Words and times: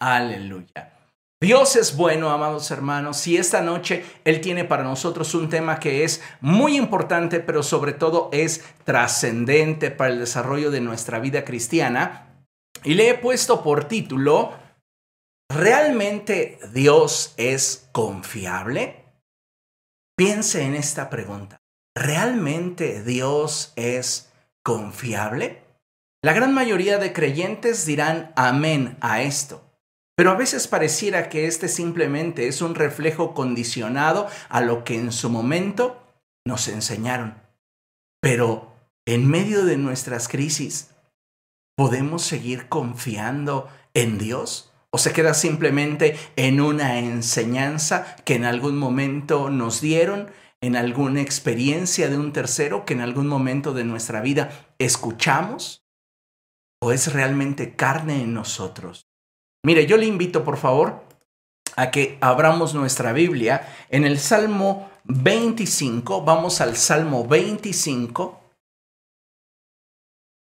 Aleluya. 0.00 0.96
Dios 1.42 1.76
es 1.76 1.96
bueno, 1.96 2.30
amados 2.30 2.70
hermanos, 2.70 3.26
y 3.26 3.38
esta 3.38 3.62
noche 3.62 4.04
Él 4.24 4.42
tiene 4.42 4.64
para 4.64 4.82
nosotros 4.82 5.34
un 5.34 5.48
tema 5.48 5.78
que 5.78 6.04
es 6.04 6.22
muy 6.40 6.76
importante, 6.76 7.40
pero 7.40 7.62
sobre 7.62 7.94
todo 7.94 8.28
es 8.32 8.62
trascendente 8.84 9.90
para 9.90 10.12
el 10.12 10.18
desarrollo 10.18 10.70
de 10.70 10.82
nuestra 10.82 11.18
vida 11.18 11.44
cristiana. 11.44 12.44
Y 12.84 12.94
le 12.94 13.08
he 13.08 13.14
puesto 13.14 13.62
por 13.62 13.84
título, 13.84 14.52
¿realmente 15.50 16.58
Dios 16.74 17.32
es 17.38 17.88
confiable? 17.92 19.04
Piense 20.16 20.62
en 20.62 20.74
esta 20.74 21.08
pregunta. 21.08 21.56
¿Realmente 21.94 23.02
Dios 23.02 23.72
es 23.76 24.30
confiable? 24.62 25.62
La 26.22 26.34
gran 26.34 26.52
mayoría 26.52 26.98
de 26.98 27.14
creyentes 27.14 27.86
dirán 27.86 28.32
amén 28.36 28.98
a 29.00 29.22
esto. 29.22 29.69
Pero 30.20 30.32
a 30.32 30.34
veces 30.34 30.68
pareciera 30.68 31.30
que 31.30 31.46
este 31.46 31.66
simplemente 31.66 32.46
es 32.46 32.60
un 32.60 32.74
reflejo 32.74 33.32
condicionado 33.32 34.28
a 34.50 34.60
lo 34.60 34.84
que 34.84 34.94
en 34.96 35.12
su 35.12 35.30
momento 35.30 35.98
nos 36.46 36.68
enseñaron. 36.68 37.40
Pero 38.20 38.70
en 39.06 39.26
medio 39.26 39.64
de 39.64 39.78
nuestras 39.78 40.28
crisis, 40.28 40.90
¿podemos 41.74 42.20
seguir 42.20 42.68
confiando 42.68 43.70
en 43.94 44.18
Dios? 44.18 44.74
¿O 44.90 44.98
se 44.98 45.14
queda 45.14 45.32
simplemente 45.32 46.18
en 46.36 46.60
una 46.60 46.98
enseñanza 46.98 48.14
que 48.26 48.34
en 48.34 48.44
algún 48.44 48.76
momento 48.76 49.48
nos 49.48 49.80
dieron, 49.80 50.30
en 50.60 50.76
alguna 50.76 51.22
experiencia 51.22 52.10
de 52.10 52.18
un 52.18 52.34
tercero 52.34 52.84
que 52.84 52.92
en 52.92 53.00
algún 53.00 53.26
momento 53.26 53.72
de 53.72 53.84
nuestra 53.84 54.20
vida 54.20 54.50
escuchamos? 54.78 55.82
¿O 56.78 56.92
es 56.92 57.10
realmente 57.10 57.74
carne 57.74 58.20
en 58.20 58.34
nosotros? 58.34 59.09
Mire, 59.62 59.86
yo 59.86 59.96
le 59.96 60.06
invito 60.06 60.42
por 60.42 60.56
favor 60.56 61.04
a 61.76 61.90
que 61.90 62.18
abramos 62.20 62.74
nuestra 62.74 63.12
Biblia 63.12 63.68
en 63.90 64.04
el 64.04 64.18
Salmo 64.18 64.90
25. 65.04 66.22
Vamos 66.22 66.60
al 66.60 66.76
Salmo 66.76 67.26
25 67.26 68.40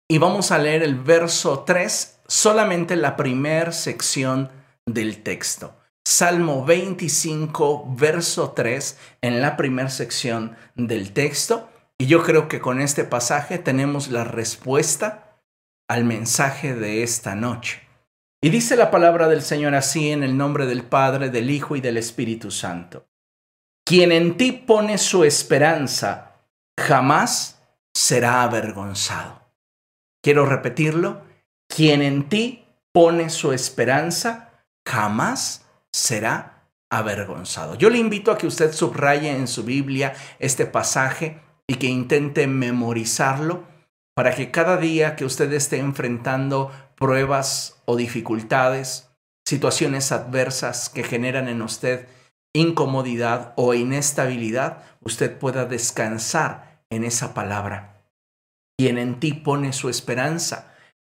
y 0.09 0.19
vamos 0.19 0.51
a 0.51 0.59
leer 0.59 0.83
el 0.83 0.97
verso 0.97 1.61
3, 1.61 2.21
solamente 2.27 2.97
la 2.97 3.17
primera 3.17 3.73
sección 3.73 4.51
del 4.85 5.23
texto. 5.23 5.75
Salmo 6.07 6.65
25, 6.65 7.95
verso 7.97 8.51
3, 8.51 8.99
en 9.23 9.41
la 9.41 9.57
primera 9.57 9.89
sección 9.89 10.57
del 10.75 11.13
texto. 11.13 11.71
Y 11.99 12.07
yo 12.07 12.23
creo 12.23 12.49
que 12.49 12.61
con 12.61 12.81
este 12.81 13.05
pasaje 13.05 13.59
tenemos 13.59 14.09
la 14.09 14.25
respuesta 14.25 15.41
al 15.89 16.05
mensaje 16.05 16.75
de 16.75 17.03
esta 17.03 17.35
noche. 17.35 17.84
Y 18.45 18.51
dice 18.51 18.77
la 18.77 18.91
palabra 18.91 19.27
del 19.27 19.41
Señor 19.41 19.75
así 19.75 20.11
en 20.11 20.23
el 20.23 20.37
nombre 20.37 20.67
del 20.67 20.83
Padre, 20.83 21.31
del 21.31 21.49
Hijo 21.49 21.77
y 21.77 21.81
del 21.81 21.97
Espíritu 21.97 22.51
Santo. 22.51 23.09
Quien 23.87 24.13
en 24.13 24.37
ti 24.37 24.53
pone 24.53 24.99
su 24.99 25.25
esperanza 25.25 26.43
jamás 26.79 27.63
será 27.95 28.43
avergonzado. 28.43 29.51
Quiero 30.23 30.45
repetirlo. 30.45 31.23
Quien 31.75 32.03
en 32.03 32.29
ti 32.29 32.67
pone 32.93 33.31
su 33.31 33.51
esperanza 33.53 34.51
jamás 34.87 35.65
será 35.91 36.69
avergonzado. 36.91 37.77
Yo 37.77 37.89
le 37.89 37.97
invito 37.97 38.31
a 38.31 38.37
que 38.37 38.47
usted 38.47 38.75
subraye 38.75 39.31
en 39.31 39.49
su 39.49 39.65
Biblia 39.65 40.13
este 40.39 40.67
pasaje 40.67 41.41
y 41.67 41.77
que 41.77 41.87
intente 41.87 42.47
memorizarlo 42.47 43.65
para 44.15 44.35
que 44.35 44.51
cada 44.51 44.77
día 44.77 45.17
que 45.17 45.25
usted 45.25 45.51
esté 45.55 45.79
enfrentando 45.79 46.71
pruebas 46.97 47.83
o 47.85 47.97
dificultades, 47.97 49.11
situaciones 49.47 50.13
adversas 50.13 50.89
que 50.89 51.05
generan 51.05 51.49
en 51.49 51.63
usted 51.63 52.09
incomodidad 52.55 53.53
o 53.57 53.75
inestabilidad, 53.75 54.83
usted 55.01 55.37
pueda 55.39 55.65
descansar 55.65 56.85
en 56.91 57.05
esa 57.05 57.35
palabra. 57.35 58.03
Quien 58.79 58.99
en 58.99 59.21
ti 59.21 59.35
pone 59.35 59.73
su 59.73 59.89
esperanza 59.89 60.73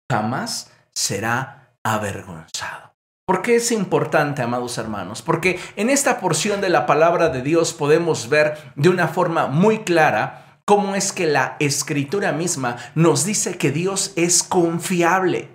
jamás 0.09 0.71
será 0.93 1.73
avergonzado. 1.83 2.95
¿Por 3.25 3.41
qué 3.41 3.55
es 3.55 3.71
importante, 3.71 4.41
amados 4.41 4.77
hermanos? 4.77 5.21
Porque 5.21 5.59
en 5.75 5.89
esta 5.89 6.19
porción 6.19 6.59
de 6.59 6.69
la 6.69 6.85
palabra 6.85 7.29
de 7.29 7.41
Dios 7.41 7.73
podemos 7.73 8.29
ver 8.29 8.57
de 8.75 8.89
una 8.89 9.07
forma 9.07 9.47
muy 9.47 9.79
clara 9.79 10.59
cómo 10.65 10.95
es 10.95 11.13
que 11.13 11.27
la 11.27 11.55
escritura 11.59 12.33
misma 12.33 12.77
nos 12.93 13.25
dice 13.25 13.57
que 13.57 13.71
Dios 13.71 14.13
es 14.15 14.43
confiable. 14.43 15.49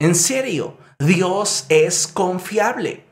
En 0.00 0.14
serio, 0.14 0.78
Dios 0.98 1.66
es 1.68 2.06
confiable. 2.06 3.04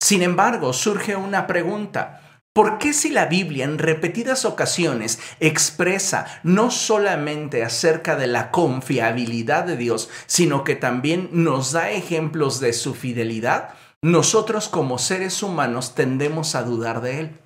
Sin 0.00 0.22
embargo, 0.22 0.74
surge 0.74 1.16
una 1.16 1.46
pregunta. 1.46 2.20
¿Por 2.54 2.76
qué 2.76 2.92
si 2.92 3.08
la 3.08 3.26
Biblia 3.26 3.64
en 3.64 3.78
repetidas 3.78 4.44
ocasiones 4.44 5.18
expresa 5.40 6.26
no 6.44 6.70
solamente 6.70 7.64
acerca 7.64 8.14
de 8.14 8.26
la 8.26 8.50
confiabilidad 8.50 9.64
de 9.64 9.78
Dios, 9.78 10.10
sino 10.26 10.62
que 10.62 10.76
también 10.76 11.30
nos 11.32 11.72
da 11.72 11.90
ejemplos 11.90 12.60
de 12.60 12.74
su 12.74 12.94
fidelidad, 12.94 13.70
nosotros 14.02 14.68
como 14.68 14.98
seres 14.98 15.42
humanos 15.42 15.94
tendemos 15.94 16.54
a 16.54 16.62
dudar 16.62 17.00
de 17.00 17.20
Él? 17.20 17.40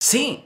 Sí, 0.00 0.44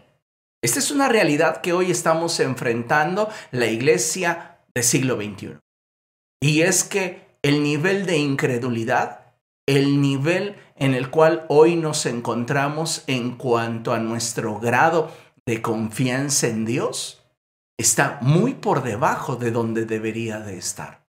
esta 0.62 0.78
es 0.78 0.92
una 0.92 1.08
realidad 1.08 1.60
que 1.60 1.72
hoy 1.72 1.90
estamos 1.90 2.38
enfrentando 2.38 3.28
la 3.50 3.66
iglesia 3.66 4.60
del 4.74 4.84
siglo 4.84 5.16
XXI. 5.16 5.65
Y 6.40 6.62
es 6.62 6.84
que 6.84 7.26
el 7.42 7.62
nivel 7.62 8.06
de 8.06 8.18
incredulidad, 8.18 9.34
el 9.66 10.00
nivel 10.00 10.56
en 10.76 10.94
el 10.94 11.10
cual 11.10 11.46
hoy 11.48 11.76
nos 11.76 12.06
encontramos 12.06 13.04
en 13.06 13.36
cuanto 13.36 13.92
a 13.92 13.98
nuestro 13.98 14.58
grado 14.58 15.10
de 15.44 15.62
confianza 15.62 16.48
en 16.48 16.64
Dios, 16.64 17.24
está 17.78 18.18
muy 18.20 18.54
por 18.54 18.82
debajo 18.82 19.36
de 19.36 19.50
donde 19.50 19.86
debería 19.86 20.40
de 20.40 20.58
estar. 20.58 21.06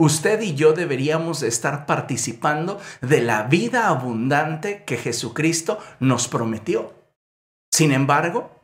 Usted 0.00 0.40
y 0.40 0.54
yo 0.54 0.72
deberíamos 0.72 1.40
de 1.40 1.48
estar 1.48 1.84
participando 1.84 2.80
de 3.02 3.20
la 3.20 3.42
vida 3.42 3.88
abundante 3.88 4.84
que 4.84 4.96
Jesucristo 4.96 5.78
nos 5.98 6.26
prometió. 6.26 6.94
Sin 7.70 7.92
embargo, 7.92 8.59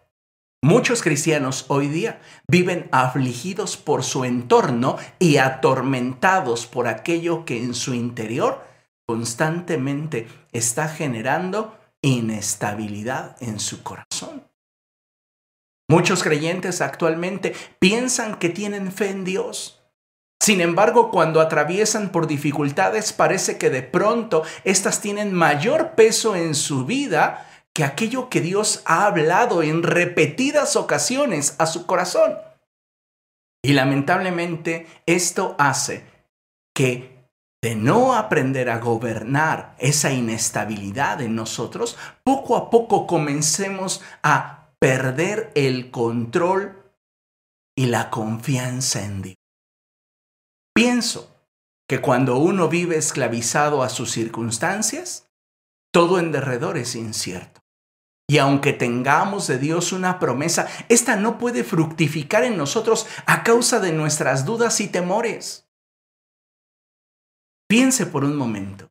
Muchos 0.67 1.01
cristianos 1.01 1.67
hoy 1.69 1.87
día 1.87 2.19
viven 2.49 2.89
afligidos 2.91 3.77
por 3.77 4.03
su 4.03 4.25
entorno 4.25 4.97
y 5.21 5.37
atormentados 5.37 6.67
por 6.67 6.89
aquello 6.89 7.45
que 7.45 7.63
en 7.63 7.73
su 7.73 7.95
interior 7.95 8.67
constantemente 9.07 10.27
está 10.51 10.89
generando 10.89 11.79
inestabilidad 12.03 13.37
en 13.39 13.61
su 13.61 13.85
corazón. 13.85 14.51
Muchos 15.89 16.25
creyentes 16.25 16.81
actualmente 16.81 17.55
piensan 17.79 18.35
que 18.35 18.49
tienen 18.49 18.91
fe 18.91 19.11
en 19.11 19.23
Dios. 19.23 19.85
Sin 20.43 20.61
embargo, 20.61 21.13
cuando 21.13 21.41
atraviesan 21.41 22.11
por 22.11 22.27
dificultades, 22.27 23.13
parece 23.13 23.57
que 23.57 23.71
de 23.71 23.85
pronto 23.85 24.43
éstas 24.65 25.01
tienen 25.01 25.33
mayor 25.33 25.93
peso 25.93 26.35
en 26.35 26.57
su 26.57 26.85
vida 26.87 27.46
que 27.77 27.85
aquello 27.85 28.31
que 28.31 28.41
Dios 28.41 28.81
ha 28.87 29.05
hablado 29.05 29.63
en 29.63 29.83
repetidas 29.83 30.77
ocasiones 30.77 31.57
a 31.59 31.67
su 31.67 31.85
corazón. 31.85 32.39
Y 33.63 33.75
lamentablemente 33.75 34.87
esto 35.05 35.55
hace 35.59 36.07
que 36.75 37.29
de 37.63 37.77
no 37.77 38.15
aprender 38.15 38.71
a 38.71 38.79
gobernar 38.79 39.77
esa 39.79 40.11
inestabilidad 40.11 41.21
en 41.21 41.35
nosotros, 41.35 41.99
poco 42.25 42.57
a 42.57 42.71
poco 42.71 43.07
comencemos 43.07 44.01
a 44.23 44.71
perder 44.79 45.53
el 45.55 45.91
control 45.91 46.83
y 47.77 47.89
la 47.89 48.09
confianza 48.09 49.05
en 49.05 49.21
Dios. 49.21 49.37
Pienso 50.75 51.31
que 51.87 52.01
cuando 52.01 52.39
uno 52.39 52.71
vive 52.71 52.97
esclavizado 52.97 53.83
a 53.83 53.91
sus 53.91 54.13
circunstancias, 54.13 55.29
todo 55.93 56.19
en 56.19 56.33
derredor 56.33 56.79
es 56.79 56.95
incierto. 56.95 57.66
Y 58.29 58.39
aunque 58.39 58.73
tengamos 58.73 59.47
de 59.47 59.59
Dios 59.59 59.93
una 59.93 60.19
promesa, 60.19 60.67
esta 60.89 61.17
no 61.17 61.39
puede 61.39 61.63
fructificar 61.63 62.43
en 62.43 62.57
nosotros 62.57 63.07
a 63.25 63.45
causa 63.45 63.79
de 63.79 63.93
nuestras 63.93 64.45
dudas 64.45 64.81
y 64.81 64.89
temores. 64.89 65.69
Piense 67.69 68.07
por 68.07 68.25
un 68.25 68.37
momento. 68.37 68.91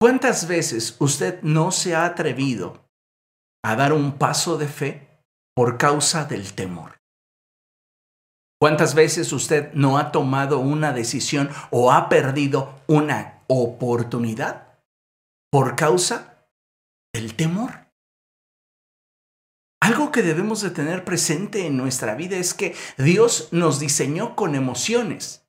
¿Cuántas 0.00 0.46
veces 0.46 0.96
usted 1.00 1.40
no 1.42 1.72
se 1.72 1.96
ha 1.96 2.04
atrevido 2.04 2.88
a 3.64 3.74
dar 3.74 3.92
un 3.92 4.18
paso 4.18 4.58
de 4.58 4.68
fe 4.68 5.22
por 5.54 5.78
causa 5.78 6.24
del 6.24 6.52
temor? 6.52 7.00
¿Cuántas 8.60 8.94
veces 8.94 9.32
usted 9.32 9.72
no 9.72 9.98
ha 9.98 10.12
tomado 10.12 10.60
una 10.60 10.92
decisión 10.92 11.50
o 11.70 11.92
ha 11.92 12.08
perdido 12.08 12.80
una 12.86 13.42
oportunidad 13.48 14.78
por 15.50 15.76
causa 15.76 16.35
el 17.16 17.34
temor. 17.34 17.86
Algo 19.80 20.10
que 20.10 20.22
debemos 20.22 20.60
de 20.60 20.70
tener 20.70 21.04
presente 21.04 21.66
en 21.66 21.76
nuestra 21.76 22.14
vida 22.14 22.36
es 22.36 22.54
que 22.54 22.74
Dios 22.98 23.48
nos 23.52 23.78
diseñó 23.78 24.36
con 24.36 24.54
emociones. 24.54 25.46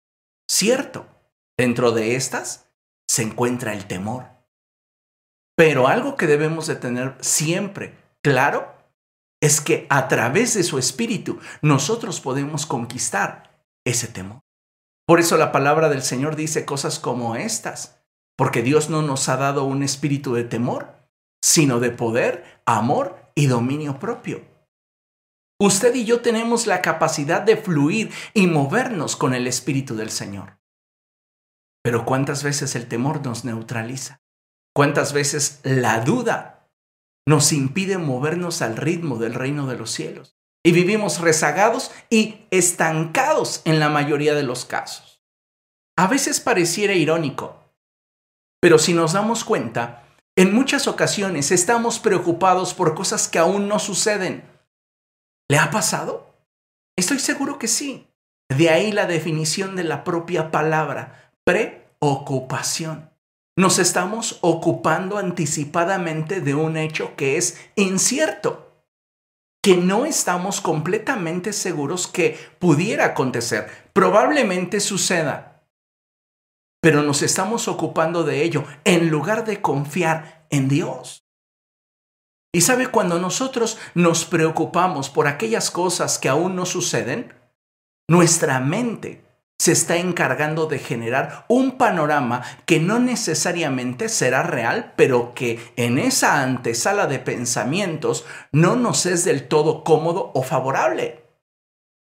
Cierto, 0.50 1.08
dentro 1.58 1.92
de 1.92 2.16
estas 2.16 2.70
se 3.08 3.24
encuentra 3.24 3.74
el 3.74 3.86
temor. 3.88 4.26
Pero 5.56 5.88
algo 5.88 6.16
que 6.18 6.28
debemos 6.28 6.68
de 6.68 6.76
tener 6.76 7.18
siempre 7.20 7.98
claro 8.22 8.76
es 9.42 9.62
que 9.62 9.88
a 9.90 10.08
través 10.08 10.54
de 10.54 10.64
su 10.64 10.78
espíritu 10.78 11.40
nosotros 11.62 12.22
podemos 12.22 12.66
conquistar 12.66 13.66
ese 13.86 14.08
temor. 14.08 14.42
Por 15.08 15.20
eso 15.20 15.38
la 15.38 15.52
palabra 15.52 15.90
del 15.90 16.04
Señor 16.04 16.36
dice 16.36 16.66
cosas 16.66 17.00
como 17.00 17.36
estas, 17.36 18.04
porque 18.36 18.62
Dios 18.62 18.90
no 18.90 19.02
nos 19.02 19.30
ha 19.30 19.38
dado 19.38 19.64
un 19.64 19.84
espíritu 19.84 20.34
de 20.34 20.44
temor, 20.44 20.97
sino 21.48 21.80
de 21.80 21.92
poder, 21.92 22.62
amor 22.66 23.32
y 23.34 23.46
dominio 23.48 24.00
propio. 24.00 24.44
Usted 25.62 25.96
y 25.96 26.04
yo 26.04 26.20
tenemos 26.20 26.68
la 26.68 26.82
capacidad 26.82 27.42
de 27.42 27.56
fluir 27.56 28.12
y 28.34 28.48
movernos 28.48 29.16
con 29.16 29.34
el 29.34 29.48
espíritu 29.48 29.96
del 29.96 30.10
Señor. 30.10 30.60
Pero 31.82 32.04
¿cuántas 32.04 32.44
veces 32.44 32.76
el 32.76 32.90
temor 32.90 33.26
nos 33.26 33.46
neutraliza? 33.46 34.22
¿Cuántas 34.76 35.14
veces 35.14 35.62
la 35.64 36.02
duda 36.02 36.70
nos 37.26 37.54
impide 37.54 37.98
movernos 37.98 38.62
al 38.62 38.76
ritmo 38.76 39.18
del 39.18 39.34
reino 39.34 39.68
de 39.68 39.78
los 39.78 39.92
cielos? 39.92 40.38
Y 40.66 40.74
vivimos 40.74 41.22
rezagados 41.22 41.92
y 42.10 42.46
estancados 42.52 43.62
en 43.64 43.80
la 43.80 43.88
mayoría 43.88 44.36
de 44.36 44.44
los 44.44 44.66
casos. 44.66 45.24
A 45.98 46.08
veces 46.08 46.42
pareciera 46.42 46.94
irónico, 46.94 47.74
pero 48.60 48.78
si 48.78 48.94
nos 48.94 49.14
damos 49.14 49.46
cuenta, 49.46 50.07
en 50.38 50.54
muchas 50.54 50.88
ocasiones 50.88 51.52
estamos 51.52 51.98
preocupados 51.98 52.76
por 52.76 52.94
cosas 52.94 53.28
que 53.28 53.40
aún 53.40 53.68
no 53.68 53.80
suceden. 53.80 54.44
¿Le 55.50 55.58
ha 55.58 55.72
pasado? 55.72 56.36
Estoy 56.96 57.18
seguro 57.18 57.58
que 57.58 57.68
sí. 57.68 58.08
De 58.48 58.70
ahí 58.70 58.92
la 58.92 59.08
definición 59.08 59.76
de 59.76 59.84
la 59.84 60.04
propia 60.04 60.52
palabra, 60.52 61.34
preocupación. 61.44 63.10
Nos 63.58 63.80
estamos 63.80 64.38
ocupando 64.42 65.18
anticipadamente 65.18 66.40
de 66.40 66.54
un 66.54 66.78
hecho 66.78 67.16
que 67.16 67.38
es 67.38 67.58
incierto, 67.76 68.84
que 69.64 69.76
no 69.76 70.06
estamos 70.06 70.62
completamente 70.62 71.52
seguros 71.52 72.08
que 72.08 72.38
pudiera 72.60 73.06
acontecer. 73.06 73.90
Probablemente 73.92 74.82
suceda, 74.82 75.57
pero 76.88 77.04
nos 77.04 77.22
estamos 77.22 77.68
ocupando 77.68 78.24
de 78.24 78.44
ello 78.44 78.64
en 78.86 79.10
lugar 79.10 79.44
de 79.44 79.62
confiar 79.62 80.48
en 80.50 80.70
Dios. 80.70 81.28
Y 82.54 82.62
sabe, 82.62 82.88
cuando 82.88 83.20
nosotros 83.20 83.78
nos 83.94 84.24
preocupamos 84.24 85.10
por 85.10 85.28
aquellas 85.28 85.70
cosas 85.70 86.18
que 86.18 86.30
aún 86.30 86.56
no 86.56 86.66
suceden, 86.66 87.34
nuestra 88.08 88.62
mente 88.62 89.26
se 89.60 89.74
está 89.74 89.98
encargando 89.98 90.68
de 90.68 90.80
generar 90.80 91.46
un 91.50 91.78
panorama 91.78 92.42
que 92.66 92.80
no 92.80 93.00
necesariamente 93.00 94.08
será 94.08 94.44
real, 94.44 94.94
pero 94.96 95.34
que 95.34 95.60
en 95.76 95.98
esa 95.98 96.42
antesala 96.42 97.06
de 97.08 97.20
pensamientos 97.20 98.26
no 98.54 98.78
nos 98.78 99.06
es 99.06 99.26
del 99.26 99.50
todo 99.50 99.84
cómodo 99.84 100.32
o 100.34 100.42
favorable. 100.42 101.27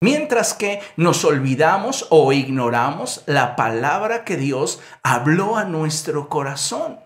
Mientras 0.02 0.54
que 0.54 0.82
nos 0.96 1.26
olvidamos 1.26 2.08
o 2.10 2.32
ignoramos 2.32 3.24
la 3.26 3.56
palabra 3.56 4.24
que 4.24 4.38
Dios 4.38 4.80
habló 5.04 5.58
a 5.58 5.66
nuestro 5.66 6.30
corazón 6.30 7.00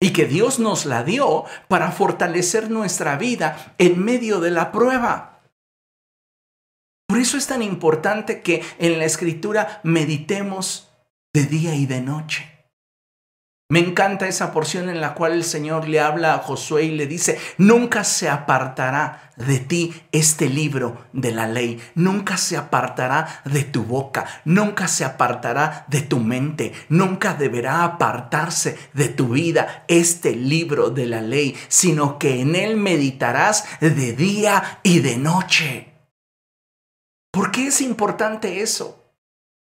y 0.00 0.12
que 0.12 0.26
Dios 0.26 0.60
nos 0.60 0.86
la 0.86 1.02
dio 1.02 1.44
para 1.66 1.90
fortalecer 1.90 2.70
nuestra 2.70 3.16
vida 3.16 3.74
en 3.78 4.04
medio 4.04 4.40
de 4.40 4.52
la 4.52 4.70
prueba. 4.70 5.40
Por 7.08 7.18
eso 7.18 7.36
es 7.36 7.46
tan 7.46 7.62
importante 7.62 8.42
que 8.42 8.62
en 8.78 8.98
la 8.98 9.04
escritura 9.04 9.80
meditemos 9.82 10.92
de 11.32 11.44
día 11.44 11.74
y 11.74 11.86
de 11.86 12.02
noche. 12.02 12.57
Me 13.70 13.80
encanta 13.80 14.26
esa 14.26 14.50
porción 14.50 14.88
en 14.88 15.02
la 15.02 15.12
cual 15.12 15.32
el 15.32 15.44
Señor 15.44 15.88
le 15.88 16.00
habla 16.00 16.32
a 16.32 16.38
Josué 16.38 16.84
y 16.84 16.90
le 16.92 17.06
dice, 17.06 17.38
nunca 17.58 18.02
se 18.02 18.30
apartará 18.30 19.30
de 19.36 19.58
ti 19.58 19.92
este 20.10 20.48
libro 20.48 21.04
de 21.12 21.32
la 21.32 21.46
ley, 21.46 21.78
nunca 21.94 22.38
se 22.38 22.56
apartará 22.56 23.42
de 23.44 23.64
tu 23.64 23.84
boca, 23.84 24.24
nunca 24.46 24.88
se 24.88 25.04
apartará 25.04 25.84
de 25.88 26.00
tu 26.00 26.18
mente, 26.18 26.72
nunca 26.88 27.34
deberá 27.34 27.84
apartarse 27.84 28.78
de 28.94 29.10
tu 29.10 29.28
vida 29.28 29.84
este 29.86 30.34
libro 30.34 30.88
de 30.88 31.04
la 31.04 31.20
ley, 31.20 31.54
sino 31.68 32.18
que 32.18 32.40
en 32.40 32.56
él 32.56 32.78
meditarás 32.78 33.66
de 33.80 34.14
día 34.14 34.80
y 34.82 35.00
de 35.00 35.18
noche. 35.18 35.92
¿Por 37.30 37.50
qué 37.50 37.66
es 37.66 37.82
importante 37.82 38.62
eso? 38.62 39.12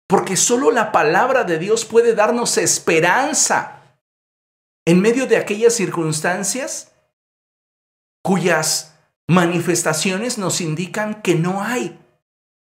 Porque 0.06 0.36
solo 0.36 0.70
la 0.70 0.92
palabra 0.92 1.42
de 1.42 1.58
Dios 1.58 1.84
puede 1.84 2.14
darnos 2.14 2.56
esperanza 2.56 3.78
en 4.90 5.00
medio 5.00 5.28
de 5.28 5.36
aquellas 5.36 5.74
circunstancias 5.74 6.90
cuyas 8.24 8.98
manifestaciones 9.28 10.36
nos 10.36 10.60
indican 10.60 11.22
que 11.22 11.36
no 11.36 11.62
hay 11.62 11.96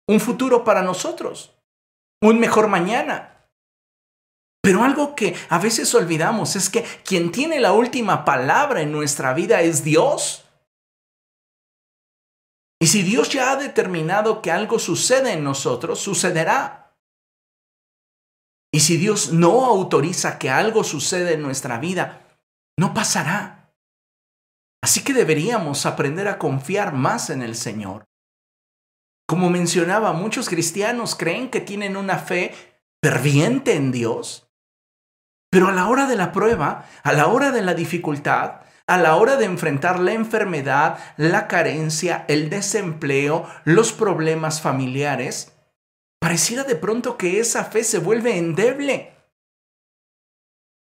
un 0.09 0.21
futuro 0.21 0.65
para 0.65 0.81
nosotros, 0.81 1.55
un 2.23 2.41
mejor 2.41 2.69
mañana. 2.69 3.47
Pero 4.63 4.85
algo 4.85 5.15
que 5.15 5.37
a 5.51 5.59
veces 5.59 5.95
olvidamos 5.95 6.57
es 6.57 6.71
que 6.71 6.83
quien 7.05 7.31
tiene 7.31 7.61
la 7.61 7.75
última 7.75 8.25
palabra 8.25 8.81
en 8.81 8.91
nuestra 8.91 9.35
vida 9.35 9.61
es 9.61 9.85
Dios. 9.85 10.47
Y 12.81 12.87
si 12.87 13.03
Dios 13.03 13.29
ya 13.29 13.53
ha 13.53 13.57
determinado 13.57 14.41
que 14.41 14.51
algo 14.51 14.79
sucede 14.79 15.33
en 15.33 15.45
nosotros, 15.45 15.99
sucederá. 15.99 16.84
Y 18.75 18.81
si 18.81 18.97
Dios 18.97 19.33
no 19.33 19.67
autoriza 19.67 20.37
que 20.37 20.51
algo 20.51 20.83
suceda 20.83 21.31
en 21.31 21.43
nuestra 21.43 21.79
vida, 21.79 22.27
no 22.77 22.93
pasará. 22.93 23.73
Así 24.83 25.05
que 25.05 25.13
deberíamos 25.13 25.87
aprender 25.87 26.27
a 26.27 26.41
confiar 26.41 26.93
más 26.93 27.31
en 27.31 27.43
el 27.43 27.55
Señor. 27.55 28.03
Como 29.29 29.49
mencionaba, 29.49 30.13
muchos 30.13 30.49
cristianos 30.49 31.15
creen 31.15 31.51
que 31.51 31.61
tienen 31.61 31.97
una 31.97 32.19
fe 32.19 32.53
ferviente 33.01 33.77
en 33.77 33.93
Dios, 33.93 34.51
pero 35.53 35.69
a 35.69 35.73
la 35.73 35.87
hora 35.87 36.09
de 36.09 36.17
la 36.17 36.33
prueba, 36.33 36.85
a 37.05 37.13
la 37.13 37.29
hora 37.29 37.53
de 37.53 37.63
la 37.63 37.75
dificultad, 37.75 38.63
a 38.89 38.99
la 38.99 39.15
hora 39.15 39.37
de 39.37 39.45
enfrentar 39.45 40.01
la 40.01 40.15
enfermedad, 40.15 40.99
la 41.17 41.47
carencia, 41.47 42.25
el 42.27 42.51
desempleo, 42.51 43.49
los 43.63 43.93
problemas 43.93 44.61
familiares, 44.61 45.54
pareciera 46.25 46.65
de 46.65 46.75
pronto 46.75 47.19
que 47.19 47.39
esa 47.39 47.67
fe 47.67 47.85
se 47.85 47.99
vuelve 47.99 48.39
endeble. 48.39 49.13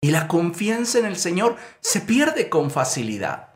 Y 0.01 0.11
la 0.11 0.29
confianza 0.29 0.99
en 0.99 1.05
el 1.05 1.17
Señor 1.17 1.57
se 1.81 1.99
pierde 1.99 2.47
con 2.47 2.71
facilidad. 2.71 3.49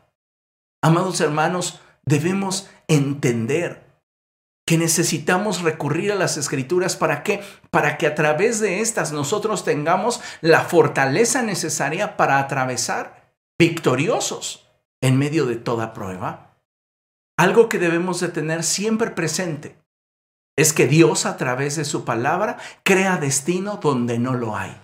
Amados 0.82 1.22
hermanos, 1.22 1.80
debemos 2.04 2.68
entender 2.88 4.02
que 4.66 4.76
necesitamos 4.76 5.62
recurrir 5.62 6.12
a 6.12 6.16
las 6.16 6.36
escrituras 6.36 6.94
para 6.94 7.22
qué? 7.22 7.42
Para 7.70 7.96
que 7.96 8.06
a 8.06 8.14
través 8.14 8.60
de 8.60 8.82
estas 8.82 9.12
nosotros 9.12 9.64
tengamos 9.64 10.20
la 10.42 10.60
fortaleza 10.60 11.42
necesaria 11.42 12.18
para 12.18 12.38
atravesar 12.38 13.34
victoriosos 13.58 14.68
en 15.00 15.16
medio 15.16 15.46
de 15.46 15.56
toda 15.56 15.94
prueba. 15.94 16.60
Algo 17.38 17.70
que 17.70 17.78
debemos 17.78 18.20
de 18.20 18.28
tener 18.28 18.62
siempre 18.62 19.10
presente 19.12 19.87
es 20.58 20.72
que 20.72 20.88
Dios 20.88 21.24
a 21.24 21.36
través 21.36 21.76
de 21.76 21.84
su 21.84 22.04
palabra 22.04 22.58
crea 22.82 23.16
destino 23.18 23.76
donde 23.76 24.18
no 24.18 24.34
lo 24.34 24.56
hay. 24.56 24.76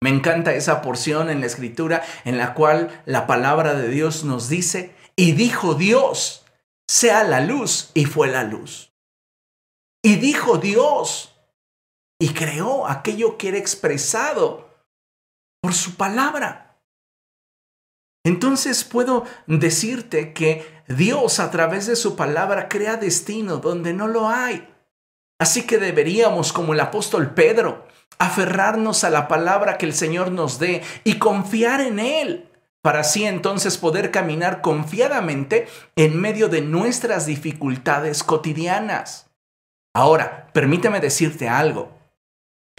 Me 0.00 0.08
encanta 0.08 0.54
esa 0.54 0.82
porción 0.82 1.30
en 1.30 1.40
la 1.40 1.46
escritura 1.46 2.04
en 2.24 2.38
la 2.38 2.54
cual 2.54 3.02
la 3.06 3.26
palabra 3.26 3.74
de 3.74 3.88
Dios 3.88 4.22
nos 4.22 4.48
dice, 4.48 4.94
y 5.16 5.32
dijo 5.32 5.74
Dios, 5.74 6.44
sea 6.88 7.24
la 7.24 7.40
luz, 7.40 7.90
y 7.92 8.04
fue 8.04 8.28
la 8.28 8.44
luz. 8.44 8.94
Y 10.00 10.14
dijo 10.14 10.58
Dios, 10.58 11.34
y 12.20 12.28
creó 12.28 12.86
aquello 12.86 13.38
que 13.38 13.48
era 13.48 13.58
expresado 13.58 14.70
por 15.60 15.74
su 15.74 15.96
palabra. 15.96 16.78
Entonces 18.24 18.84
puedo 18.84 19.24
decirte 19.48 20.32
que 20.32 20.75
Dios 20.88 21.40
a 21.40 21.50
través 21.50 21.86
de 21.86 21.96
su 21.96 22.14
palabra 22.14 22.68
crea 22.68 22.96
destino 22.96 23.56
donde 23.58 23.92
no 23.92 24.06
lo 24.06 24.28
hay. 24.28 24.68
Así 25.38 25.66
que 25.66 25.78
deberíamos, 25.78 26.52
como 26.52 26.74
el 26.74 26.80
apóstol 26.80 27.34
Pedro, 27.34 27.86
aferrarnos 28.18 29.04
a 29.04 29.10
la 29.10 29.28
palabra 29.28 29.78
que 29.78 29.86
el 29.86 29.94
Señor 29.94 30.30
nos 30.30 30.58
dé 30.58 30.82
y 31.04 31.18
confiar 31.18 31.80
en 31.80 31.98
Él, 31.98 32.48
para 32.82 33.00
así 33.00 33.24
entonces 33.24 33.78
poder 33.78 34.10
caminar 34.10 34.62
confiadamente 34.62 35.66
en 35.96 36.18
medio 36.20 36.48
de 36.48 36.62
nuestras 36.62 37.26
dificultades 37.26 38.22
cotidianas. 38.22 39.26
Ahora, 39.92 40.48
permíteme 40.52 41.00
decirte 41.00 41.48
algo. 41.48 41.90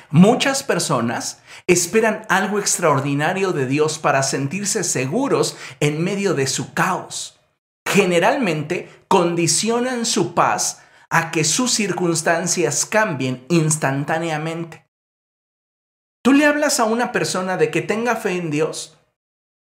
Muchas 0.10 0.64
personas 0.64 1.42
esperan 1.66 2.26
algo 2.30 2.60
extraordinario 2.60 3.52
de 3.52 3.66
Dios 3.66 4.00
para 4.00 4.24
sentirse 4.24 4.84
seguros 4.84 5.58
en 5.82 6.02
medio 6.04 6.34
de 6.34 6.48
su 6.48 6.74
caos 6.74 7.37
generalmente 7.88 8.89
condicionan 9.08 10.06
su 10.06 10.34
paz 10.34 10.84
a 11.10 11.32
que 11.32 11.44
sus 11.44 11.72
circunstancias 11.72 12.86
cambien 12.86 13.46
instantáneamente. 13.50 14.88
Tú 16.24 16.34
le 16.34 16.46
hablas 16.46 16.79
a 16.79 16.86
una 16.86 17.12
persona 17.12 17.58
de 17.58 17.72
que 17.72 17.82
tenga 17.82 18.15
fe 18.15 18.32
en 18.34 18.51
Dios 18.51 18.98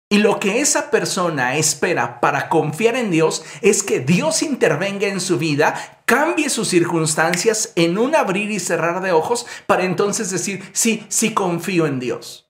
y 0.10 0.20
lo 0.20 0.40
que 0.40 0.62
esa 0.62 0.90
persona 0.90 1.58
espera 1.58 2.22
para 2.22 2.48
confiar 2.48 2.96
en 2.96 3.12
Dios 3.12 3.44
es 3.62 3.84
que 3.84 4.00
Dios 4.00 4.42
intervenga 4.42 5.08
en 5.08 5.20
su 5.20 5.38
vida, 5.38 6.02
cambie 6.06 6.50
sus 6.50 6.70
circunstancias 6.70 7.74
en 7.76 7.98
un 7.98 8.16
abrir 8.16 8.50
y 8.50 8.60
cerrar 8.62 9.02
de 9.02 9.12
ojos 9.12 9.46
para 9.66 9.84
entonces 9.84 10.32
decir, 10.32 10.64
sí, 10.72 11.06
sí 11.10 11.34
confío 11.34 11.88
en 11.88 12.00
Dios. 12.00 12.47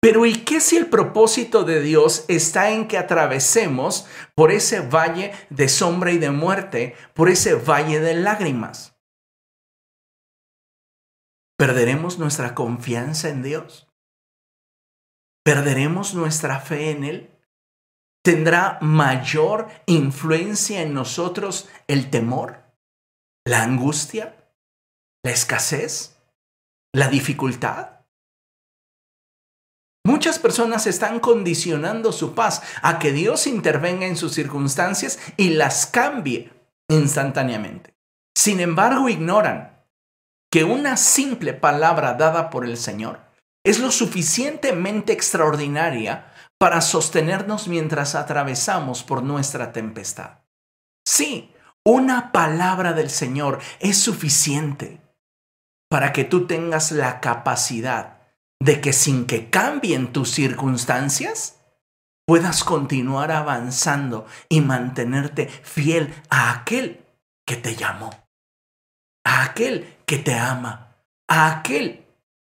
Pero 0.00 0.26
¿y 0.26 0.44
qué 0.44 0.60
si 0.60 0.76
el 0.76 0.86
propósito 0.86 1.64
de 1.64 1.80
Dios 1.80 2.24
está 2.28 2.70
en 2.70 2.86
que 2.86 2.98
atravesemos 2.98 4.06
por 4.34 4.52
ese 4.52 4.80
valle 4.80 5.32
de 5.50 5.68
sombra 5.68 6.12
y 6.12 6.18
de 6.18 6.30
muerte, 6.30 6.94
por 7.14 7.28
ese 7.28 7.54
valle 7.54 7.98
de 7.98 8.14
lágrimas? 8.14 8.96
¿Perderemos 11.58 12.20
nuestra 12.20 12.54
confianza 12.54 13.28
en 13.28 13.42
Dios? 13.42 13.92
¿Perderemos 15.44 16.14
nuestra 16.14 16.60
fe 16.60 16.90
en 16.90 17.02
Él? 17.02 17.30
¿Tendrá 18.22 18.78
mayor 18.80 19.68
influencia 19.86 20.82
en 20.82 20.94
nosotros 20.94 21.68
el 21.88 22.10
temor, 22.10 22.62
la 23.44 23.64
angustia, 23.64 24.52
la 25.24 25.32
escasez, 25.32 26.20
la 26.92 27.08
dificultad? 27.08 27.97
Muchas 30.04 30.38
personas 30.38 30.86
están 30.86 31.20
condicionando 31.20 32.12
su 32.12 32.34
paz 32.34 32.62
a 32.82 32.98
que 32.98 33.12
Dios 33.12 33.46
intervenga 33.46 34.06
en 34.06 34.16
sus 34.16 34.32
circunstancias 34.32 35.18
y 35.36 35.50
las 35.50 35.86
cambie 35.86 36.50
instantáneamente. 36.88 37.94
Sin 38.36 38.60
embargo, 38.60 39.08
ignoran 39.08 39.84
que 40.50 40.64
una 40.64 40.96
simple 40.96 41.52
palabra 41.52 42.14
dada 42.14 42.50
por 42.50 42.64
el 42.64 42.76
Señor 42.76 43.20
es 43.64 43.80
lo 43.80 43.90
suficientemente 43.90 45.12
extraordinaria 45.12 46.32
para 46.58 46.80
sostenernos 46.80 47.68
mientras 47.68 48.14
atravesamos 48.14 49.02
por 49.02 49.22
nuestra 49.22 49.72
tempestad. 49.72 50.38
Sí, 51.06 51.54
una 51.84 52.32
palabra 52.32 52.92
del 52.92 53.10
Señor 53.10 53.60
es 53.80 53.98
suficiente 53.98 55.00
para 55.90 56.12
que 56.12 56.24
tú 56.24 56.46
tengas 56.46 56.92
la 56.92 57.20
capacidad 57.20 58.17
de 58.60 58.80
que 58.80 58.92
sin 58.92 59.26
que 59.26 59.50
cambien 59.50 60.12
tus 60.12 60.30
circunstancias, 60.30 61.60
puedas 62.26 62.64
continuar 62.64 63.32
avanzando 63.32 64.26
y 64.48 64.60
mantenerte 64.60 65.46
fiel 65.46 66.14
a 66.28 66.52
aquel 66.52 67.06
que 67.46 67.56
te 67.56 67.76
llamó, 67.76 68.10
a 69.24 69.44
aquel 69.44 69.96
que 70.04 70.18
te 70.18 70.34
ama, 70.34 70.96
a 71.28 71.50
aquel 71.50 72.04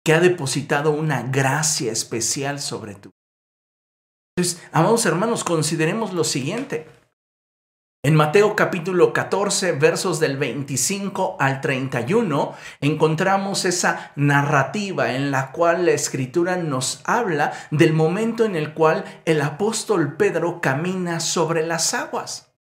que 0.04 0.14
ha 0.14 0.20
depositado 0.20 0.92
una 0.92 1.22
gracia 1.22 1.92
especial 1.92 2.60
sobre 2.60 2.96
tú. 2.96 3.12
Entonces, 4.36 4.64
amados 4.72 5.06
hermanos, 5.06 5.44
consideremos 5.44 6.14
lo 6.14 6.24
siguiente. 6.24 6.88
En 8.04 8.16
Mateo 8.16 8.56
capítulo 8.56 9.12
14, 9.12 9.72
versos 9.72 10.20
del 10.20 10.38
25 10.38 11.36
al 11.40 11.62
31, 11.62 12.54
encontramos 12.80 13.66
esa 13.66 14.12
narrativa 14.16 15.14
en 15.14 15.32
la 15.32 15.52
cual 15.52 15.88
la 15.88 15.94
escritura 15.94 16.58
nos 16.58 17.02
habla 17.06 17.54
del 17.72 17.94
momento 17.94 18.46
en 18.46 18.56
el 18.56 18.76
cual 18.76 19.04
el 19.26 19.42
apóstol 19.42 20.16
Pedro 20.16 20.62
camina 20.62 21.20
sobre 21.20 21.66
las 21.66 21.96
aguas. 21.96 22.54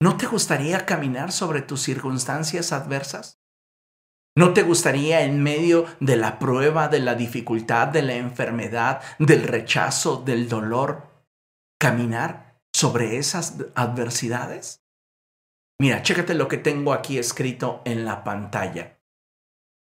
¿No 0.00 0.16
te 0.16 0.26
gustaría 0.26 0.84
caminar 0.84 1.30
sobre 1.30 1.62
tus 1.62 1.82
circunstancias 1.82 2.72
adversas? 2.72 3.40
¿No 4.36 4.52
te 4.52 4.62
gustaría 4.62 5.22
en 5.22 5.42
medio 5.44 5.86
de 6.00 6.16
la 6.16 6.40
prueba, 6.40 6.88
de 6.88 6.98
la 6.98 7.14
dificultad, 7.14 7.86
de 7.86 8.02
la 8.02 8.14
enfermedad, 8.16 9.00
del 9.20 9.44
rechazo, 9.44 10.22
del 10.26 10.48
dolor, 10.48 11.24
caminar 11.78 12.45
sobre 12.76 13.16
esas 13.16 13.54
adversidades? 13.74 14.84
Mira, 15.80 16.02
chécate 16.02 16.34
lo 16.34 16.46
que 16.46 16.58
tengo 16.58 16.92
aquí 16.92 17.16
escrito 17.16 17.80
en 17.86 18.04
la 18.04 18.22
pantalla. 18.22 19.00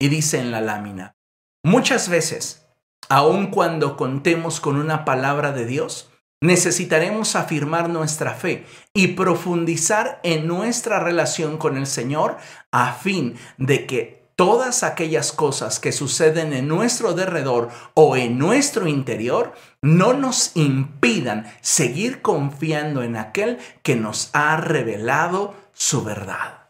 Y 0.01 0.07
dice 0.07 0.39
en 0.39 0.49
la 0.49 0.59
lámina, 0.59 1.15
muchas 1.63 2.09
veces, 2.09 2.67
aun 3.07 3.51
cuando 3.51 3.95
contemos 3.95 4.59
con 4.59 4.75
una 4.75 5.05
palabra 5.05 5.51
de 5.51 5.67
Dios, 5.67 6.09
necesitaremos 6.41 7.35
afirmar 7.35 7.89
nuestra 7.89 8.33
fe 8.33 8.65
y 8.91 9.09
profundizar 9.09 10.19
en 10.23 10.47
nuestra 10.47 10.99
relación 10.99 11.59
con 11.59 11.77
el 11.77 11.85
Señor 11.85 12.37
a 12.71 12.93
fin 12.93 13.37
de 13.59 13.85
que 13.85 14.28
todas 14.39 14.83
aquellas 14.83 15.33
cosas 15.33 15.81
que 15.81 15.91
suceden 15.91 16.53
en 16.53 16.65
nuestro 16.65 17.13
derredor 17.13 17.67
o 17.93 18.15
en 18.15 18.37
nuestro 18.37 18.87
interior 18.87 19.51
no 19.81 20.13
nos 20.13 20.55
impidan 20.55 21.45
seguir 21.59 22.21
confiando 22.21 23.03
en 23.03 23.17
aquel 23.17 23.59
que 23.83 23.97
nos 23.97 24.29
ha 24.31 24.55
revelado 24.55 25.55
su 25.73 26.05
verdad. 26.05 26.69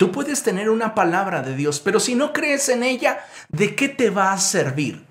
Tú 0.00 0.10
puedes 0.10 0.42
tener 0.42 0.68
una 0.68 0.96
palabra 0.96 1.42
de 1.42 1.54
Dios, 1.54 1.78
pero 1.78 2.00
si 2.00 2.16
no 2.16 2.32
crees 2.32 2.68
en 2.70 2.82
ella, 2.82 3.24
¿de 3.48 3.76
qué 3.76 3.88
te 3.88 4.10
va 4.10 4.32
a 4.32 4.38
servir? 4.38 5.06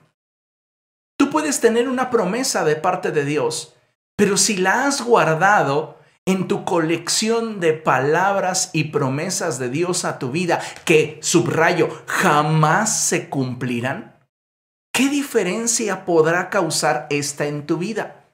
Tú 1.18 1.30
puedes 1.30 1.62
tener 1.62 1.88
una 1.88 2.10
promesa 2.10 2.66
de 2.66 2.76
parte 2.76 3.12
de 3.12 3.24
Dios, 3.24 3.74
pero 4.18 4.36
si 4.36 4.58
la 4.58 4.86
has 4.86 5.02
guardado, 5.02 5.99
en 6.30 6.48
tu 6.48 6.64
colección 6.64 7.60
de 7.60 7.74
palabras 7.74 8.70
y 8.72 8.86
promesas 8.86 9.58
de 9.58 9.70
Dios 9.70 10.06
a 10.06 10.20
tu 10.20 10.32
vida 10.32 10.62
que, 10.86 11.18
subrayo, 11.24 11.90
jamás 12.06 13.02
se 13.02 13.30
cumplirán? 13.30 14.16
¿Qué 14.94 15.10
diferencia 15.10 16.06
podrá 16.06 16.52
causar 16.52 17.08
esta 17.10 17.48
en 17.48 17.66
tu 17.66 17.78
vida? 17.78 18.28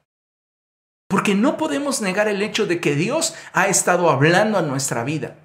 Porque 1.08 1.36
no 1.36 1.56
podemos 1.56 2.02
negar 2.02 2.28
el 2.28 2.42
hecho 2.42 2.66
de 2.66 2.82
que 2.82 2.96
Dios 2.96 3.34
ha 3.54 3.68
estado 3.68 4.10
hablando 4.10 4.58
a 4.58 4.62
nuestra 4.62 5.06
vida. 5.06 5.38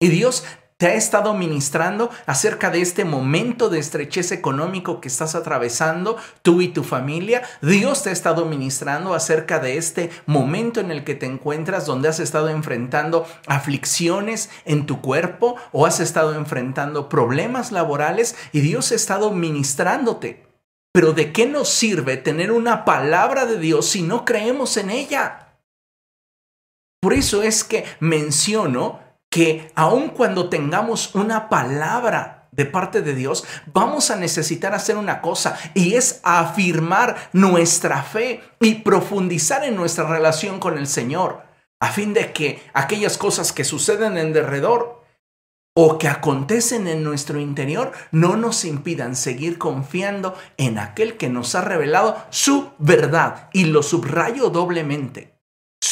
Y 0.00 0.08
Dios 0.08 0.44
te 0.82 0.88
ha 0.88 0.94
estado 0.94 1.32
ministrando 1.32 2.10
acerca 2.26 2.68
de 2.68 2.80
este 2.80 3.04
momento 3.04 3.68
de 3.68 3.78
estrechez 3.78 4.32
económico 4.32 5.00
que 5.00 5.06
estás 5.06 5.36
atravesando 5.36 6.16
tú 6.42 6.60
y 6.60 6.66
tu 6.66 6.82
familia. 6.82 7.42
Dios 7.60 8.02
te 8.02 8.10
ha 8.10 8.12
estado 8.12 8.46
ministrando 8.46 9.14
acerca 9.14 9.60
de 9.60 9.76
este 9.76 10.10
momento 10.26 10.80
en 10.80 10.90
el 10.90 11.04
que 11.04 11.14
te 11.14 11.26
encuentras 11.26 11.86
donde 11.86 12.08
has 12.08 12.18
estado 12.18 12.48
enfrentando 12.48 13.28
aflicciones 13.46 14.50
en 14.64 14.84
tu 14.84 15.00
cuerpo 15.00 15.54
o 15.70 15.86
has 15.86 16.00
estado 16.00 16.34
enfrentando 16.34 17.08
problemas 17.08 17.70
laborales 17.70 18.34
y 18.50 18.58
Dios 18.58 18.90
ha 18.90 18.96
estado 18.96 19.30
ministrándote. 19.30 20.44
Pero 20.92 21.12
¿de 21.12 21.30
qué 21.30 21.46
nos 21.46 21.68
sirve 21.68 22.16
tener 22.16 22.50
una 22.50 22.84
palabra 22.84 23.46
de 23.46 23.60
Dios 23.60 23.86
si 23.86 24.02
no 24.02 24.24
creemos 24.24 24.76
en 24.76 24.90
ella? 24.90 25.42
Por 27.00 27.12
eso 27.12 27.44
es 27.44 27.62
que 27.62 27.84
menciono 28.00 29.01
que 29.32 29.72
aun 29.74 30.10
cuando 30.10 30.50
tengamos 30.50 31.14
una 31.14 31.48
palabra 31.48 32.50
de 32.52 32.66
parte 32.66 33.00
de 33.00 33.14
Dios, 33.14 33.44
vamos 33.72 34.10
a 34.10 34.16
necesitar 34.16 34.74
hacer 34.74 34.98
una 34.98 35.22
cosa 35.22 35.58
y 35.72 35.94
es 35.94 36.20
afirmar 36.22 37.30
nuestra 37.32 38.02
fe 38.02 38.42
y 38.60 38.74
profundizar 38.74 39.64
en 39.64 39.74
nuestra 39.74 40.04
relación 40.04 40.60
con 40.60 40.76
el 40.76 40.86
Señor, 40.86 41.44
a 41.80 41.88
fin 41.88 42.12
de 42.12 42.34
que 42.34 42.62
aquellas 42.74 43.16
cosas 43.16 43.54
que 43.54 43.64
suceden 43.64 44.18
en 44.18 44.34
derredor 44.34 45.02
o 45.74 45.96
que 45.96 46.08
acontecen 46.08 46.86
en 46.86 47.02
nuestro 47.02 47.40
interior 47.40 47.92
no 48.10 48.36
nos 48.36 48.66
impidan 48.66 49.16
seguir 49.16 49.56
confiando 49.56 50.36
en 50.58 50.78
aquel 50.78 51.16
que 51.16 51.30
nos 51.30 51.54
ha 51.54 51.62
revelado 51.62 52.22
su 52.28 52.72
verdad. 52.78 53.48
Y 53.54 53.64
lo 53.64 53.82
subrayo 53.82 54.50
doblemente 54.50 55.31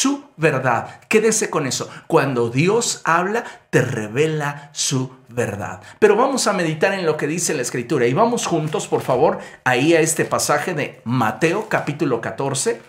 su 0.01 0.23
verdad. 0.35 0.99
Quédese 1.09 1.51
con 1.51 1.67
eso. 1.67 1.87
Cuando 2.07 2.49
Dios 2.49 3.01
habla, 3.03 3.43
te 3.69 3.83
revela 3.83 4.71
su 4.73 5.15
verdad. 5.29 5.83
Pero 5.99 6.15
vamos 6.15 6.47
a 6.47 6.53
meditar 6.53 6.93
en 6.93 7.05
lo 7.05 7.17
que 7.17 7.27
dice 7.27 7.53
la 7.53 7.61
escritura 7.61 8.07
y 8.07 8.13
vamos 8.13 8.47
juntos, 8.47 8.87
por 8.87 9.01
favor, 9.01 9.39
ahí 9.63 9.93
a 9.93 9.99
este 9.99 10.25
pasaje 10.25 10.73
de 10.73 11.01
Mateo 11.03 11.69
capítulo 11.69 12.19
14. 12.19 12.81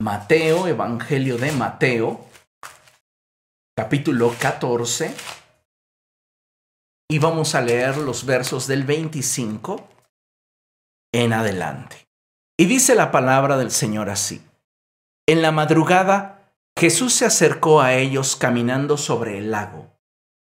Mateo, 0.00 0.68
Evangelio 0.68 1.38
de 1.38 1.50
Mateo, 1.50 2.24
capítulo 3.76 4.32
14. 4.38 5.12
Y 7.10 7.18
vamos 7.18 7.56
a 7.56 7.60
leer 7.60 7.96
los 7.96 8.24
versos 8.24 8.68
del 8.68 8.84
25 8.84 9.88
en 11.12 11.32
adelante. 11.32 12.06
Y 12.56 12.66
dice 12.66 12.94
la 12.94 13.10
palabra 13.10 13.56
del 13.56 13.72
Señor 13.72 14.08
así. 14.08 14.40
En 15.26 15.40
la 15.40 15.52
madrugada, 15.52 16.52
Jesús 16.78 17.14
se 17.14 17.24
acercó 17.24 17.80
a 17.80 17.94
ellos 17.94 18.36
caminando 18.36 18.98
sobre 18.98 19.38
el 19.38 19.52
lago. 19.52 19.98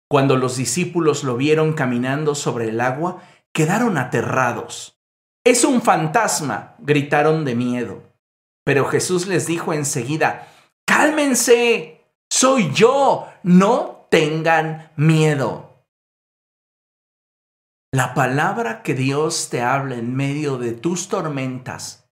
Cuando 0.10 0.36
los 0.36 0.58
discípulos 0.58 1.24
lo 1.24 1.38
vieron 1.38 1.74
caminando 1.74 2.36
sobre 2.36 2.68
el 2.68 2.82
agua, 2.82 3.24
quedaron 3.54 3.98
aterrados. 3.98 5.00
Es 5.46 5.64
un 5.64 5.82
fantasma, 5.82 6.76
gritaron 6.80 7.46
de 7.46 7.56
miedo. 7.56 8.04
Pero 8.66 8.86
Jesús 8.86 9.28
les 9.28 9.48
dijo 9.48 9.72
enseguida, 9.72 10.50
cálmense, 10.86 12.04
soy 12.30 12.74
yo, 12.74 13.32
no 13.44 14.08
tengan 14.12 14.92
miedo. 14.98 15.86
La 17.94 18.14
palabra 18.14 18.84
que 18.84 18.94
Dios 18.94 19.48
te 19.50 19.62
habla 19.62 19.96
en 19.96 20.14
medio 20.14 20.58
de 20.58 20.74
tus 20.74 21.08
tormentas 21.08 22.05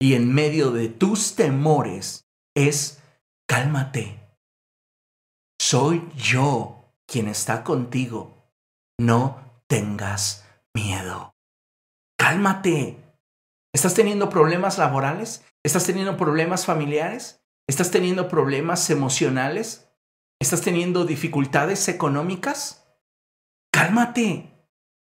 y 0.00 0.14
en 0.14 0.32
medio 0.32 0.70
de 0.70 0.88
tus 0.88 1.34
temores 1.34 2.28
es, 2.54 3.02
cálmate. 3.48 4.20
Soy 5.60 6.08
yo 6.14 6.94
quien 7.06 7.28
está 7.28 7.64
contigo. 7.64 8.52
No 8.98 9.62
tengas 9.66 10.46
miedo. 10.74 11.34
Cálmate. 12.18 13.04
¿Estás 13.74 13.94
teniendo 13.94 14.28
problemas 14.30 14.78
laborales? 14.78 15.44
¿Estás 15.64 15.84
teniendo 15.84 16.16
problemas 16.16 16.64
familiares? 16.64 17.42
¿Estás 17.68 17.90
teniendo 17.90 18.28
problemas 18.28 18.88
emocionales? 18.90 19.90
¿Estás 20.40 20.62
teniendo 20.62 21.04
dificultades 21.04 21.88
económicas? 21.88 22.86
Cálmate. 23.72 24.50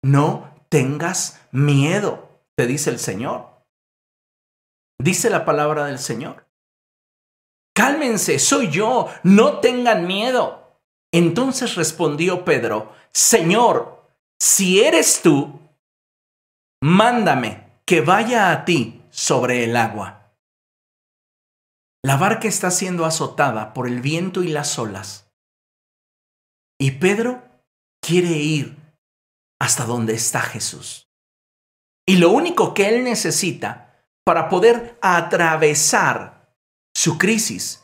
No 0.05 0.55
tengas 0.69 1.41
miedo, 1.53 2.45
te 2.57 2.67
dice 2.67 2.91
el 2.91 2.99
Señor. 2.99 3.52
Dice 5.03 5.31
la 5.31 5.45
palabra 5.45 5.87
del 5.87 5.99
Señor. 5.99 6.47
Cálmense, 7.75 8.39
soy 8.39 8.71
yo, 8.71 9.09
no 9.25 9.59
tengan 9.59 10.07
miedo. 10.07 10.81
Entonces 11.13 11.75
respondió 11.75 12.45
Pedro, 12.45 12.95
Señor, 13.13 14.07
si 14.41 14.81
eres 14.81 15.21
tú, 15.21 15.59
mándame 16.81 17.81
que 17.85 18.01
vaya 18.01 18.53
a 18.53 18.65
ti 18.65 19.03
sobre 19.11 19.65
el 19.65 19.77
agua. 19.77 20.33
La 22.05 22.17
barca 22.17 22.47
está 22.47 22.71
siendo 22.71 23.05
azotada 23.05 23.75
por 23.75 23.89
el 23.89 24.01
viento 24.01 24.45
y 24.45 24.49
las 24.49 24.79
olas. 24.79 25.33
Y 26.79 26.93
Pedro 26.93 27.43
quiere 28.01 28.37
ir 28.37 28.77
hasta 29.61 29.85
donde 29.85 30.15
está 30.15 30.43
Jesús. 30.43 31.09
Y 32.07 32.19
lo 32.19 32.31
único 32.31 32.73
que 32.73 32.89
él 32.89 33.03
necesita 33.03 33.82
para 34.25 34.49
poder 34.49 34.99
atravesar 35.03 36.55
su 36.95 37.19
crisis 37.19 37.83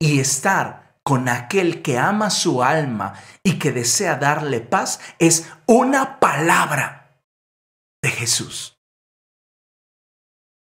y 0.00 0.20
estar 0.20 0.96
con 1.02 1.28
aquel 1.28 1.82
que 1.82 1.98
ama 1.98 2.30
su 2.30 2.62
alma 2.62 3.14
y 3.42 3.58
que 3.58 3.72
desea 3.72 4.16
darle 4.16 4.60
paz 4.60 5.00
es 5.18 5.48
una 5.66 6.18
palabra 6.18 7.22
de 8.02 8.10
Jesús. 8.10 8.76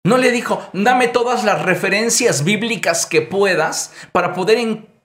No 0.05 0.17
le 0.17 0.31
dijo, 0.31 0.67
dame 0.73 1.09
todas 1.09 1.45
las 1.45 1.63
referencias 1.63 2.43
bíblicas 2.43 3.05
que 3.05 3.21
puedas 3.21 3.93
para 4.13 4.33
poder 4.33 4.57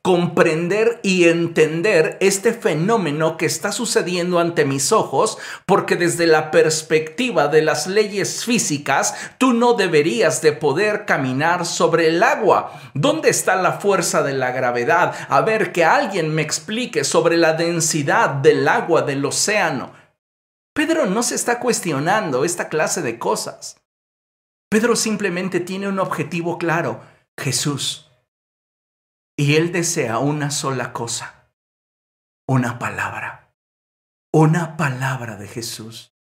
comprender 0.06 1.00
y 1.02 1.24
entender 1.24 2.20
este 2.22 2.54
fenómeno 2.54 3.38
que 3.38 3.48
está 3.48 3.72
sucediendo 3.72 4.38
ante 4.38 4.64
mis 4.64 4.92
ojos, 4.92 5.40
porque 5.66 5.96
desde 5.96 6.28
la 6.28 6.52
perspectiva 6.52 7.48
de 7.48 7.64
las 7.64 7.88
leyes 7.88 8.46
físicas, 8.46 9.16
tú 9.40 9.54
no 9.54 9.74
deberías 9.74 10.44
de 10.44 10.52
poder 10.52 11.06
caminar 11.06 11.66
sobre 11.66 12.10
el 12.10 12.22
agua. 12.22 12.80
¿Dónde 12.94 13.32
está 13.32 13.56
la 13.56 13.80
fuerza 13.80 14.22
de 14.22 14.34
la 14.34 14.52
gravedad? 14.52 15.16
A 15.28 15.42
ver, 15.42 15.72
que 15.72 15.84
alguien 15.84 16.36
me 16.36 16.44
explique 16.44 17.04
sobre 17.04 17.36
la 17.36 17.54
densidad 17.54 18.30
del 18.30 18.68
agua 18.68 19.02
del 19.02 19.26
océano. 19.26 19.92
Pedro 20.76 21.08
no 21.08 21.24
se 21.24 21.34
está 21.34 21.60
cuestionando 21.60 22.46
esta 22.46 22.70
clase 22.70 23.02
de 23.02 23.18
cosas. 23.18 23.78
Pedro 24.70 24.96
simplemente 24.96 25.62
tiene 25.62 25.88
un 25.88 25.98
objetivo 25.98 26.60
claro, 26.60 27.02
Jesús. 27.36 28.05
Y 29.38 29.56
Él 29.56 29.72
desea 29.72 30.20
una 30.20 30.50
sola 30.50 30.94
cosa, 30.94 31.52
una 32.48 32.80
palabra, 32.80 33.54
una 34.34 34.78
palabra 34.78 35.36
de 35.36 35.48
Jesús, 35.48 36.14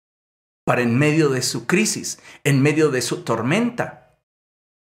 para 0.65 0.81
en 0.81 0.98
medio 0.98 1.29
de 1.29 1.41
su 1.41 1.65
crisis, 1.65 2.19
en 2.43 2.62
medio 2.62 2.91
de 2.91 3.01
su 3.01 3.24
tormenta, 3.24 4.19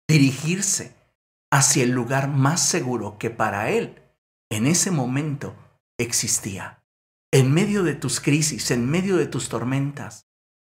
dirigirse 0.10 0.96
hacia 1.52 1.84
el 1.84 1.91
lugar 1.91 2.28
más 2.28 2.68
seguro 2.68 3.18
que 3.18 3.30
para 3.30 3.70
Él 3.70 4.02
en 4.50 4.65
ese 4.65 4.91
momento 4.91 5.56
existía. 6.00 6.84
En 7.32 7.54
medio 7.54 7.84
de 7.84 7.94
tus 7.94 8.20
crisis, 8.20 8.72
en 8.72 8.89
medio 8.89 9.18
de 9.18 9.28
tus 9.28 9.50
tormentas, 9.50 10.28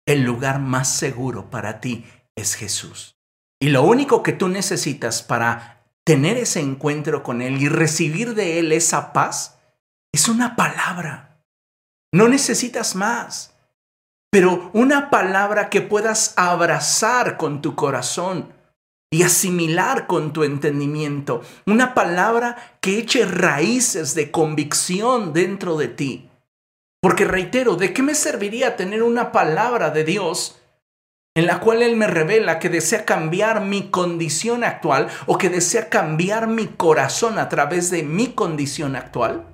el 0.07 0.23
lugar 0.23 0.59
más 0.59 0.91
seguro 0.91 1.49
para 1.49 1.79
ti 1.79 2.05
es 2.35 2.55
Jesús. 2.55 3.17
Y 3.61 3.69
lo 3.69 3.83
único 3.83 4.23
que 4.23 4.33
tú 4.33 4.47
necesitas 4.47 5.21
para 5.21 5.78
tener 6.09 6.37
ese 6.37 6.59
encuentro 6.59 7.21
con 7.21 7.39
Él 7.43 7.61
y 7.61 7.69
recibir 7.69 8.33
de 8.33 8.57
Él 8.57 8.71
esa 8.71 9.13
paz 9.13 9.59
es 10.11 10.27
una 10.27 10.55
palabra. 10.55 11.39
No 12.11 12.27
necesitas 12.27 12.95
más, 12.95 13.53
pero 14.31 14.71
una 14.73 15.11
palabra 15.11 15.69
que 15.69 15.81
puedas 15.81 16.33
abrazar 16.35 17.37
con 17.37 17.61
tu 17.61 17.75
corazón 17.75 18.51
y 19.11 19.21
asimilar 19.21 20.07
con 20.07 20.33
tu 20.33 20.43
entendimiento. 20.43 21.43
Una 21.67 21.93
palabra 21.93 22.57
que 22.81 22.97
eche 22.97 23.25
raíces 23.25 24.15
de 24.15 24.31
convicción 24.31 25.31
dentro 25.31 25.77
de 25.77 25.89
ti. 25.89 26.27
Porque 27.03 27.23
reitero, 27.23 27.75
¿de 27.75 27.93
qué 27.93 28.01
me 28.01 28.15
serviría 28.15 28.75
tener 28.75 29.03
una 29.03 29.31
palabra 29.31 29.91
de 29.91 30.05
Dios 30.05 30.58
en 31.35 31.45
la 31.45 31.59
cual 31.59 31.81
Él 31.81 31.95
me 31.95 32.07
revela 32.07 32.59
que 32.59 32.69
desea 32.69 33.05
cambiar 33.05 33.61
mi 33.61 33.89
condición 33.89 34.63
actual 34.63 35.09
o 35.25 35.37
que 35.37 35.49
desea 35.49 35.89
cambiar 35.89 36.47
mi 36.47 36.67
corazón 36.67 37.37
a 37.39 37.49
través 37.49 37.91
de 37.91 38.03
mi 38.03 38.33
condición 38.33 38.95
actual? 38.95 39.45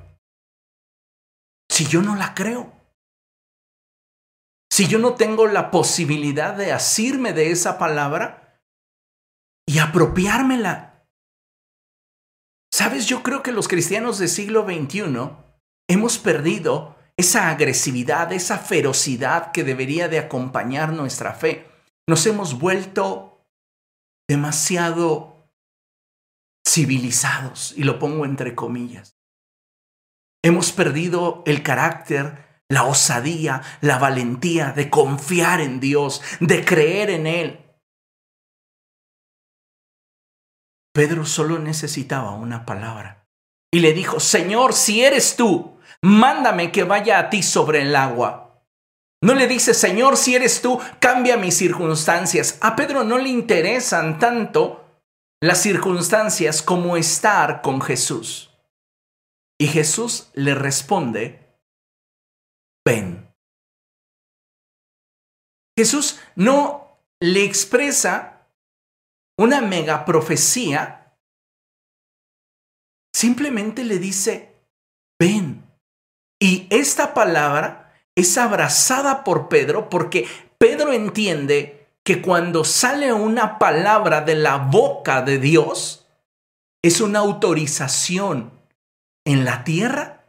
Si 1.69 1.85
yo 1.85 2.01
no 2.01 2.15
la 2.15 2.33
creo. 2.33 2.73
Si 4.71 4.87
yo 4.87 4.99
no 4.99 5.15
tengo 5.15 5.47
la 5.47 5.71
posibilidad 5.71 6.55
de 6.55 6.71
asirme 6.71 7.33
de 7.33 7.51
esa 7.51 7.77
palabra 7.77 8.61
y 9.67 9.79
apropiármela. 9.79 11.07
Sabes, 12.73 13.05
yo 13.05 13.23
creo 13.23 13.41
que 13.41 13.51
los 13.51 13.67
cristianos 13.67 14.19
del 14.19 14.29
siglo 14.29 14.65
XXI 14.65 15.31
hemos 15.87 16.17
perdido 16.17 16.94
esa 17.17 17.49
agresividad, 17.49 18.31
esa 18.33 18.57
ferocidad 18.57 19.51
que 19.51 19.63
debería 19.63 20.07
de 20.07 20.19
acompañar 20.19 20.91
nuestra 20.91 21.33
fe. 21.33 21.65
Nos 22.07 22.25
hemos 22.25 22.59
vuelto 22.59 23.45
demasiado 24.29 25.49
civilizados, 26.67 27.73
y 27.77 27.83
lo 27.83 27.99
pongo 27.99 28.25
entre 28.25 28.55
comillas. 28.55 29.17
Hemos 30.43 30.71
perdido 30.71 31.43
el 31.45 31.63
carácter, 31.63 32.61
la 32.69 32.83
osadía, 32.83 33.61
la 33.81 33.97
valentía 33.97 34.71
de 34.71 34.89
confiar 34.89 35.61
en 35.61 35.79
Dios, 35.79 36.21
de 36.39 36.65
creer 36.65 37.09
en 37.11 37.27
Él. 37.27 37.65
Pedro 40.93 41.25
solo 41.25 41.59
necesitaba 41.59 42.31
una 42.31 42.65
palabra 42.65 43.27
y 43.71 43.79
le 43.79 43.93
dijo, 43.93 44.19
Señor, 44.19 44.73
si 44.73 45.03
eres 45.03 45.35
tú, 45.35 45.74
mándame 46.05 46.71
que 46.71 46.83
vaya 46.83 47.17
a 47.17 47.29
ti 47.31 47.41
sobre 47.41 47.81
el 47.81 47.95
agua. 47.95 48.63
No 49.23 49.33
le 49.33 49.47
dice, 49.47 49.73
Señor, 49.73 50.17
si 50.17 50.35
eres 50.35 50.61
tú, 50.61 50.79
cambia 50.99 51.35
mis 51.35 51.57
circunstancias. 51.57 52.59
A 52.61 52.75
Pedro 52.75 53.03
no 53.03 53.17
le 53.17 53.29
interesan 53.29 54.19
tanto 54.19 55.01
las 55.41 55.61
circunstancias 55.61 56.61
como 56.61 56.95
estar 56.95 57.63
con 57.63 57.81
Jesús. 57.81 58.51
Y 59.59 59.67
Jesús 59.67 60.29
le 60.35 60.53
responde, 60.53 61.57
ven. 62.85 63.33
Jesús 65.75 66.19
no 66.35 67.01
le 67.19 67.43
expresa 67.43 68.47
una 69.39 69.59
mega 69.59 70.05
profecía, 70.05 71.17
simplemente 73.13 73.83
le 73.83 73.97
dice, 73.97 74.55
ven. 75.19 75.64
Y 76.45 76.67
esta 76.69 77.15
palabra 77.15 77.91
es 78.13 78.37
abrazada 78.37 79.23
por 79.23 79.49
Pedro 79.49 79.89
porque 79.89 80.27
Pedro 80.59 80.93
entiende 80.93 81.87
que 82.03 82.21
cuando 82.21 82.63
sale 82.63 83.11
una 83.11 83.57
palabra 83.57 84.21
de 84.21 84.35
la 84.35 84.57
boca 84.57 85.23
de 85.23 85.39
Dios, 85.39 86.05
es 86.83 87.01
una 87.01 87.17
autorización 87.17 88.51
en 89.25 89.43
la 89.43 89.63
tierra 89.63 90.23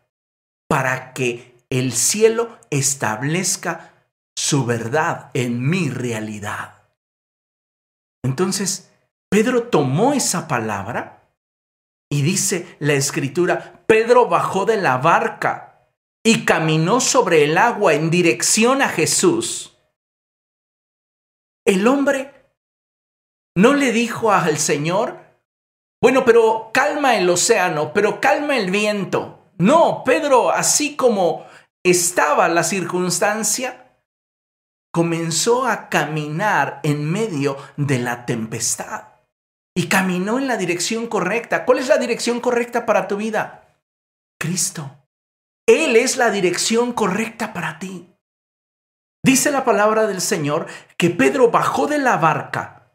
para 0.70 1.12
que 1.12 1.54
el 1.68 1.92
cielo 1.92 2.56
establezca 2.70 3.92
su 4.34 4.64
verdad 4.64 5.30
en 5.34 5.68
mi 5.68 5.90
realidad. 5.90 6.76
Entonces, 8.24 8.90
Pedro 9.28 9.64
tomó 9.64 10.14
esa 10.14 10.48
palabra 10.48 11.28
y 12.10 12.22
dice 12.22 12.74
la 12.78 12.94
escritura, 12.94 13.82
Pedro 13.86 14.30
bajó 14.30 14.64
de 14.64 14.78
la 14.78 14.96
barca 14.96 15.74
y 16.26 16.44
caminó 16.44 16.98
sobre 17.00 17.44
el 17.44 17.56
agua 17.56 17.94
en 17.94 18.10
dirección 18.10 18.82
a 18.82 18.88
Jesús, 18.88 19.78
el 21.64 21.86
hombre 21.86 22.50
no 23.56 23.74
le 23.74 23.92
dijo 23.92 24.32
al 24.32 24.58
Señor, 24.58 25.20
bueno, 26.02 26.24
pero 26.24 26.70
calma 26.74 27.14
el 27.14 27.30
océano, 27.30 27.92
pero 27.92 28.20
calma 28.20 28.56
el 28.56 28.72
viento. 28.72 29.52
No, 29.58 30.02
Pedro, 30.04 30.50
así 30.50 30.96
como 30.96 31.46
estaba 31.84 32.48
la 32.48 32.64
circunstancia, 32.64 33.96
comenzó 34.92 35.64
a 35.64 35.88
caminar 35.88 36.80
en 36.82 37.08
medio 37.08 37.56
de 37.76 38.00
la 38.00 38.26
tempestad 38.26 39.10
y 39.76 39.86
caminó 39.86 40.40
en 40.40 40.48
la 40.48 40.56
dirección 40.56 41.06
correcta. 41.06 41.64
¿Cuál 41.64 41.78
es 41.78 41.86
la 41.86 41.98
dirección 41.98 42.40
correcta 42.40 42.84
para 42.84 43.06
tu 43.06 43.16
vida? 43.16 43.78
Cristo. 44.40 45.05
Él 45.66 45.96
es 45.96 46.16
la 46.16 46.30
dirección 46.30 46.92
correcta 46.92 47.52
para 47.52 47.78
ti. 47.78 48.08
Dice 49.24 49.50
la 49.50 49.64
palabra 49.64 50.06
del 50.06 50.20
Señor 50.20 50.66
que 50.96 51.10
Pedro 51.10 51.50
bajó 51.50 51.88
de 51.88 51.98
la 51.98 52.16
barca, 52.16 52.92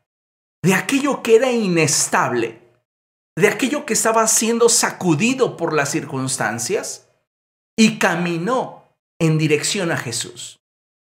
de 0.64 0.74
aquello 0.74 1.22
que 1.22 1.36
era 1.36 1.52
inestable, 1.52 2.62
de 3.36 3.50
aquello 3.50 3.86
que 3.86 3.94
estaba 3.94 4.26
siendo 4.28 4.70
sacudido 4.70 5.58
por 5.58 5.74
las 5.74 5.90
circunstancias, 5.90 7.10
y 7.78 8.00
caminó 8.00 8.96
en 9.20 9.38
dirección 9.38 9.92
a 9.92 9.98
Jesús. 9.98 10.62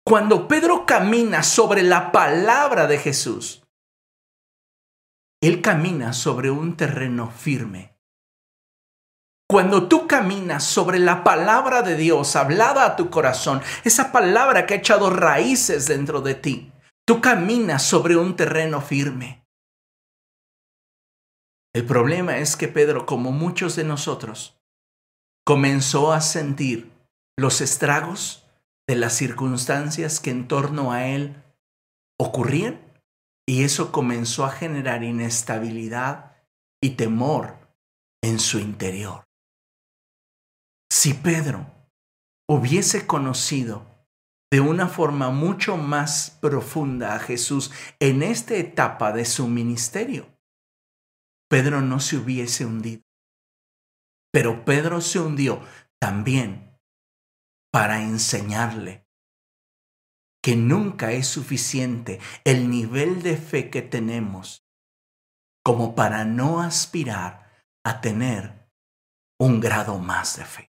Cuando 0.07 0.49
Pedro 0.49 0.87
camina 0.87 1.42
sobre 1.42 1.83
la 1.83 2.12
palabra 2.12 2.87
de 2.87 2.99
Jesús, 2.99 3.62
él 5.42 5.62
camina 5.62 6.12
sobre 6.12 6.51
un 6.51 6.77
terreno 6.77 7.31
firme. 7.31 7.89
Cuando 9.50 9.88
tú 9.88 10.06
caminas 10.06 10.62
sobre 10.62 11.00
la 11.00 11.24
palabra 11.24 11.82
de 11.82 11.96
Dios 11.96 12.36
hablada 12.36 12.86
a 12.86 12.94
tu 12.94 13.10
corazón, 13.10 13.60
esa 13.82 14.12
palabra 14.12 14.64
que 14.64 14.74
ha 14.74 14.76
echado 14.76 15.10
raíces 15.10 15.88
dentro 15.88 16.20
de 16.20 16.36
ti, 16.36 16.72
tú 17.04 17.20
caminas 17.20 17.82
sobre 17.82 18.14
un 18.14 18.36
terreno 18.36 18.80
firme. 18.80 19.44
El 21.74 21.84
problema 21.84 22.38
es 22.38 22.54
que 22.54 22.68
Pedro, 22.68 23.06
como 23.06 23.32
muchos 23.32 23.74
de 23.74 23.82
nosotros, 23.82 24.56
comenzó 25.44 26.12
a 26.12 26.20
sentir 26.20 26.92
los 27.36 27.60
estragos 27.60 28.46
de 28.86 28.94
las 28.94 29.14
circunstancias 29.14 30.20
que 30.20 30.30
en 30.30 30.46
torno 30.46 30.92
a 30.92 31.08
él 31.08 31.42
ocurrían 32.20 32.80
y 33.48 33.64
eso 33.64 33.90
comenzó 33.90 34.44
a 34.44 34.52
generar 34.52 35.02
inestabilidad 35.02 36.36
y 36.80 36.90
temor 36.90 37.56
en 38.22 38.38
su 38.38 38.60
interior. 38.60 39.24
Si 40.92 41.14
Pedro 41.14 41.70
hubiese 42.48 43.07
conocido 43.07 44.09
de 44.53 44.61
una 44.61 44.88
forma 44.88 45.31
mucho 45.31 45.76
más 45.76 46.37
profunda 46.40 47.14
a 47.14 47.20
Jesús 47.20 47.70
en 48.00 48.24
esta 48.24 48.57
etapa 48.57 49.12
de 49.12 49.24
su 49.24 49.46
ministerio, 49.46 50.37
Pedro 51.48 51.81
no 51.81 52.00
se 52.00 52.16
hubiese 52.16 52.66
hundido. 52.66 53.03
Pero 54.33 54.64
Pedro 54.64 55.00
se 55.00 55.20
hundió 55.20 55.62
también 56.00 56.76
para 57.72 58.03
enseñarle 58.03 59.07
que 60.42 60.57
nunca 60.57 61.12
es 61.12 61.29
suficiente 61.29 62.18
el 62.44 62.68
nivel 62.68 63.22
de 63.22 63.37
fe 63.37 63.70
que 63.70 63.83
tenemos 63.83 64.66
como 65.64 65.94
para 65.94 66.24
no 66.24 66.61
aspirar 66.61 67.64
a 67.85 68.00
tener 68.00 68.68
un 69.38 69.61
grado 69.61 69.98
más 69.98 70.37
de 70.37 70.44
fe. 70.44 70.69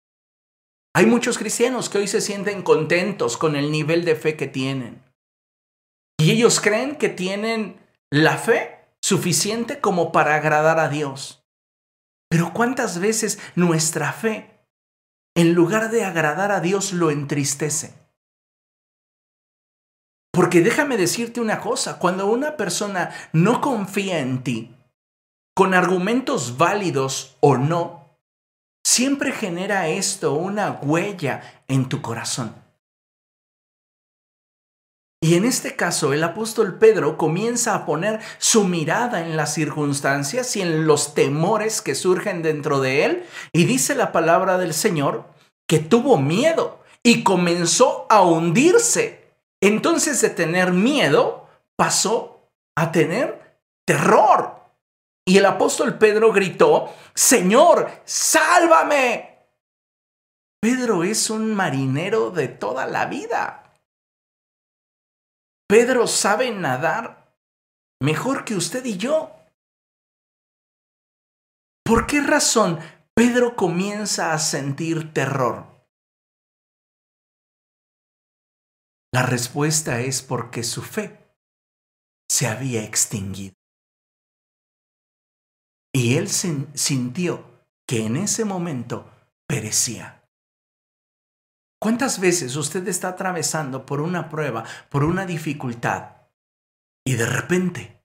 Hay 0.94 1.07
muchos 1.07 1.38
cristianos 1.38 1.88
que 1.88 1.98
hoy 1.98 2.09
se 2.09 2.20
sienten 2.20 2.62
contentos 2.62 3.37
con 3.37 3.57
el 3.57 3.72
nivel 3.72 4.05
de 4.05 4.14
fe 4.14 4.37
que 4.37 4.46
tienen. 4.46 5.02
Y 6.18 6.31
ellos 6.31 6.61
creen 6.61 6.96
que 6.96 7.09
tienen 7.09 7.81
la 8.11 8.37
fe 8.37 8.78
suficiente 9.00 9.81
como 9.81 10.12
para 10.12 10.37
agradar 10.37 10.78
a 10.78 10.88
Dios. 10.88 11.44
Pero 12.28 12.52
¿cuántas 12.52 13.00
veces 13.00 13.38
nuestra 13.57 14.12
fe 14.12 14.52
en 15.35 15.55
lugar 15.55 15.90
de 15.90 16.05
agradar 16.05 16.52
a 16.52 16.61
Dios, 16.61 16.92
lo 16.92 17.11
entristece. 17.11 17.94
Porque 20.31 20.61
déjame 20.61 20.96
decirte 20.96 21.40
una 21.40 21.61
cosa, 21.61 21.98
cuando 21.98 22.26
una 22.26 22.57
persona 22.57 23.14
no 23.33 23.61
confía 23.61 24.18
en 24.18 24.42
ti, 24.42 24.74
con 25.55 25.74
argumentos 25.74 26.57
válidos 26.57 27.37
o 27.40 27.57
no, 27.57 28.02
siempre 28.92 29.33
genera 29.33 29.88
esto 29.88 30.35
una 30.35 30.72
huella 30.83 31.64
en 31.66 31.88
tu 31.88 32.02
corazón. 32.02 32.55
Y 35.22 35.37
en 35.37 35.46
este 35.46 35.76
caso, 35.76 36.12
el 36.12 36.22
apóstol 36.22 36.78
Pedro 36.78 37.16
comienza 37.16 37.74
a 37.74 37.87
poner 37.87 38.20
su 38.37 38.64
mirada 38.64 39.24
en 39.24 39.37
las 39.37 39.55
circunstancias 39.55 40.57
y 40.57 40.61
en 40.61 40.87
los 40.87 41.14
temores 41.14 41.81
que 41.81 41.94
surgen 41.94 42.42
dentro 42.42 42.81
de 42.81 43.07
él. 43.07 43.24
Y 43.55 43.64
dice 43.64 43.94
la 43.94 44.12
palabra 44.12 44.59
del 44.59 44.74
Señor 44.74 45.24
que 45.66 45.78
tuvo 45.78 46.18
miedo 46.18 46.83
y 47.02 47.22
comenzó 47.22 48.07
a 48.11 48.20
hundirse. 48.20 49.33
Entonces 49.62 50.20
de 50.20 50.28
tener 50.28 50.72
miedo 50.72 51.48
pasó 51.76 52.50
a 52.76 52.92
tener 52.92 53.59
terror. 53.87 54.52
Y 55.24 55.38
el 55.38 55.46
apóstol 55.46 55.98
Pedro 55.98 56.32
gritó, 56.32 56.92
Señor, 57.14 58.02
sálvame. 58.04 59.46
Pedro 60.61 61.04
es 61.04 61.30
un 61.30 61.54
marinero 61.54 62.30
de 62.30 62.48
toda 62.48 62.87
la 62.87 63.06
vida. 63.06 63.74
Pedro 65.68 66.06
sabe 66.06 66.50
nadar 66.50 67.37
mejor 68.00 68.44
que 68.44 68.54
usted 68.54 68.85
y 68.85 68.96
yo. 68.96 69.35
¿Por 71.85 72.06
qué 72.06 72.20
razón 72.20 72.78
Pedro 73.14 73.56
comienza 73.56 74.32
a 74.32 74.38
sentir 74.38 75.12
terror? 75.12 75.87
La 79.14 79.22
respuesta 79.22 80.00
es 80.00 80.22
porque 80.22 80.62
su 80.62 80.82
fe 80.82 81.18
se 82.30 82.46
había 82.46 82.82
extinguido. 82.82 83.62
Y 85.94 86.16
él 86.16 86.28
sintió 86.28 87.44
que 87.87 88.07
en 88.07 88.16
ese 88.16 88.44
momento 88.44 89.11
perecía. 89.46 90.22
¿Cuántas 91.78 92.20
veces 92.20 92.55
usted 92.57 92.87
está 92.87 93.09
atravesando 93.09 93.85
por 93.85 94.00
una 94.00 94.28
prueba, 94.28 94.64
por 94.88 95.02
una 95.02 95.26
dificultad, 95.26 96.12
y 97.05 97.14
de 97.14 97.26
repente 97.26 98.02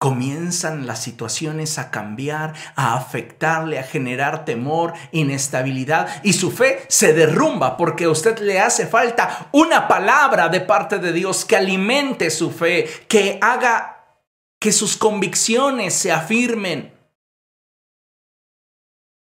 comienzan 0.00 0.86
las 0.86 1.02
situaciones 1.02 1.78
a 1.78 1.90
cambiar, 1.90 2.54
a 2.76 2.94
afectarle, 2.94 3.78
a 3.78 3.84
generar 3.84 4.44
temor, 4.44 4.94
inestabilidad, 5.12 6.22
y 6.22 6.32
su 6.32 6.50
fe 6.50 6.84
se 6.88 7.12
derrumba 7.12 7.76
porque 7.76 8.04
a 8.04 8.10
usted 8.10 8.38
le 8.38 8.58
hace 8.58 8.86
falta 8.86 9.48
una 9.52 9.86
palabra 9.86 10.48
de 10.48 10.62
parte 10.62 10.98
de 10.98 11.12
Dios 11.12 11.44
que 11.44 11.56
alimente 11.56 12.30
su 12.30 12.50
fe, 12.50 12.88
que 13.06 13.38
haga 13.40 14.18
que 14.58 14.72
sus 14.72 14.96
convicciones 14.96 15.92
se 15.92 16.10
afirmen. 16.10 16.93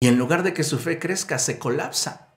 Y 0.03 0.09
en 0.09 0.19
lugar 0.19 0.43
de 0.43 0.53
que 0.53 0.65
su 0.65 0.81
fe 0.81 0.99
crezca, 0.99 1.38
se 1.38 1.61
colapsa. 1.61 2.37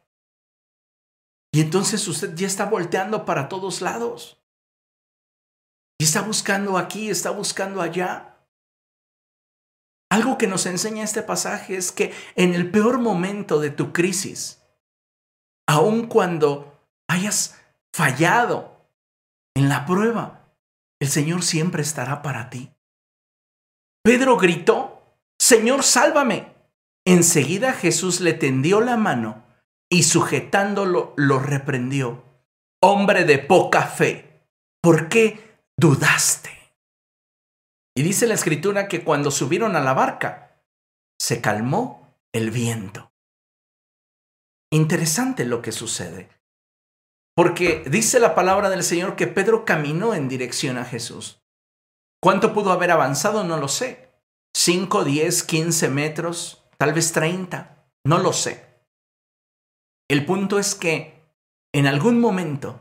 Y 1.52 1.62
entonces 1.62 2.08
usted 2.08 2.36
ya 2.36 2.46
está 2.46 2.66
volteando 2.66 3.26
para 3.26 3.50
todos 3.50 3.82
lados. 3.82 4.40
Y 6.00 6.04
está 6.04 6.22
buscando 6.22 6.78
aquí, 6.78 7.10
está 7.10 7.32
buscando 7.32 7.82
allá. 7.82 8.38
Algo 10.12 10.38
que 10.38 10.46
nos 10.46 10.68
enseña 10.68 11.04
este 11.04 11.24
pasaje 11.24 11.76
es 11.76 11.92
que 11.92 12.14
en 12.36 12.54
el 12.54 12.70
peor 12.70 13.00
momento 13.00 13.60
de 13.60 13.72
tu 13.72 13.92
crisis, 13.92 14.62
aun 15.68 16.06
cuando 16.06 16.88
hayas 17.10 17.60
fallado 17.92 18.92
en 19.56 19.70
la 19.70 19.88
prueba, 19.88 20.54
el 21.00 21.10
Señor 21.10 21.42
siempre 21.42 21.82
estará 21.82 22.22
para 22.22 22.52
ti. 22.52 22.72
Pedro 24.04 24.38
gritó, 24.38 25.18
Señor, 25.40 25.82
sálvame. 25.82 26.55
Enseguida 27.06 27.74
Jesús 27.74 28.20
le 28.20 28.34
tendió 28.34 28.82
la 28.82 28.98
mano 28.98 29.46
y 29.90 30.04
sujetándolo 30.04 31.14
lo 31.18 31.40
reprendió. 31.40 32.24
Hombre 32.82 33.26
de 33.26 33.38
poca 33.40 33.84
fe, 33.84 34.50
¿por 34.82 35.08
qué 35.08 35.62
dudaste? 35.78 36.52
Y 37.96 38.04
dice 38.04 38.28
la 38.28 38.34
escritura 38.34 38.88
que 38.88 39.04
cuando 39.04 39.32
subieron 39.32 39.76
a 39.76 39.82
la 39.82 39.94
barca, 39.94 40.62
se 41.20 41.42
calmó 41.42 42.20
el 42.34 42.52
viento. 42.52 43.12
Interesante 44.72 45.46
lo 45.46 45.62
que 45.62 45.72
sucede. 45.72 46.30
Porque 47.36 47.84
dice 47.90 48.20
la 48.20 48.36
palabra 48.36 48.70
del 48.70 48.84
Señor 48.84 49.16
que 49.16 49.28
Pedro 49.28 49.64
caminó 49.64 50.14
en 50.14 50.28
dirección 50.28 50.78
a 50.78 50.86
Jesús. 50.86 51.42
¿Cuánto 52.22 52.54
pudo 52.54 52.72
haber 52.72 52.92
avanzado? 52.92 53.44
No 53.44 53.58
lo 53.58 53.68
sé. 53.68 54.10
¿Cinco, 54.54 55.04
diez, 55.04 55.44
quince 55.44 55.90
metros? 55.90 56.65
Tal 56.78 56.94
vez 56.94 57.12
treinta. 57.12 57.90
No 58.06 58.18
lo 58.20 58.34
sé. 58.34 58.66
El 60.10 60.26
punto 60.26 60.60
es 60.60 60.76
que 60.76 61.24
en 61.74 61.88
algún 61.88 62.20
momento 62.20 62.80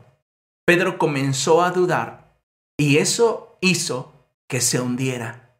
Pedro 0.65 0.97
comenzó 0.97 1.63
a 1.63 1.71
dudar 1.71 2.39
y 2.77 2.97
eso 2.97 3.57
hizo 3.61 4.29
que 4.47 4.61
se 4.61 4.79
hundiera. 4.79 5.59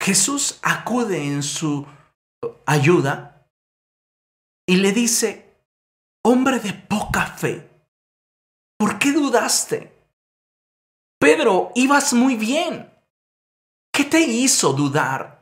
Jesús 0.00 0.58
acude 0.62 1.24
en 1.24 1.42
su 1.42 1.86
ayuda 2.66 3.50
y 4.66 4.76
le 4.76 4.92
dice, 4.92 5.56
hombre 6.24 6.60
de 6.60 6.72
poca 6.72 7.26
fe, 7.26 7.68
¿por 8.78 8.98
qué 8.98 9.12
dudaste? 9.12 9.94
Pedro, 11.18 11.72
ibas 11.74 12.12
muy 12.12 12.36
bien. 12.36 12.92
¿Qué 13.92 14.04
te 14.04 14.20
hizo 14.20 14.72
dudar? 14.72 15.37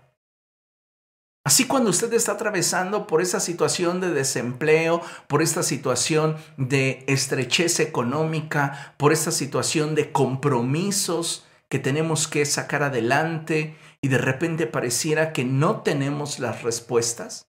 Así 1.46 1.68
cuando 1.68 1.90
usted 1.90 2.12
está 2.12 2.32
atravesando 2.32 3.06
por 3.06 3.22
esa 3.22 3.38
situación 3.38 4.00
de 4.00 4.11
desempleo, 4.11 5.00
por 5.28 5.42
esta 5.42 5.62
situación 5.62 6.37
de 6.56 7.04
estrechez 7.06 7.78
económica, 7.78 8.96
por 8.96 9.12
esta 9.12 9.30
situación 9.30 9.94
de 9.94 10.11
compromisos 10.11 11.46
que 11.68 11.78
tenemos 11.78 12.26
que 12.26 12.44
sacar 12.46 12.82
adelante 12.82 13.76
y 14.02 14.09
de 14.09 14.18
repente 14.18 14.66
pareciera 14.66 15.32
que 15.32 15.44
no 15.44 15.82
tenemos 15.82 16.40
las 16.40 16.64
respuestas, 16.64 17.48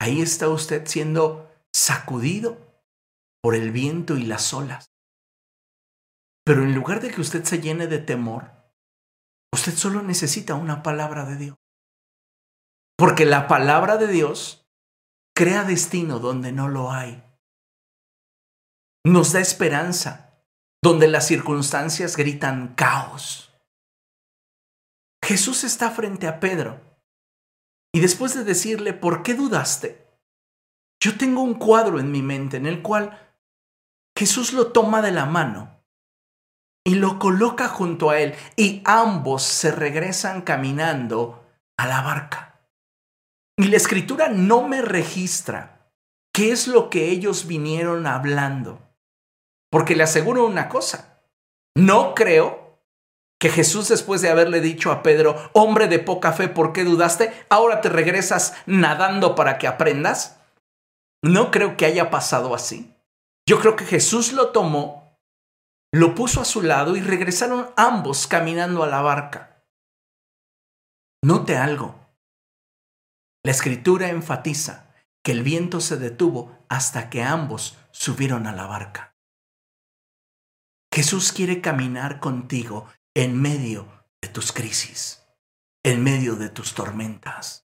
ahí 0.00 0.20
está 0.20 0.48
usted 0.48 0.88
siendo 0.88 1.48
sacudido 1.72 2.82
por 3.42 3.54
el 3.54 3.70
viento 3.70 4.16
y 4.16 4.24
las 4.24 4.52
olas. 4.52 4.90
Pero 6.44 6.64
en 6.64 6.74
lugar 6.74 7.00
de 7.00 7.12
que 7.12 7.20
usted 7.20 7.44
se 7.44 7.60
llene 7.60 7.86
de 7.86 8.00
temor, 8.00 8.50
usted 9.54 9.76
solo 9.76 10.02
necesita 10.02 10.56
una 10.56 10.82
palabra 10.82 11.24
de 11.26 11.36
Dios. 11.36 11.65
Porque 12.96 13.26
la 13.26 13.46
palabra 13.46 13.98
de 13.98 14.06
Dios 14.06 14.66
crea 15.34 15.64
destino 15.64 16.18
donde 16.18 16.52
no 16.52 16.68
lo 16.68 16.90
hay. 16.90 17.22
Nos 19.04 19.32
da 19.32 19.40
esperanza 19.40 20.42
donde 20.82 21.08
las 21.08 21.26
circunstancias 21.26 22.16
gritan 22.16 22.74
caos. 22.74 23.52
Jesús 25.22 25.64
está 25.64 25.90
frente 25.90 26.26
a 26.26 26.40
Pedro 26.40 26.80
y 27.92 28.00
después 28.00 28.34
de 28.34 28.44
decirle, 28.44 28.92
¿por 28.92 29.22
qué 29.22 29.34
dudaste? 29.34 30.06
Yo 31.02 31.18
tengo 31.18 31.42
un 31.42 31.54
cuadro 31.54 31.98
en 32.00 32.10
mi 32.10 32.22
mente 32.22 32.56
en 32.56 32.66
el 32.66 32.82
cual 32.82 33.18
Jesús 34.16 34.52
lo 34.52 34.72
toma 34.72 35.02
de 35.02 35.12
la 35.12 35.26
mano 35.26 35.82
y 36.84 36.94
lo 36.94 37.18
coloca 37.18 37.68
junto 37.68 38.10
a 38.10 38.20
él 38.20 38.34
y 38.56 38.82
ambos 38.84 39.42
se 39.42 39.70
regresan 39.70 40.42
caminando 40.42 41.44
a 41.76 41.86
la 41.86 42.00
barca. 42.02 42.55
Y 43.58 43.68
la 43.68 43.76
escritura 43.76 44.28
no 44.28 44.68
me 44.68 44.82
registra 44.82 45.90
qué 46.32 46.52
es 46.52 46.68
lo 46.68 46.90
que 46.90 47.08
ellos 47.10 47.46
vinieron 47.46 48.06
hablando. 48.06 48.80
Porque 49.70 49.96
le 49.96 50.02
aseguro 50.02 50.46
una 50.46 50.68
cosa, 50.68 51.22
no 51.74 52.14
creo 52.14 52.80
que 53.38 53.50
Jesús 53.50 53.88
después 53.88 54.22
de 54.22 54.30
haberle 54.30 54.60
dicho 54.60 54.90
a 54.90 55.02
Pedro, 55.02 55.50
hombre 55.52 55.88
de 55.88 55.98
poca 55.98 56.32
fe, 56.32 56.48
¿por 56.48 56.72
qué 56.72 56.84
dudaste? 56.84 57.32
Ahora 57.48 57.80
te 57.80 57.88
regresas 57.88 58.54
nadando 58.66 59.34
para 59.34 59.58
que 59.58 59.66
aprendas. 59.66 60.40
No 61.22 61.50
creo 61.50 61.76
que 61.76 61.86
haya 61.86 62.10
pasado 62.10 62.54
así. 62.54 62.94
Yo 63.48 63.60
creo 63.60 63.76
que 63.76 63.84
Jesús 63.84 64.32
lo 64.32 64.50
tomó, 64.50 65.18
lo 65.92 66.14
puso 66.14 66.40
a 66.40 66.44
su 66.44 66.62
lado 66.62 66.96
y 66.96 67.00
regresaron 67.00 67.70
ambos 67.76 68.26
caminando 68.26 68.82
a 68.82 68.86
la 68.86 69.02
barca. 69.02 69.64
Note 71.22 71.56
algo. 71.56 72.05
La 73.46 73.52
escritura 73.52 74.08
enfatiza 74.08 74.92
que 75.22 75.30
el 75.30 75.44
viento 75.44 75.80
se 75.80 75.96
detuvo 75.98 76.66
hasta 76.68 77.08
que 77.08 77.22
ambos 77.22 77.78
subieron 77.92 78.48
a 78.48 78.52
la 78.52 78.66
barca. 78.66 79.16
Jesús 80.92 81.30
quiere 81.30 81.60
caminar 81.60 82.18
contigo 82.18 82.88
en 83.14 83.40
medio 83.40 83.86
de 84.20 84.30
tus 84.30 84.50
crisis, 84.50 85.24
en 85.84 86.02
medio 86.02 86.34
de 86.34 86.48
tus 86.48 86.74
tormentas. 86.74 87.68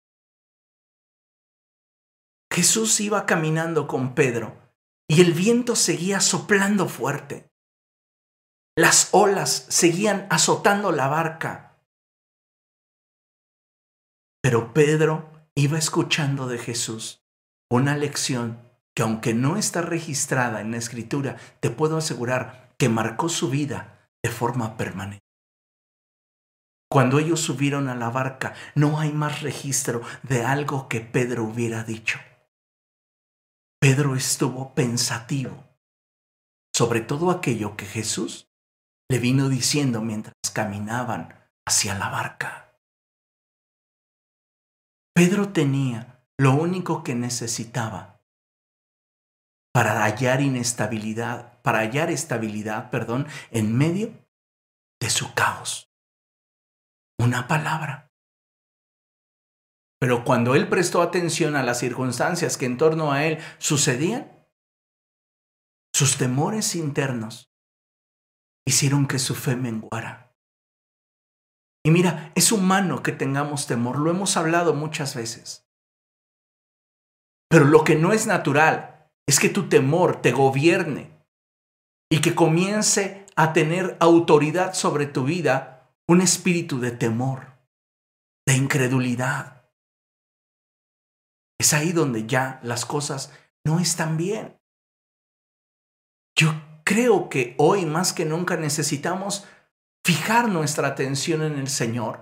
Jesús 2.50 3.02
iba 3.02 3.26
caminando 3.26 3.86
con 3.86 4.16
Pedro 4.16 4.72
y 5.10 5.20
el 5.20 5.34
viento 5.34 5.76
seguía 5.76 6.22
soplando 6.22 6.88
fuerte. 6.88 7.52
Las 8.78 9.10
olas 9.12 9.66
seguían 9.68 10.26
azotando 10.30 10.94
la 10.94 11.10
barca. 11.10 11.82
Pero 14.42 14.74
Pedro 14.74 15.35
iba 15.56 15.78
escuchando 15.78 16.48
de 16.48 16.58
Jesús 16.58 17.24
una 17.70 17.98
lección 17.98 18.62
que 18.96 19.04
aunque 19.04 19.34
no 19.34 19.58
está 19.58 19.82
registrada 19.82 20.62
en 20.62 20.72
la 20.72 20.78
escritura, 20.78 21.38
te 21.60 21.70
puedo 21.70 21.98
asegurar 21.98 22.74
que 22.78 22.90
marcó 22.90 23.30
su 23.30 23.50
vida 23.50 24.10
de 24.24 24.30
forma 24.30 24.78
permanente. 24.78 25.26
Cuando 26.90 27.20
ellos 27.20 27.42
subieron 27.42 27.90
a 27.90 27.96
la 27.96 28.10
barca, 28.10 28.54
no 28.76 29.00
hay 29.00 29.12
más 29.12 29.42
registro 29.42 30.02
de 30.24 30.44
algo 30.44 30.88
que 30.88 31.02
Pedro 31.02 31.44
hubiera 31.44 31.84
dicho. 31.84 32.20
Pedro 33.80 34.16
estuvo 34.16 34.74
pensativo 34.74 35.66
sobre 36.76 37.00
todo 37.00 37.32
aquello 37.32 37.78
que 37.78 37.86
Jesús 37.86 38.50
le 39.10 39.18
vino 39.20 39.48
diciendo 39.48 40.02
mientras 40.02 40.36
caminaban 40.54 41.34
hacia 41.66 41.98
la 41.98 42.10
barca. 42.10 42.65
Pedro 45.16 45.54
tenía 45.54 46.28
lo 46.38 46.56
único 46.56 47.02
que 47.02 47.16
necesitaba 47.16 48.22
para 49.74 50.04
hallar 50.04 50.42
inestabilidad, 50.42 51.62
para 51.62 51.80
hallar 51.80 52.12
estabilidad, 52.12 52.90
perdón, 52.90 53.26
en 53.50 53.78
medio 53.78 54.28
de 55.00 55.10
su 55.10 55.34
caos. 55.34 55.90
Una 57.18 57.48
palabra. 57.48 58.12
Pero 60.02 60.26
cuando 60.26 60.54
él 60.54 60.68
prestó 60.68 61.02
atención 61.02 61.56
a 61.56 61.64
las 61.64 61.80
circunstancias 61.80 62.58
que 62.58 62.66
en 62.66 62.78
torno 62.78 63.14
a 63.14 63.26
él 63.26 63.40
sucedían, 63.58 64.46
sus 65.94 66.18
temores 66.18 66.76
internos 66.76 67.50
hicieron 68.68 69.08
que 69.08 69.20
su 69.20 69.34
fe 69.34 69.56
menguara. 69.56 70.25
Y 71.86 71.92
mira, 71.92 72.32
es 72.34 72.52
humano 72.52 73.04
que 73.04 73.12
tengamos 73.12 73.68
temor, 73.68 74.00
lo 74.00 74.10
hemos 74.10 74.38
hablado 74.38 74.74
muchas 74.74 75.14
veces. 75.14 75.70
Pero 77.48 77.66
lo 77.66 77.84
que 77.84 77.96
no 77.96 78.12
es 78.12 78.26
natural 78.26 79.08
es 79.28 79.40
que 79.40 79.50
tu 79.50 79.70
temor 79.70 80.20
te 80.20 80.32
gobierne 80.32 81.16
y 82.12 82.22
que 82.22 82.34
comience 82.34 83.28
a 83.36 83.54
tener 83.54 83.98
autoridad 84.00 84.74
sobre 84.74 85.06
tu 85.06 85.26
vida 85.26 85.94
un 86.08 86.22
espíritu 86.22 86.80
de 86.80 86.90
temor, 86.90 87.56
de 88.48 88.56
incredulidad. 88.56 89.70
Es 91.60 91.72
ahí 91.74 91.92
donde 91.92 92.26
ya 92.26 92.60
las 92.64 92.84
cosas 92.88 93.32
no 93.64 93.80
están 93.80 94.18
bien. 94.18 94.60
Yo 96.36 96.52
creo 96.84 97.30
que 97.30 97.54
hoy 97.60 97.86
más 97.86 98.12
que 98.12 98.26
nunca 98.26 98.58
necesitamos 98.58 99.48
fijar 100.06 100.48
nuestra 100.50 100.90
atención 100.90 101.42
en 101.42 101.58
el 101.58 101.68
Señor, 101.68 102.22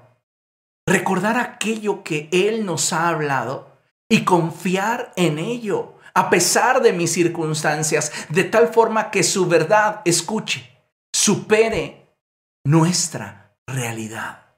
recordar 0.87 1.37
aquello 1.37 2.01
que 2.01 2.29
Él 2.31 2.65
nos 2.65 2.93
ha 2.93 3.09
hablado 3.09 3.77
y 4.09 4.23
confiar 4.23 5.11
en 5.17 5.37
ello, 5.37 5.95
a 6.13 6.29
pesar 6.29 6.81
de 6.81 6.93
mis 6.93 7.11
circunstancias, 7.11 8.13
de 8.29 8.45
tal 8.45 8.69
forma 8.69 9.11
que 9.11 9.21
su 9.21 9.47
verdad, 9.47 10.01
escuche, 10.05 10.81
supere 11.13 12.15
nuestra 12.65 13.53
realidad. 13.67 14.55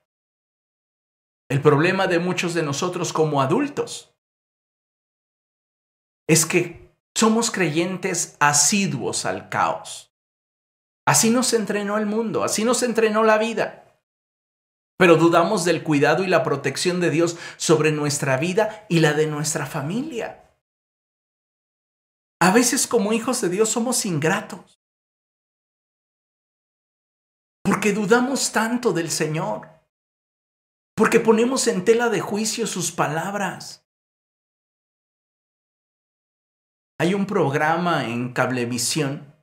El 1.50 1.64
problema 1.64 2.06
de 2.06 2.20
muchos 2.20 2.54
de 2.54 2.62
nosotros 2.62 3.12
como 3.12 3.42
adultos 3.42 4.16
es 6.28 6.46
que 6.46 6.96
somos 7.16 7.50
creyentes 7.50 8.38
asiduos 8.40 9.26
al 9.26 9.50
caos. 9.50 10.05
Así 11.06 11.30
nos 11.30 11.54
entrenó 11.54 11.98
el 11.98 12.08
mundo, 12.08 12.44
así 12.44 12.63
nos 12.63 12.82
entrenó 12.82 13.24
la 13.24 13.38
vida. 13.38 13.86
Pero 14.98 15.18
dudamos 15.18 15.65
del 15.65 15.84
cuidado 15.84 16.24
y 16.24 16.28
la 16.28 16.44
protección 16.44 17.00
de 17.00 17.12
Dios 17.12 17.38
sobre 17.58 17.91
nuestra 17.91 18.38
vida 18.38 18.86
y 18.89 19.00
la 19.00 19.13
de 19.13 19.28
nuestra 19.28 19.65
familia. 19.65 20.50
A 22.41 22.52
veces 22.52 22.88
como 22.88 23.13
hijos 23.13 23.41
de 23.41 23.50
Dios 23.50 23.70
somos 23.70 24.06
ingratos. 24.06 24.82
Porque 27.63 27.94
dudamos 27.94 28.52
tanto 28.52 28.94
del 28.94 29.12
Señor. 29.12 29.70
Porque 30.96 31.20
ponemos 31.20 31.68
en 31.68 31.84
tela 31.84 32.10
de 32.10 32.22
juicio 32.22 32.68
sus 32.68 32.91
palabras. 32.91 33.86
Hay 36.98 37.13
un 37.13 37.26
programa 37.26 38.06
en 38.06 38.32
Cablevisión 38.32 39.35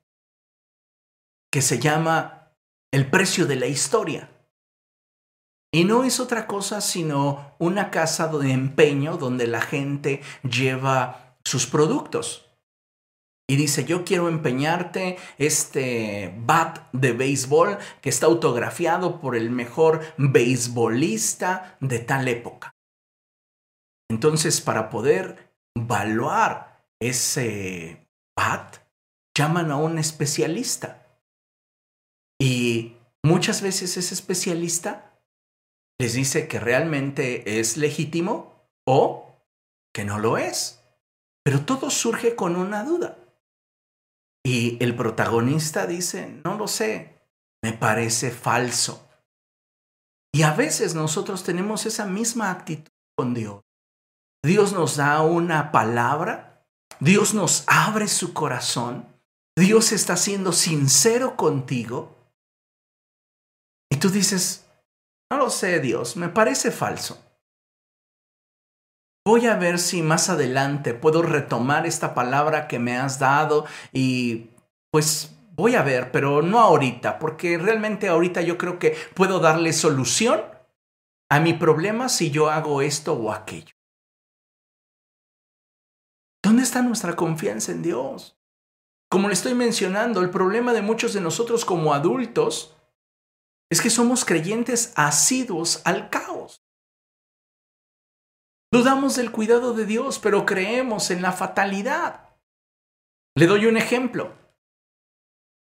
que 1.52 1.60
se 1.60 1.78
llama 1.78 2.54
El 2.90 3.10
precio 3.10 3.46
de 3.46 3.56
la 3.56 3.66
historia. 3.66 4.30
Y 5.70 5.84
no 5.84 6.02
es 6.04 6.18
otra 6.18 6.46
cosa 6.46 6.80
sino 6.80 7.54
una 7.58 7.90
casa 7.90 8.28
de 8.28 8.52
empeño 8.52 9.18
donde 9.18 9.46
la 9.46 9.60
gente 9.60 10.22
lleva 10.42 11.36
sus 11.44 11.66
productos. 11.66 12.48
Y 13.48 13.56
dice, 13.56 13.84
yo 13.84 14.04
quiero 14.04 14.28
empeñarte 14.28 15.18
este 15.36 16.34
bat 16.38 16.90
de 16.92 17.12
béisbol 17.12 17.76
que 18.00 18.08
está 18.08 18.26
autografiado 18.26 19.20
por 19.20 19.36
el 19.36 19.50
mejor 19.50 20.00
beisbolista 20.16 21.76
de 21.80 21.98
tal 21.98 22.28
época. 22.28 22.74
Entonces, 24.08 24.60
para 24.62 24.88
poder 24.88 25.54
evaluar 25.74 26.86
ese 27.00 28.08
bat, 28.36 28.76
llaman 29.36 29.70
a 29.70 29.76
un 29.76 29.98
especialista. 29.98 31.01
Muchas 33.24 33.62
veces 33.62 33.96
ese 33.96 34.14
especialista 34.14 35.20
les 35.98 36.14
dice 36.14 36.48
que 36.48 36.58
realmente 36.58 37.60
es 37.60 37.76
legítimo 37.76 38.68
o 38.84 39.36
que 39.94 40.04
no 40.04 40.18
lo 40.18 40.38
es. 40.38 40.82
Pero 41.44 41.64
todo 41.64 41.90
surge 41.90 42.34
con 42.34 42.56
una 42.56 42.84
duda. 42.84 43.18
Y 44.44 44.82
el 44.82 44.96
protagonista 44.96 45.86
dice, 45.86 46.40
no 46.44 46.56
lo 46.56 46.66
sé, 46.66 47.20
me 47.62 47.72
parece 47.72 48.30
falso. 48.30 49.08
Y 50.34 50.42
a 50.42 50.52
veces 50.52 50.94
nosotros 50.94 51.44
tenemos 51.44 51.86
esa 51.86 52.06
misma 52.06 52.50
actitud 52.50 52.90
con 53.16 53.34
Dios. 53.34 53.62
Dios 54.44 54.72
nos 54.72 54.96
da 54.96 55.22
una 55.22 55.70
palabra, 55.70 56.66
Dios 56.98 57.34
nos 57.34 57.64
abre 57.68 58.08
su 58.08 58.32
corazón, 58.32 59.06
Dios 59.56 59.92
está 59.92 60.16
siendo 60.16 60.52
sincero 60.52 61.36
contigo. 61.36 62.16
Y 63.92 63.96
tú 63.96 64.08
dices, 64.08 64.66
no 65.30 65.36
lo 65.36 65.50
sé 65.50 65.78
Dios, 65.78 66.16
me 66.16 66.30
parece 66.30 66.70
falso. 66.70 67.22
Voy 69.26 69.46
a 69.46 69.56
ver 69.56 69.78
si 69.78 70.00
más 70.00 70.30
adelante 70.30 70.94
puedo 70.94 71.20
retomar 71.20 71.84
esta 71.84 72.14
palabra 72.14 72.68
que 72.68 72.78
me 72.78 72.96
has 72.96 73.18
dado 73.18 73.66
y 73.92 74.48
pues 74.90 75.36
voy 75.50 75.74
a 75.74 75.82
ver, 75.82 76.10
pero 76.10 76.40
no 76.40 76.58
ahorita, 76.58 77.18
porque 77.18 77.58
realmente 77.58 78.08
ahorita 78.08 78.40
yo 78.40 78.56
creo 78.56 78.78
que 78.78 78.96
puedo 79.12 79.40
darle 79.40 79.74
solución 79.74 80.40
a 81.30 81.38
mi 81.38 81.52
problema 81.52 82.08
si 82.08 82.30
yo 82.30 82.48
hago 82.48 82.80
esto 82.80 83.12
o 83.12 83.30
aquello. 83.30 83.74
¿Dónde 86.42 86.62
está 86.62 86.80
nuestra 86.80 87.14
confianza 87.14 87.72
en 87.72 87.82
Dios? 87.82 88.38
Como 89.10 89.28
le 89.28 89.34
estoy 89.34 89.52
mencionando, 89.52 90.22
el 90.22 90.30
problema 90.30 90.72
de 90.72 90.80
muchos 90.80 91.12
de 91.12 91.20
nosotros 91.20 91.66
como 91.66 91.92
adultos 91.92 92.78
es 93.72 93.80
que 93.80 93.88
somos 93.88 94.26
creyentes 94.26 94.92
asiduos 94.96 95.80
al 95.86 96.10
caos. 96.10 96.62
Dudamos 98.70 99.16
del 99.16 99.32
cuidado 99.32 99.72
de 99.72 99.86
Dios, 99.86 100.18
pero 100.18 100.44
creemos 100.44 101.10
en 101.10 101.22
la 101.22 101.32
fatalidad. 101.32 102.36
Le 103.34 103.46
doy 103.46 103.64
un 103.64 103.78
ejemplo. 103.78 104.36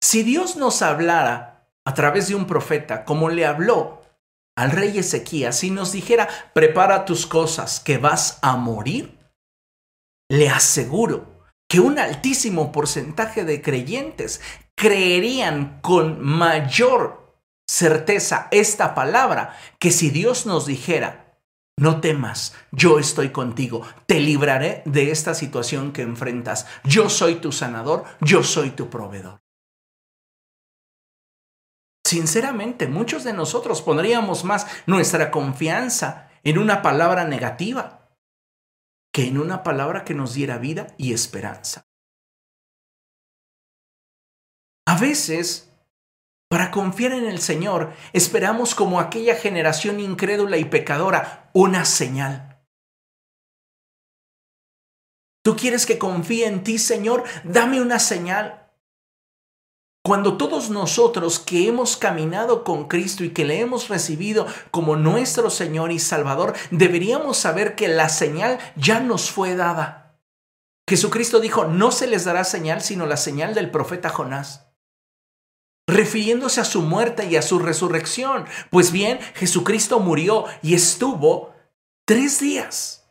Si 0.01 0.23
Dios 0.23 0.55
nos 0.55 0.81
hablara 0.81 1.69
a 1.85 1.93
través 1.93 2.29
de 2.29 2.35
un 2.35 2.47
profeta, 2.47 3.03
como 3.03 3.27
le 3.27 3.45
habló 3.45 4.01
al 4.55 4.71
rey 4.71 4.97
Ezequías, 4.97 5.65
y 5.65 5.71
nos 5.71 5.91
dijera, 5.91 6.29
prepara 6.53 7.03
tus 7.03 7.27
cosas, 7.27 7.81
que 7.81 7.97
vas 7.97 8.39
a 8.41 8.55
morir, 8.55 9.19
le 10.29 10.47
aseguro 10.47 11.43
que 11.69 11.81
un 11.81 11.99
altísimo 11.99 12.71
porcentaje 12.71 13.43
de 13.43 13.61
creyentes 13.61 14.39
creerían 14.75 15.81
con 15.81 16.21
mayor 16.21 17.26
certeza 17.69 18.47
esta 18.51 18.95
palabra 18.95 19.57
que 19.79 19.91
si 19.91 20.09
Dios 20.09 20.45
nos 20.45 20.65
dijera, 20.65 21.39
no 21.79 22.01
temas, 22.01 22.55
yo 22.71 22.97
estoy 22.97 23.29
contigo, 23.29 23.83
te 24.07 24.19
libraré 24.19 24.81
de 24.85 25.11
esta 25.11 25.35
situación 25.35 25.93
que 25.93 26.01
enfrentas. 26.01 26.65
Yo 26.83 27.09
soy 27.09 27.35
tu 27.35 27.51
sanador, 27.51 28.05
yo 28.19 28.43
soy 28.43 28.71
tu 28.71 28.89
proveedor. 28.89 29.41
Sinceramente, 32.03 32.87
muchos 32.87 33.23
de 33.23 33.33
nosotros 33.33 33.81
pondríamos 33.81 34.43
más 34.43 34.65
nuestra 34.87 35.29
confianza 35.29 36.31
en 36.43 36.57
una 36.57 36.81
palabra 36.81 37.25
negativa 37.25 38.09
que 39.13 39.27
en 39.27 39.37
una 39.37 39.61
palabra 39.61 40.05
que 40.05 40.13
nos 40.13 40.33
diera 40.33 40.57
vida 40.57 40.87
y 40.97 41.13
esperanza. 41.13 41.85
A 44.87 44.97
veces 44.97 45.69
para 46.49 46.71
confiar 46.71 47.11
en 47.11 47.25
el 47.25 47.39
Señor, 47.39 47.93
esperamos 48.13 48.73
como 48.73 48.99
aquella 48.99 49.35
generación 49.35 49.99
incrédula 49.99 50.57
y 50.57 50.65
pecadora 50.65 51.49
una 51.53 51.83
señal. 51.83 52.63
¿Tú 55.43 55.55
quieres 55.55 55.85
que 55.85 55.97
confíe 55.97 56.45
en 56.45 56.63
ti, 56.63 56.77
Señor? 56.77 57.23
Dame 57.43 57.81
una 57.81 57.99
señal. 57.99 58.71
Cuando 60.03 60.37
todos 60.37 60.69
nosotros 60.69 61.39
que 61.39 61.67
hemos 61.67 61.97
caminado 61.97 62.63
con 62.63 62.87
Cristo 62.87 63.25
y 63.25 63.31
que 63.31 63.43
le 63.43 63.59
hemos 63.59 63.89
recibido 63.89 64.47
como 64.71 64.95
nuestro 64.95 65.49
Señor 65.49 65.91
y 65.91 65.99
Salvador, 65.99 66.53
deberíamos 66.71 67.37
saber 67.37 67.75
que 67.75 67.89
la 67.89 68.07
señal 68.07 68.57
ya 68.77 69.01
nos 69.01 69.31
fue 69.31 69.55
dada. 69.55 70.17
Jesucristo 70.89 71.41
dijo, 71.41 71.65
no 71.65 71.91
se 71.91 72.07
les 72.07 72.23
dará 72.23 72.45
señal 72.45 72.81
sino 72.81 73.05
la 73.05 73.17
señal 73.17 73.53
del 73.53 73.69
profeta 73.69 74.07
Jonás 74.07 74.66
refiriéndose 75.87 76.59
a 76.59 76.65
su 76.65 76.81
muerte 76.81 77.27
y 77.27 77.37
a 77.37 77.41
su 77.41 77.59
resurrección. 77.59 78.45
Pues 78.69 78.91
bien, 78.91 79.19
Jesucristo 79.35 79.99
murió 79.99 80.45
y 80.61 80.75
estuvo 80.75 81.55
tres 82.05 82.39
días 82.39 83.09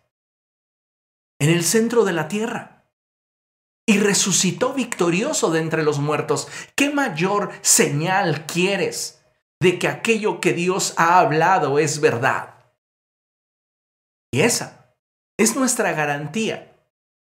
en 1.40 1.50
el 1.50 1.64
centro 1.64 2.04
de 2.04 2.12
la 2.12 2.28
tierra 2.28 2.90
y 3.88 3.98
resucitó 3.98 4.74
victorioso 4.74 5.50
de 5.50 5.60
entre 5.60 5.82
los 5.82 5.98
muertos. 5.98 6.48
¿Qué 6.74 6.90
mayor 6.90 7.52
señal 7.62 8.46
quieres 8.46 9.24
de 9.60 9.78
que 9.78 9.88
aquello 9.88 10.40
que 10.40 10.52
Dios 10.52 10.92
ha 10.96 11.18
hablado 11.18 11.78
es 11.78 12.00
verdad? 12.00 12.54
Y 14.32 14.42
esa 14.42 14.94
es 15.38 15.56
nuestra 15.56 15.92
garantía 15.92 16.75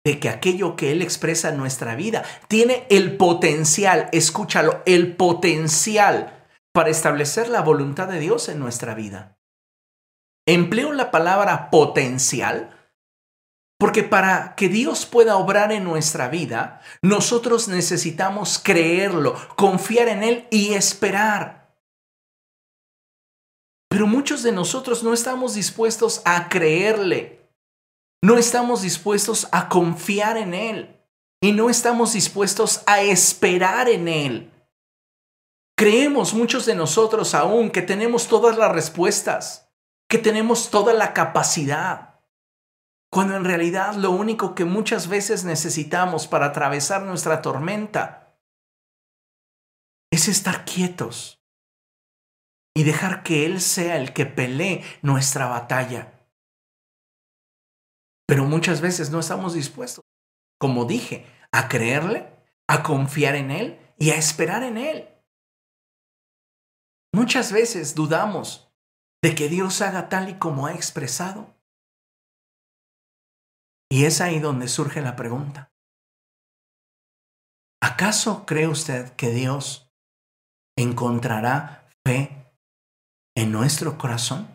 de 0.06 0.20
que 0.20 0.30
aquello 0.30 0.76
que 0.76 0.92
Él 0.92 1.02
expresa 1.02 1.50
en 1.50 1.58
nuestra 1.58 1.96
vida 1.96 2.24
tiene 2.48 2.86
el 2.89 3.18
potencial, 3.18 4.10
escúchalo, 4.12 4.82
el 4.86 5.16
potencial 5.16 6.48
para 6.74 6.89
establecer 6.89 7.50
la 7.50 7.62
voluntad 7.62 8.08
de 8.08 8.20
Dios 8.20 8.50
en 8.50 8.60
nuestra 8.60 8.96
vida. 8.96 9.38
Empleo 10.46 10.92
la 10.92 11.12
palabra 11.12 11.70
potencial 11.70 12.84
porque 13.84 14.04
para 14.04 14.56
que 14.56 14.70
Dios 14.70 15.06
pueda 15.06 15.36
obrar 15.36 15.74
en 15.74 15.84
nuestra 15.84 16.30
vida, 16.30 16.80
nosotros 17.02 17.68
necesitamos 17.68 18.58
creerlo, 18.58 19.36
confiar 19.58 20.08
en 20.08 20.24
Él 20.24 20.48
y 20.52 20.74
esperar. 20.74 21.76
Pero 23.89 24.08
muchos 24.08 24.42
de 24.42 24.54
nosotros 24.54 25.04
no 25.04 25.13
estamos 25.13 25.56
dispuestos 25.56 26.22
a 26.24 26.48
creerle. 26.48 27.43
No 28.24 28.38
estamos 28.38 28.82
dispuestos 28.82 29.50
a 29.52 29.68
confiar 29.68 30.38
en 30.38 30.54
Él 30.54 30.98
y 31.42 31.52
no 31.52 31.70
estamos 31.70 32.14
dispuestos 32.14 32.82
a 32.88 33.02
esperar 33.02 33.90
en 33.90 34.08
Él. 34.08 34.50
Creemos 35.78 36.34
muchos 36.34 36.66
de 36.66 36.74
nosotros 36.74 37.36
aún 37.36 37.70
que 37.70 37.82
tenemos 37.82 38.30
todas 38.30 38.58
las 38.58 38.72
respuestas, 38.72 39.70
que 40.08 40.20
tenemos 40.20 40.70
toda 40.70 40.94
la 40.94 41.12
capacidad, 41.12 42.22
cuando 43.12 43.36
en 43.36 43.44
realidad 43.44 43.96
lo 43.96 44.12
único 44.12 44.56
que 44.56 44.64
muchas 44.64 45.10
veces 45.10 45.44
necesitamos 45.44 46.26
para 46.26 46.46
atravesar 46.46 47.02
nuestra 47.02 47.42
tormenta 47.42 48.38
es 50.14 50.30
estar 50.30 50.64
quietos 50.64 51.44
y 52.74 52.84
dejar 52.84 53.22
que 53.22 53.46
Él 53.46 53.60
sea 53.60 53.98
el 53.98 54.14
que 54.14 54.26
pelee 54.26 54.82
nuestra 55.02 55.48
batalla. 55.48 56.12
Pero 58.28 58.46
muchas 58.46 58.82
veces 58.82 59.10
no 59.12 59.20
estamos 59.20 59.54
dispuestos, 59.54 60.04
como 60.60 60.86
dije, 60.86 61.26
a 61.52 61.68
creerle, 61.68 62.30
a 62.68 62.84
confiar 62.84 63.36
en 63.36 63.52
Él 63.52 63.80
y 63.98 64.12
a 64.12 64.16
esperar 64.16 64.64
en 64.64 64.78
Él. 64.78 65.10
Muchas 67.14 67.52
veces 67.52 67.94
dudamos 67.96 68.74
de 69.24 69.36
que 69.36 69.48
Dios 69.50 69.82
haga 69.82 70.10
tal 70.10 70.30
y 70.30 70.40
como 70.40 70.68
ha 70.68 70.74
expresado. 70.74 71.56
Y 73.90 74.06
es 74.06 74.20
ahí 74.22 74.40
donde 74.40 74.68
surge 74.68 75.02
la 75.02 75.16
pregunta. 75.16 75.72
¿Acaso 77.82 78.45
cree 78.45 78.68
usted 78.68 79.16
que 79.16 79.30
Dios 79.30 79.93
encontrará 80.78 81.88
fe 82.06 82.52
en 83.36 83.52
nuestro 83.52 83.97
corazón? 83.97 84.53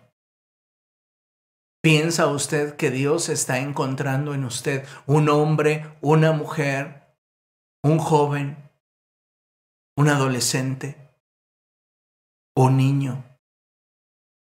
¿Piensa 1.81 2.26
usted 2.26 2.76
que 2.76 2.91
Dios 2.91 3.29
está 3.29 3.61
encontrando 3.61 4.35
en 4.35 4.45
usted 4.45 4.85
un 5.07 5.29
hombre, 5.29 5.97
una 6.01 6.33
mujer, 6.33 7.16
un 7.85 7.99
joven, 7.99 8.57
un 9.97 10.09
adolescente, 10.09 11.14
un 12.57 12.76
niño 12.76 13.24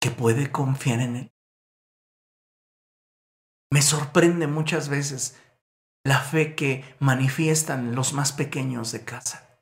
que 0.00 0.12
puede 0.12 0.52
confiar 0.52 1.00
en 1.00 1.16
Él? 1.16 1.32
Me 3.72 3.82
sorprende 3.82 4.46
muchas 4.46 4.88
veces 4.88 5.42
la 6.04 6.20
fe 6.20 6.54
que 6.54 6.84
manifiestan 7.00 7.96
los 7.96 8.12
más 8.12 8.32
pequeños 8.32 8.92
de 8.92 9.04
casa, 9.04 9.60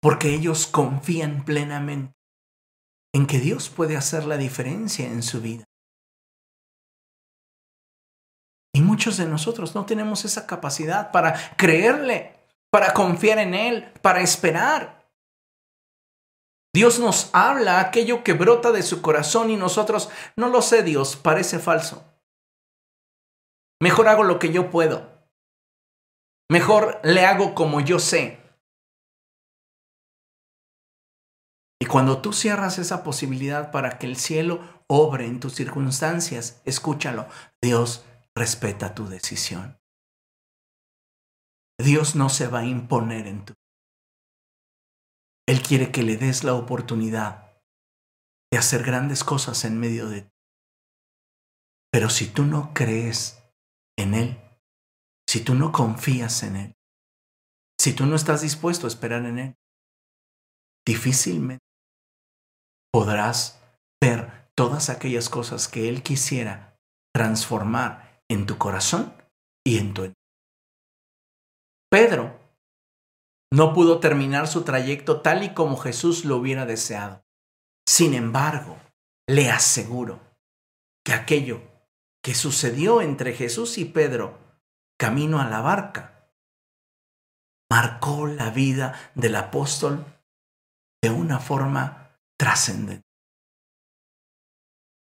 porque 0.00 0.32
ellos 0.32 0.68
confían 0.68 1.44
plenamente 1.44 2.17
en 3.14 3.26
que 3.26 3.38
Dios 3.38 3.68
puede 3.68 3.96
hacer 3.96 4.24
la 4.24 4.36
diferencia 4.36 5.06
en 5.06 5.22
su 5.22 5.40
vida. 5.40 5.64
Y 8.74 8.80
muchos 8.80 9.16
de 9.16 9.26
nosotros 9.26 9.74
no 9.74 9.86
tenemos 9.86 10.24
esa 10.24 10.46
capacidad 10.46 11.10
para 11.10 11.56
creerle, 11.56 12.38
para 12.70 12.92
confiar 12.92 13.38
en 13.38 13.54
Él, 13.54 13.92
para 14.02 14.20
esperar. 14.20 14.98
Dios 16.74 17.00
nos 17.00 17.30
habla 17.32 17.80
aquello 17.80 18.22
que 18.22 18.34
brota 18.34 18.70
de 18.72 18.82
su 18.82 19.00
corazón 19.02 19.50
y 19.50 19.56
nosotros, 19.56 20.10
no 20.36 20.48
lo 20.48 20.62
sé 20.62 20.82
Dios, 20.82 21.16
parece 21.16 21.58
falso. 21.58 22.04
Mejor 23.80 24.08
hago 24.08 24.22
lo 24.22 24.38
que 24.38 24.52
yo 24.52 24.70
puedo. 24.70 25.18
Mejor 26.50 27.00
le 27.02 27.24
hago 27.24 27.54
como 27.54 27.80
yo 27.80 27.98
sé. 27.98 28.38
Y 31.80 31.86
cuando 31.86 32.20
tú 32.20 32.32
cierras 32.32 32.78
esa 32.78 33.04
posibilidad 33.04 33.70
para 33.70 33.98
que 33.98 34.06
el 34.06 34.16
cielo 34.16 34.82
obre 34.88 35.26
en 35.26 35.38
tus 35.38 35.54
circunstancias, 35.54 36.60
escúchalo, 36.64 37.28
Dios 37.62 38.04
respeta 38.34 38.94
tu 38.94 39.06
decisión. 39.06 39.78
Dios 41.80 42.16
no 42.16 42.28
se 42.28 42.48
va 42.48 42.60
a 42.60 42.64
imponer 42.64 43.28
en 43.28 43.44
tu. 43.44 43.54
Él 45.46 45.62
quiere 45.62 45.92
que 45.92 46.02
le 46.02 46.16
des 46.16 46.42
la 46.42 46.54
oportunidad 46.54 47.62
de 48.50 48.58
hacer 48.58 48.82
grandes 48.82 49.22
cosas 49.22 49.64
en 49.64 49.78
medio 49.78 50.08
de 50.08 50.22
ti. 50.22 50.32
Pero 51.92 52.10
si 52.10 52.26
tú 52.26 52.44
no 52.44 52.74
crees 52.74 53.42
en 53.96 54.14
Él, 54.14 54.36
si 55.28 55.40
tú 55.40 55.54
no 55.54 55.72
confías 55.72 56.42
en 56.42 56.56
Él, 56.56 56.74
si 57.80 57.94
tú 57.94 58.04
no 58.06 58.16
estás 58.16 58.42
dispuesto 58.42 58.86
a 58.86 58.88
esperar 58.88 59.24
en 59.24 59.38
Él, 59.38 59.58
difícilmente 60.84 61.67
podrás 62.92 63.60
ver 64.00 64.50
todas 64.54 64.90
aquellas 64.90 65.28
cosas 65.28 65.68
que 65.68 65.88
Él 65.88 66.02
quisiera 66.02 66.78
transformar 67.14 68.22
en 68.28 68.46
tu 68.46 68.58
corazón 68.58 69.14
y 69.64 69.78
en 69.78 69.94
tu 69.94 70.12
Pedro 71.90 72.38
no 73.52 73.72
pudo 73.72 73.98
terminar 73.98 74.46
su 74.46 74.62
trayecto 74.62 75.22
tal 75.22 75.42
y 75.42 75.54
como 75.54 75.76
Jesús 75.78 76.24
lo 76.24 76.36
hubiera 76.36 76.66
deseado. 76.66 77.24
Sin 77.88 78.12
embargo, 78.12 78.76
le 79.26 79.50
aseguro 79.50 80.20
que 81.04 81.14
aquello 81.14 81.62
que 82.22 82.34
sucedió 82.34 83.00
entre 83.00 83.32
Jesús 83.32 83.78
y 83.78 83.86
Pedro 83.86 84.38
camino 84.98 85.40
a 85.40 85.48
la 85.48 85.60
barca 85.60 86.30
marcó 87.70 88.26
la 88.26 88.50
vida 88.50 89.12
del 89.14 89.36
apóstol 89.36 90.04
de 91.02 91.10
una 91.10 91.38
forma 91.38 92.07
trascendente. 92.38 93.06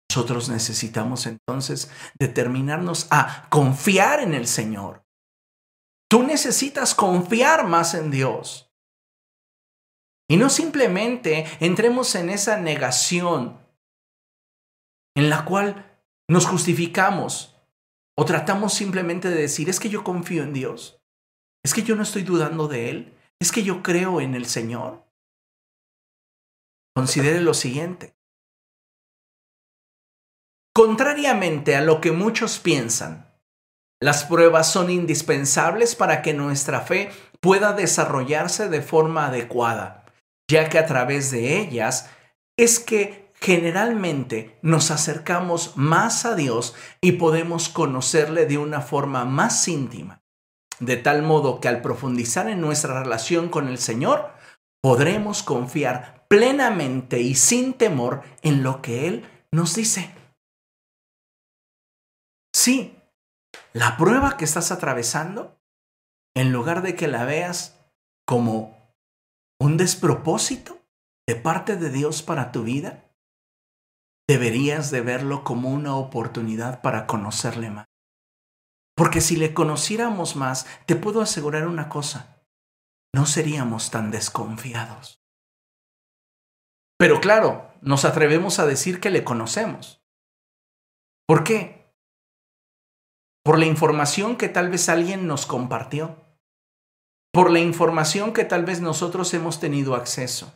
Nosotros 0.10 0.48
necesitamos 0.50 1.26
entonces 1.26 1.92
determinarnos 2.18 3.08
a 3.12 3.50
confiar 3.50 4.22
en 4.22 4.34
el 4.34 4.48
Señor. 4.48 5.04
Tú 6.10 6.24
necesitas 6.24 6.96
confiar 6.96 7.68
más 7.68 7.94
en 7.94 8.12
Dios. 8.12 8.72
Y 10.30 10.38
no 10.38 10.50
simplemente 10.50 11.46
entremos 11.60 12.16
en 12.16 12.30
esa 12.30 12.58
negación 12.58 13.60
en 15.16 15.30
la 15.30 15.46
cual 15.46 16.00
nos 16.30 16.46
justificamos 16.46 17.56
o 18.18 18.26
tratamos 18.26 18.74
simplemente 18.74 19.30
de 19.30 19.42
decir, 19.42 19.70
es 19.70 19.80
que 19.80 19.90
yo 19.90 20.04
confío 20.04 20.44
en 20.44 20.54
Dios, 20.54 21.02
es 21.64 21.74
que 21.74 21.84
yo 21.84 21.96
no 21.96 22.04
estoy 22.04 22.24
dudando 22.24 22.68
de 22.68 22.90
Él, 22.90 23.18
es 23.40 23.52
que 23.52 23.64
yo 23.64 23.84
creo 23.84 24.22
en 24.22 24.36
el 24.36 24.46
Señor. 24.46 25.05
Considere 26.96 27.42
lo 27.42 27.54
siguiente. 27.54 28.16
Contrariamente 30.74 31.76
a 31.76 31.82
lo 31.82 32.00
que 32.00 32.12
muchos 32.12 32.60
piensan, 32.60 33.34
las 34.02 34.24
pruebas 34.24 34.72
son 34.72 34.90
indispensables 34.90 35.96
para 35.96 36.22
que 36.22 36.34
nuestra 36.34 36.82
fe 36.82 37.12
pueda 37.42 37.74
desarrollarse 37.74 38.70
de 38.70 38.82
forma 38.82 39.28
adecuada, 39.28 40.06
ya 40.50 40.70
que 40.70 40.80
a 40.80 40.86
través 40.86 41.32
de 41.32 41.60
ellas 41.60 42.10
es 42.58 42.80
que 42.80 43.32
generalmente 43.42 44.58
nos 44.62 44.92
acercamos 44.92 45.76
más 45.76 46.26
a 46.26 46.36
Dios 46.36 46.76
y 47.02 47.14
podemos 47.14 47.70
conocerle 47.70 48.46
de 48.46 48.58
una 48.58 48.82
forma 48.82 49.26
más 49.26 49.68
íntima. 49.68 50.24
De 50.80 50.98
tal 50.98 51.24
modo 51.24 51.60
que 51.60 51.68
al 51.68 51.82
profundizar 51.82 52.50
en 52.50 52.62
nuestra 52.62 53.02
relación 53.02 53.50
con 53.50 53.68
el 53.68 53.78
Señor, 53.78 54.32
podremos 54.82 55.42
confiar 55.44 56.25
plenamente 56.36 57.22
y 57.22 57.34
sin 57.34 57.74
temor 57.74 58.22
en 58.42 58.62
lo 58.62 58.82
que 58.82 59.08
Él 59.08 59.26
nos 59.54 59.74
dice. 59.74 60.14
Sí, 62.54 62.94
la 63.72 63.96
prueba 63.96 64.36
que 64.36 64.44
estás 64.44 64.74
atravesando, 64.74 65.58
en 66.36 66.52
lugar 66.52 66.82
de 66.82 66.94
que 66.94 67.08
la 67.08 67.24
veas 67.24 67.80
como 68.28 68.94
un 69.62 69.78
despropósito 69.78 70.78
de 71.26 71.36
parte 71.38 71.78
de 71.78 71.90
Dios 71.90 72.22
para 72.22 72.52
tu 72.52 72.64
vida, 72.64 73.10
deberías 74.28 74.92
de 74.92 75.00
verlo 75.00 75.46
como 75.46 75.70
una 75.70 75.96
oportunidad 75.96 76.82
para 76.82 77.08
conocerle 77.08 77.70
más. 77.70 77.86
Porque 78.94 79.22
si 79.22 79.38
le 79.38 79.54
conociéramos 79.54 80.36
más, 80.36 80.68
te 80.86 80.98
puedo 80.98 81.22
asegurar 81.22 81.66
una 81.66 81.88
cosa, 81.88 82.44
no 83.14 83.26
seríamos 83.26 83.90
tan 83.90 84.12
desconfiados. 84.12 85.25
Pero 86.98 87.20
claro, 87.20 87.72
nos 87.82 88.06
atrevemos 88.06 88.60
a 88.60 88.66
decir 88.66 89.00
que 89.00 89.10
le 89.10 89.24
conocemos. 89.24 90.02
¿Por 91.28 91.44
qué? 91.44 91.94
Por 93.44 93.60
la 93.60 93.66
información 93.66 94.38
que 94.38 94.50
tal 94.50 94.70
vez 94.70 94.90
alguien 94.90 95.28
nos 95.28 95.46
compartió. 95.46 96.16
Por 97.32 97.52
la 97.52 97.60
información 97.60 98.34
que 98.34 98.46
tal 98.46 98.66
vez 98.66 98.82
nosotros 98.82 99.34
hemos 99.34 99.60
tenido 99.60 99.96
acceso. 99.96 100.54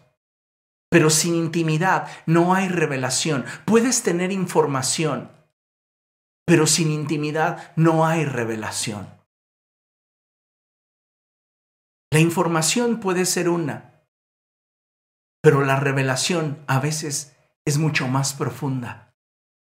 Pero 0.89 1.09
sin 1.09 1.35
intimidad 1.35 2.07
no 2.25 2.55
hay 2.55 2.67
revelación. 2.67 3.45
Puedes 3.65 4.01
tener 4.01 4.31
información, 4.31 5.29
pero 6.45 6.65
sin 6.65 6.91
intimidad 6.91 7.73
no 7.75 8.07
hay 8.07 8.25
revelación. 8.25 9.07
La 12.11 12.19
información 12.19 12.99
puede 12.99 13.25
ser 13.25 13.49
una, 13.49 13.98
pero 15.41 15.63
la 15.63 15.77
revelación 15.77 16.63
a 16.67 16.79
veces 16.79 17.35
es 17.65 17.77
mucho 17.77 18.07
más 18.07 18.33
profunda 18.33 19.15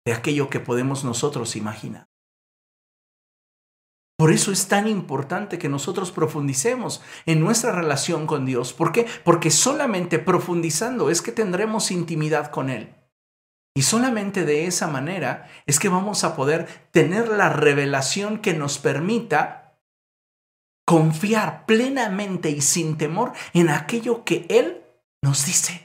de 0.07 0.13
aquello 0.13 0.49
que 0.49 0.61
podemos 0.61 1.05
nosotros 1.05 1.57
imaginar. 1.57 2.07
Por 4.19 4.33
eso 4.33 4.51
es 4.51 4.67
tan 4.69 4.89
importante 4.89 5.59
que 5.59 5.69
nosotros 5.69 6.11
profundicemos 6.11 7.03
en 7.27 7.41
nuestra 7.41 7.73
relación 7.73 8.27
con 8.27 8.47
Dios. 8.47 8.73
¿Por 8.73 8.91
qué? 8.91 9.07
Porque 9.25 9.51
solamente 9.51 10.19
profundizando 10.19 11.11
es 11.11 11.21
que 11.21 11.33
tendremos 11.33 11.91
intimidad 11.91 12.51
con 12.51 12.71
Él. 12.71 12.95
Y 13.75 13.83
solamente 13.83 14.47
de 14.47 14.67
esa 14.67 14.87
manera 14.87 15.51
es 15.67 15.79
que 15.79 15.91
vamos 15.91 16.25
a 16.25 16.35
poder 16.35 16.67
tener 16.93 17.29
la 17.29 17.51
revelación 17.51 18.39
que 18.39 18.55
nos 18.55 18.79
permita 18.79 19.79
confiar 20.87 21.67
plenamente 21.67 22.49
y 22.49 22.63
sin 22.63 22.97
temor 22.97 23.33
en 23.53 23.69
aquello 23.69 24.25
que 24.25 24.47
Él 24.49 24.86
nos 25.27 25.45
dice. 25.45 25.83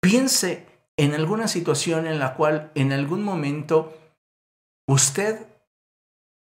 Piense 0.00 0.66
en 0.96 1.12
alguna 1.12 1.48
situación 1.48 2.06
en 2.06 2.18
la 2.18 2.34
cual 2.34 2.72
en 2.74 2.92
algún 2.92 3.22
momento 3.22 3.94
usted 4.88 5.46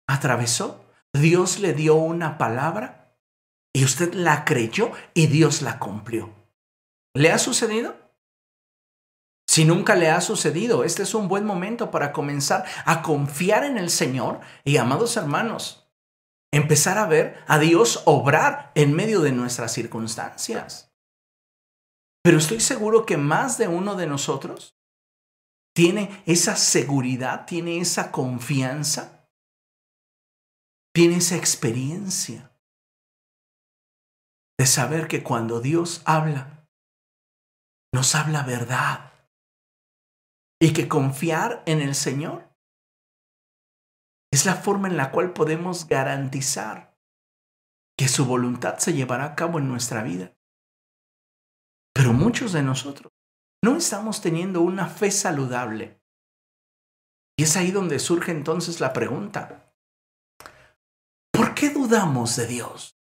atravesó, 0.05 0.83
Dios 1.13 1.59
le 1.59 1.71
dio 1.71 1.95
una 1.95 2.37
palabra 2.37 3.17
y 3.73 3.85
usted 3.85 4.13
la 4.13 4.43
creyó 4.43 4.91
y 5.13 5.27
Dios 5.27 5.61
la 5.61 5.79
cumplió. 5.79 6.33
¿Le 7.13 7.31
ha 7.31 7.37
sucedido? 7.37 7.95
Si 9.47 9.63
nunca 9.63 9.95
le 9.95 10.09
ha 10.09 10.19
sucedido, 10.19 10.83
este 10.83 11.03
es 11.03 11.13
un 11.13 11.29
buen 11.29 11.45
momento 11.45 11.89
para 11.89 12.11
comenzar 12.11 12.65
a 12.83 13.01
confiar 13.01 13.63
en 13.63 13.77
el 13.77 13.89
Señor 13.89 14.41
y 14.65 14.75
amados 14.75 15.15
hermanos, 15.15 15.82
empezar 16.53 16.99
a 16.99 17.07
ver 17.07 17.43
a 17.47 17.57
Dios 17.57 18.03
obrar 18.05 18.71
en 18.75 18.93
medio 18.93 19.21
de 19.21 19.31
nuestras 19.31 19.73
circunstancias. 19.73 20.93
Pero 22.23 22.37
estoy 22.37 22.59
seguro 22.59 23.05
que 23.05 23.17
más 23.17 23.57
de 23.57 23.67
uno 23.67 23.95
de 23.95 24.05
nosotros 24.05 24.77
tiene 25.75 26.23
esa 26.27 26.55
seguridad, 26.55 27.47
tiene 27.47 27.79
esa 27.79 28.11
confianza, 28.11 29.27
tiene 30.93 31.17
esa 31.17 31.35
experiencia 31.35 32.55
de 34.59 34.67
saber 34.67 35.07
que 35.07 35.23
cuando 35.23 35.59
Dios 35.59 36.03
habla, 36.05 36.67
nos 37.91 38.13
habla 38.13 38.43
verdad 38.43 39.11
y 40.61 40.71
que 40.71 40.87
confiar 40.87 41.63
en 41.65 41.81
el 41.81 41.95
Señor 41.95 42.52
es 44.33 44.47
la 44.47 44.55
forma 44.55 44.87
en 44.87 44.97
la 44.97 45.11
cual 45.11 45.31
podemos 45.31 45.87
garantizar 45.87 46.97
que 47.95 48.07
su 48.07 48.25
voluntad 48.25 48.79
se 48.79 48.93
llevará 48.93 49.25
a 49.25 49.35
cabo 49.35 49.59
en 49.59 49.67
nuestra 49.67 50.01
vida. 50.01 50.35
Pero 51.93 52.13
muchos 52.13 52.51
de 52.51 52.63
nosotros 52.63 53.13
no 53.63 53.77
estamos 53.77 54.21
teniendo 54.21 54.61
una 54.61 54.87
fe 54.87 55.11
saludable. 55.11 56.01
Y 57.37 57.43
es 57.43 57.55
ahí 57.55 57.69
donde 57.69 57.99
surge 57.99 58.31
entonces 58.31 58.79
la 58.79 58.91
pregunta, 58.91 59.71
¿por 61.31 61.53
qué 61.53 61.69
dudamos 61.69 62.35
de 62.35 62.47
Dios? 62.47 62.97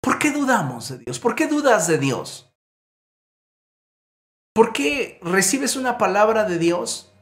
¿Por 0.00 0.20
qué 0.20 0.30
dudamos 0.30 0.90
de 0.90 0.98
Dios? 0.98 1.18
¿Por 1.18 1.34
qué 1.34 1.48
dudas 1.48 1.88
de 1.88 1.98
Dios? 1.98 2.54
¿Por 4.54 4.72
qué 4.72 5.18
recibes 5.22 5.74
una 5.74 5.98
palabra 5.98 6.44
de 6.44 6.58
Dios 6.60 7.13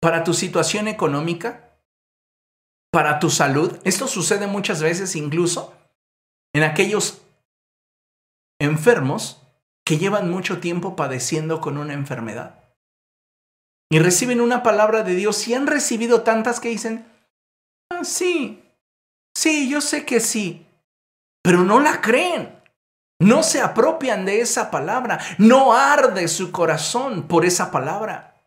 para 0.00 0.24
tu 0.24 0.34
situación 0.34 0.88
económica? 0.88 1.78
¿Para 2.90 3.18
tu 3.18 3.30
salud? 3.30 3.78
Esto 3.84 4.08
sucede 4.08 4.46
muchas 4.46 4.82
veces 4.82 5.14
incluso 5.14 5.74
en 6.52 6.64
aquellos 6.64 7.22
enfermos 8.58 9.42
que 9.84 9.98
llevan 9.98 10.30
mucho 10.30 10.60
tiempo 10.60 10.96
padeciendo 10.96 11.60
con 11.60 11.78
una 11.78 11.94
enfermedad. 11.94 12.60
Y 13.92 13.98
reciben 13.98 14.40
una 14.40 14.62
palabra 14.62 15.02
de 15.02 15.14
Dios 15.14 15.46
y 15.48 15.54
han 15.54 15.66
recibido 15.66 16.22
tantas 16.22 16.60
que 16.60 16.68
dicen, 16.68 17.06
ah, 17.90 18.04
sí, 18.04 18.62
sí, 19.34 19.68
yo 19.68 19.80
sé 19.80 20.04
que 20.04 20.20
sí, 20.20 20.66
pero 21.42 21.64
no 21.64 21.80
la 21.80 22.00
creen. 22.00 22.56
No 23.20 23.42
se 23.42 23.60
apropian 23.60 24.24
de 24.24 24.40
esa 24.40 24.70
palabra, 24.70 25.20
no 25.36 25.74
arde 25.74 26.26
su 26.26 26.50
corazón 26.50 27.24
por 27.28 27.44
esa 27.44 27.70
palabra. 27.70 28.39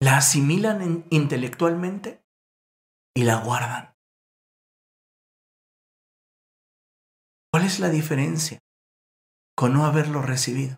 La 0.00 0.18
asimilan 0.18 1.06
intelectualmente 1.10 2.22
y 3.16 3.24
la 3.24 3.42
guardan. 3.42 3.96
¿Cuál 7.52 7.64
es 7.64 7.80
la 7.80 7.88
diferencia 7.88 8.60
con 9.56 9.72
no 9.72 9.86
haberlo 9.86 10.22
recibido? 10.22 10.76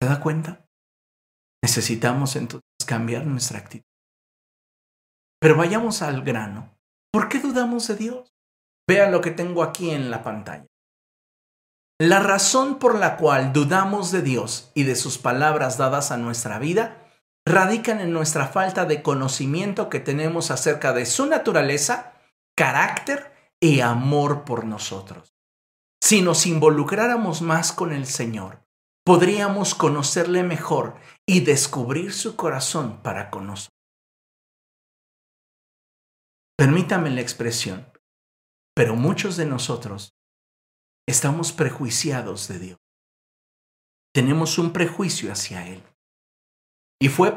¿Se 0.00 0.08
da 0.08 0.20
cuenta? 0.20 0.64
Necesitamos 1.60 2.36
entonces 2.36 2.68
cambiar 2.86 3.26
nuestra 3.26 3.58
actitud. 3.58 3.86
Pero 5.40 5.56
vayamos 5.56 6.02
al 6.02 6.22
grano. 6.22 6.78
¿Por 7.12 7.28
qué 7.28 7.40
dudamos 7.40 7.88
de 7.88 7.96
Dios? 7.96 8.32
Vea 8.88 9.10
lo 9.10 9.20
que 9.20 9.32
tengo 9.32 9.64
aquí 9.64 9.90
en 9.90 10.10
la 10.10 10.22
pantalla. 10.22 10.66
La 12.02 12.18
razón 12.18 12.80
por 12.80 12.98
la 12.98 13.16
cual 13.16 13.52
dudamos 13.52 14.10
de 14.10 14.22
Dios 14.22 14.72
y 14.74 14.82
de 14.82 14.96
sus 14.96 15.18
palabras 15.18 15.78
dadas 15.78 16.10
a 16.10 16.16
nuestra 16.16 16.58
vida 16.58 16.98
radican 17.46 18.00
en 18.00 18.12
nuestra 18.12 18.48
falta 18.48 18.86
de 18.86 19.04
conocimiento 19.04 19.88
que 19.88 20.00
tenemos 20.00 20.50
acerca 20.50 20.92
de 20.92 21.06
su 21.06 21.26
naturaleza, 21.26 22.14
carácter 22.56 23.54
y 23.60 23.82
amor 23.82 24.42
por 24.42 24.64
nosotros. 24.64 25.36
Si 26.02 26.22
nos 26.22 26.44
involucráramos 26.46 27.40
más 27.40 27.70
con 27.70 27.92
el 27.92 28.06
Señor, 28.06 28.66
podríamos 29.04 29.76
conocerle 29.76 30.42
mejor 30.42 30.96
y 31.24 31.38
descubrir 31.38 32.12
su 32.12 32.34
corazón 32.34 33.00
para 33.04 33.30
con 33.30 33.46
nosotros. 33.46 33.78
Permítame 36.56 37.10
la 37.10 37.20
expresión, 37.20 37.86
pero 38.74 38.96
muchos 38.96 39.36
de 39.36 39.46
nosotros 39.46 40.16
estamos 41.06 41.52
prejuiciados 41.52 42.48
de 42.48 42.58
Dios. 42.58 42.78
Tenemos 44.14 44.58
un 44.58 44.72
prejuicio 44.72 45.32
hacia 45.32 45.66
Él. 45.66 45.82
Y 47.00 47.08
fue 47.08 47.34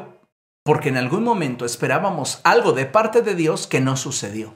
porque 0.64 0.88
en 0.88 0.96
algún 0.96 1.22
momento 1.22 1.64
esperábamos 1.64 2.40
algo 2.44 2.72
de 2.72 2.86
parte 2.86 3.22
de 3.22 3.34
Dios 3.34 3.66
que 3.66 3.80
no 3.80 3.96
sucedió. 3.96 4.54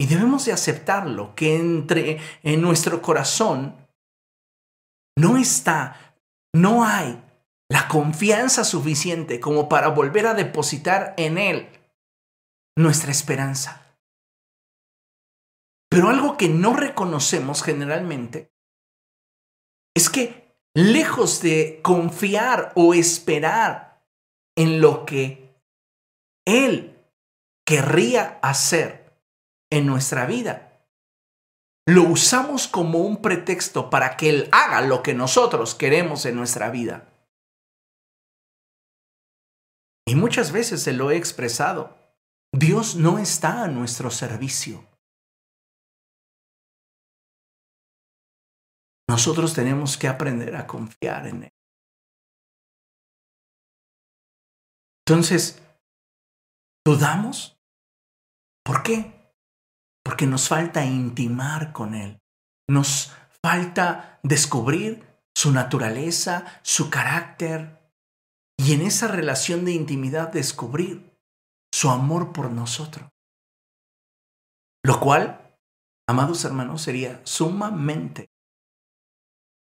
Y 0.00 0.06
debemos 0.06 0.44
de 0.46 0.52
aceptarlo, 0.52 1.34
que 1.34 1.56
entre 1.56 2.20
en 2.42 2.60
nuestro 2.60 3.02
corazón 3.02 3.76
no 5.16 5.36
está, 5.36 6.16
no 6.52 6.84
hay 6.84 7.22
la 7.68 7.86
confianza 7.88 8.64
suficiente 8.64 9.40
como 9.40 9.68
para 9.68 9.88
volver 9.88 10.26
a 10.26 10.34
depositar 10.34 11.14
en 11.16 11.38
Él 11.38 11.68
nuestra 12.76 13.10
esperanza. 13.12 13.81
Pero 15.92 16.08
algo 16.08 16.38
que 16.38 16.48
no 16.48 16.72
reconocemos 16.72 17.62
generalmente 17.62 18.50
es 19.94 20.08
que 20.08 20.56
lejos 20.74 21.42
de 21.42 21.80
confiar 21.82 22.72
o 22.76 22.94
esperar 22.94 24.02
en 24.56 24.80
lo 24.80 25.04
que 25.04 25.54
Él 26.46 26.98
querría 27.66 28.38
hacer, 28.40 29.20
en 29.70 29.84
nuestra 29.84 30.24
vida. 30.24 30.82
Lo 31.86 32.04
usamos 32.04 32.68
como 32.68 33.00
un 33.00 33.20
pretexto 33.20 33.90
para 33.90 34.16
que 34.16 34.30
Él 34.30 34.48
haga 34.50 34.80
lo 34.80 35.02
que 35.02 35.12
nosotros 35.12 35.74
queremos 35.74 36.24
en 36.24 36.36
nuestra 36.36 36.70
vida. 36.70 37.12
Y 40.06 40.14
muchas 40.14 40.52
veces 40.52 40.82
se 40.82 40.94
lo 40.94 41.10
he 41.10 41.18
expresado. 41.18 41.98
Dios 42.50 42.96
no 42.96 43.18
está 43.18 43.64
a 43.64 43.68
nuestro 43.68 44.10
servicio. 44.10 44.90
Nosotros 49.12 49.52
tenemos 49.52 49.96
que 49.98 50.08
aprender 50.08 50.56
a 50.56 50.66
confiar 50.66 51.26
en 51.26 51.44
Él. 51.44 51.52
Entonces, 55.06 55.62
¿dudamos? 56.84 57.56
¿Por 58.64 58.82
qué? 58.82 59.22
porque 60.04 60.26
nos 60.26 60.48
falta 60.48 60.84
intimar 60.84 61.72
con 61.72 61.94
Él, 61.94 62.20
nos 62.68 63.12
falta 63.42 64.18
descubrir 64.22 65.06
su 65.34 65.52
naturaleza, 65.52 66.60
su 66.62 66.90
carácter, 66.90 67.78
y 68.58 68.74
en 68.74 68.82
esa 68.82 69.08
relación 69.08 69.64
de 69.64 69.72
intimidad 69.72 70.32
descubrir 70.32 71.18
su 71.72 71.90
amor 71.90 72.32
por 72.32 72.50
nosotros. 72.50 73.08
Lo 74.84 75.00
cual, 75.00 75.56
amados 76.08 76.44
hermanos, 76.44 76.82
sería 76.82 77.20
sumamente 77.24 78.28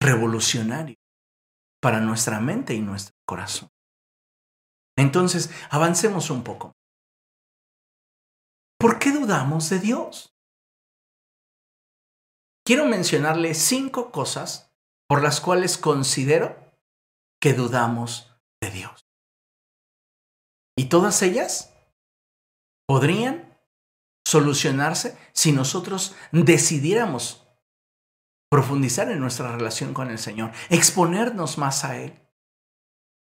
revolucionario 0.09 0.97
para 1.81 2.01
nuestra 2.01 2.41
mente 2.41 2.75
y 2.75 2.81
nuestro 2.81 3.15
corazón. 3.27 3.71
Entonces, 4.97 5.51
avancemos 5.71 6.31
un 6.31 6.43
poco. 6.43 6.77
¿Por 8.79 8.99
qué 8.99 9.13
dudamos 9.13 9.71
de 9.71 9.79
Dios? 9.79 10.35
Quiero 12.65 12.87
mencionarle 12.87 13.55
cinco 13.55 14.11
cosas 14.11 14.73
por 15.09 15.23
las 15.23 15.41
cuales 15.41 15.79
considero 15.79 16.57
que 17.41 17.55
dudamos 17.55 18.35
de 18.61 18.71
Dios. 18.71 19.07
Y 20.77 20.89
todas 20.89 21.23
ellas 21.23 21.75
podrían 22.87 23.59
solucionarse 24.27 25.17
si 25.33 25.53
nosotros 25.53 26.15
decidiéramos 26.33 27.48
profundizar 28.51 29.11
en 29.11 29.21
nuestra 29.21 29.53
relación 29.53 29.93
con 29.93 30.11
el 30.11 30.19
Señor, 30.19 30.53
exponernos 30.71 31.59
más 31.59 31.85
a 31.85 31.99
Él. 31.99 32.19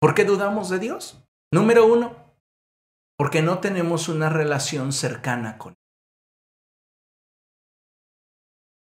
¿Por 0.00 0.14
qué 0.14 0.24
dudamos 0.24 0.70
de 0.70 0.78
Dios? 0.78 1.22
Número 1.52 1.86
uno, 1.86 2.16
porque 3.18 3.42
no 3.42 3.58
tenemos 3.58 4.08
una 4.08 4.30
relación 4.30 4.92
cercana 4.92 5.58
con 5.58 5.72
Él. 5.72 5.76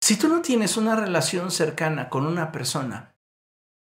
Si 0.02 0.16
tú 0.16 0.28
no 0.28 0.42
tienes 0.42 0.76
una 0.76 0.96
relación 0.96 1.50
cercana 1.50 2.08
con 2.08 2.26
una 2.26 2.50
persona, 2.50 3.14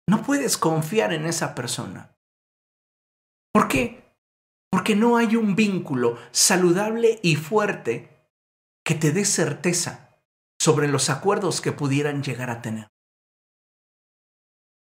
no 0.09 0.21
puedes 0.23 0.57
confiar 0.57 1.13
en 1.13 1.25
esa 1.25 1.55
persona. 1.55 2.15
¿Por 3.53 3.67
qué? 3.67 4.13
Porque 4.69 4.95
no 4.95 5.17
hay 5.17 5.35
un 5.35 5.55
vínculo 5.55 6.17
saludable 6.31 7.19
y 7.23 7.35
fuerte 7.37 8.29
que 8.85 8.95
te 8.95 9.11
dé 9.11 9.25
certeza 9.25 10.10
sobre 10.61 10.87
los 10.87 11.09
acuerdos 11.09 11.59
que 11.59 11.71
pudieran 11.71 12.21
llegar 12.21 12.51
a 12.51 12.61
tener. 12.61 12.87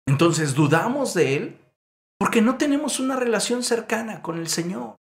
Entonces 0.07 0.55
dudamos 0.55 1.15
de 1.15 1.37
Él 1.37 1.59
porque 2.19 2.43
no 2.43 2.59
tenemos 2.59 3.01
una 3.01 3.17
relación 3.17 3.63
cercana 3.63 4.21
con 4.21 4.37
el 4.37 4.49
Señor. 4.49 4.97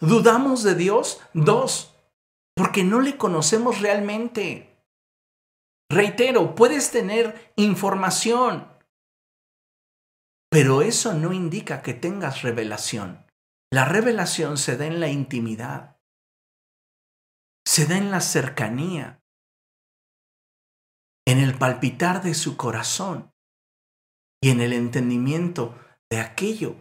¿Dudamos 0.00 0.62
de 0.62 0.76
Dios? 0.76 1.20
Dos, 1.34 1.94
porque 2.54 2.84
no 2.84 3.02
le 3.02 3.18
conocemos 3.18 3.82
realmente. 3.82 4.82
Reitero, 5.90 6.54
puedes 6.54 6.90
tener 6.90 7.52
información, 7.56 8.66
pero 10.50 10.80
eso 10.80 11.12
no 11.12 11.34
indica 11.34 11.82
que 11.82 11.92
tengas 11.92 12.40
revelación. 12.40 13.26
La 13.70 13.84
revelación 13.84 14.56
se 14.56 14.78
da 14.78 14.86
en 14.86 15.00
la 15.00 15.08
intimidad, 15.08 15.95
se 17.66 17.86
da 17.86 17.98
en 17.98 18.10
la 18.10 18.20
cercanía, 18.20 19.20
en 21.26 21.38
el 21.38 21.58
palpitar 21.58 22.22
de 22.22 22.34
su 22.34 22.56
corazón 22.56 23.32
y 24.40 24.50
en 24.50 24.60
el 24.60 24.72
entendimiento 24.72 25.76
de 26.08 26.20
aquello 26.20 26.76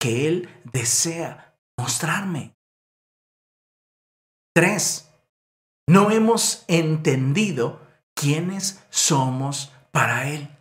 que 0.00 0.28
Él 0.28 0.62
desea 0.72 1.58
mostrarme. 1.76 2.56
Tres, 4.54 5.10
no 5.88 6.12
hemos 6.12 6.64
entendido 6.68 7.84
quiénes 8.14 8.86
somos 8.90 9.72
para 9.90 10.30
Él. 10.30 10.59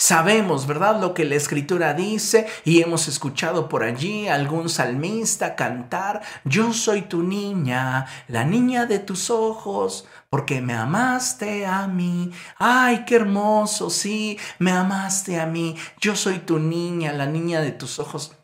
Sabemos, 0.00 0.66
¿verdad? 0.66 0.98
Lo 0.98 1.12
que 1.12 1.26
la 1.26 1.34
escritura 1.34 1.92
dice 1.92 2.46
y 2.64 2.80
hemos 2.80 3.06
escuchado 3.06 3.68
por 3.68 3.84
allí 3.84 4.28
algún 4.28 4.70
salmista 4.70 5.56
cantar, 5.56 6.22
yo 6.46 6.72
soy 6.72 7.02
tu 7.02 7.22
niña, 7.22 8.06
la 8.26 8.44
niña 8.44 8.86
de 8.86 8.98
tus 8.98 9.28
ojos, 9.28 10.08
porque 10.30 10.62
me 10.62 10.72
amaste 10.72 11.66
a 11.66 11.86
mí. 11.86 12.32
Ay, 12.56 13.04
qué 13.04 13.16
hermoso, 13.16 13.90
sí, 13.90 14.38
me 14.58 14.72
amaste 14.72 15.38
a 15.38 15.44
mí, 15.44 15.76
yo 16.00 16.16
soy 16.16 16.38
tu 16.38 16.58
niña, 16.58 17.12
la 17.12 17.26
niña 17.26 17.60
de 17.60 17.72
tus 17.72 17.98
ojos. 17.98 18.34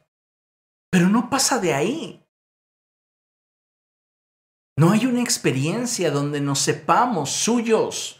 Pero 0.90 1.08
no 1.08 1.30
pasa 1.30 1.58
de 1.58 1.72
ahí. 1.72 2.22
No 4.76 4.90
hay 4.90 5.06
una 5.06 5.22
experiencia 5.22 6.10
donde 6.10 6.42
nos 6.42 6.58
sepamos 6.58 7.30
suyos. 7.30 8.15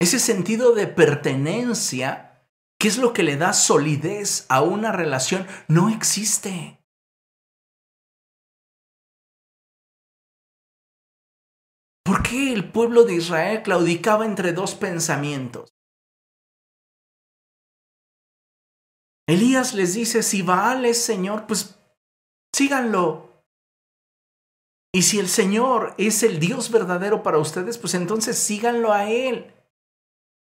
Ese 0.00 0.20
sentido 0.20 0.74
de 0.74 0.86
pertenencia, 0.86 2.46
que 2.78 2.88
es 2.88 2.98
lo 2.98 3.12
que 3.12 3.24
le 3.24 3.36
da 3.36 3.52
solidez 3.52 4.46
a 4.48 4.62
una 4.62 4.92
relación, 4.92 5.46
no 5.66 5.88
existe. 5.88 6.78
¿Por 12.04 12.22
qué 12.22 12.52
el 12.52 12.70
pueblo 12.70 13.04
de 13.04 13.16
Israel 13.16 13.62
claudicaba 13.62 14.24
entre 14.24 14.52
dos 14.52 14.74
pensamientos? 14.74 15.68
Elías 19.28 19.74
les 19.74 19.92
dice, 19.92 20.22
si 20.22 20.40
Baal 20.40 20.86
es 20.86 21.04
Señor, 21.04 21.46
pues 21.46 21.78
síganlo. 22.54 23.44
Y 24.94 25.02
si 25.02 25.18
el 25.18 25.28
Señor 25.28 25.94
es 25.98 26.22
el 26.22 26.40
Dios 26.40 26.70
verdadero 26.70 27.22
para 27.22 27.36
ustedes, 27.36 27.76
pues 27.76 27.92
entonces 27.92 28.38
síganlo 28.38 28.92
a 28.92 29.10
Él. 29.10 29.57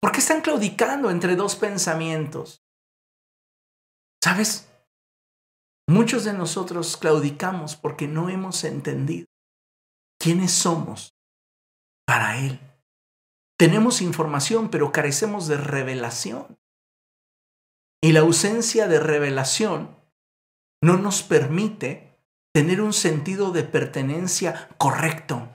¿Por 0.03 0.11
qué 0.11 0.19
están 0.19 0.41
claudicando 0.41 1.09
entre 1.09 1.37
dos 1.37 1.55
pensamientos? 1.55 2.61
¿Sabes? 4.21 4.69
Muchos 5.87 6.25
de 6.25 6.33
nosotros 6.33 6.97
claudicamos 6.97 7.77
porque 7.77 8.05
no 8.09 8.27
hemos 8.27 8.65
entendido 8.65 9.27
quiénes 10.19 10.51
somos 10.51 11.15
para 12.05 12.37
Él. 12.37 12.59
Tenemos 13.57 14.01
información, 14.01 14.69
pero 14.69 14.91
carecemos 14.91 15.47
de 15.47 15.55
revelación. 15.55 16.57
Y 18.03 18.11
la 18.11 18.19
ausencia 18.19 18.89
de 18.89 18.99
revelación 18.99 19.95
no 20.83 20.97
nos 20.97 21.23
permite 21.23 22.19
tener 22.53 22.81
un 22.81 22.91
sentido 22.91 23.53
de 23.53 23.63
pertenencia 23.63 24.67
correcto. 24.77 25.52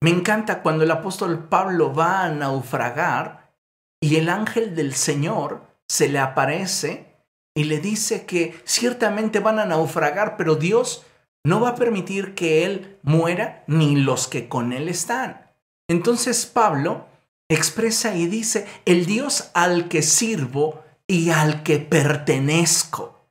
Me 0.00 0.10
encanta 0.10 0.62
cuando 0.62 0.84
el 0.84 0.90
apóstol 0.90 1.48
Pablo 1.48 1.92
va 1.92 2.24
a 2.24 2.30
naufragar 2.30 3.52
y 4.00 4.16
el 4.16 4.28
ángel 4.28 4.76
del 4.76 4.94
Señor 4.94 5.66
se 5.88 6.08
le 6.08 6.20
aparece 6.20 7.16
y 7.56 7.64
le 7.64 7.80
dice 7.80 8.24
que 8.24 8.60
ciertamente 8.64 9.40
van 9.40 9.58
a 9.58 9.64
naufragar, 9.64 10.36
pero 10.36 10.54
Dios 10.54 11.04
no 11.44 11.60
va 11.60 11.70
a 11.70 11.74
permitir 11.74 12.34
que 12.34 12.64
él 12.64 12.98
muera 13.02 13.64
ni 13.66 13.96
los 13.96 14.28
que 14.28 14.48
con 14.48 14.72
él 14.72 14.88
están. 14.88 15.50
Entonces 15.88 16.46
Pablo 16.46 17.06
expresa 17.48 18.14
y 18.14 18.26
dice, 18.26 18.66
el 18.84 19.06
Dios 19.06 19.50
al 19.54 19.88
que 19.88 20.02
sirvo 20.02 20.84
y 21.08 21.30
al 21.30 21.62
que 21.62 21.78
pertenezco. 21.78 23.28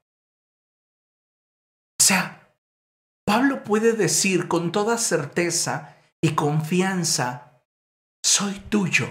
O 2.00 2.04
sea, 2.04 2.52
Pablo 3.26 3.64
puede 3.64 3.94
decir 3.94 4.48
con 4.48 4.72
toda 4.72 4.98
certeza 4.98 5.97
y 6.22 6.36
confianza, 6.36 7.64
soy 8.24 8.60
tuyo, 8.70 9.08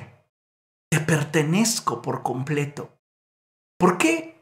te 0.91 1.01
pertenezco 1.01 2.03
por 2.03 2.23
completo. 2.23 2.99
¿Por 3.79 3.99
qué? 3.99 4.37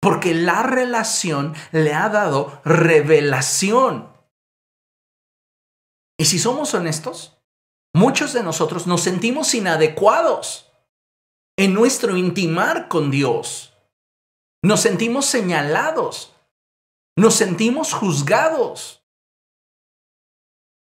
Porque 0.00 0.34
la 0.34 0.62
relación 0.62 1.54
le 1.72 1.94
ha 1.94 2.08
dado 2.08 2.60
revelación. 2.64 4.10
Y 6.18 6.26
si 6.26 6.38
somos 6.38 6.74
honestos, 6.74 7.38
muchos 7.94 8.32
de 8.32 8.42
nosotros 8.42 8.86
nos 8.86 9.02
sentimos 9.02 9.54
inadecuados 9.54 10.72
en 11.56 11.74
nuestro 11.74 12.16
intimar 12.16 12.88
con 12.88 13.10
Dios. 13.10 13.74
Nos 14.62 14.80
sentimos 14.80 15.26
señalados. 15.26 16.34
Nos 17.16 17.34
sentimos 17.34 17.92
juzgados. 17.92 18.99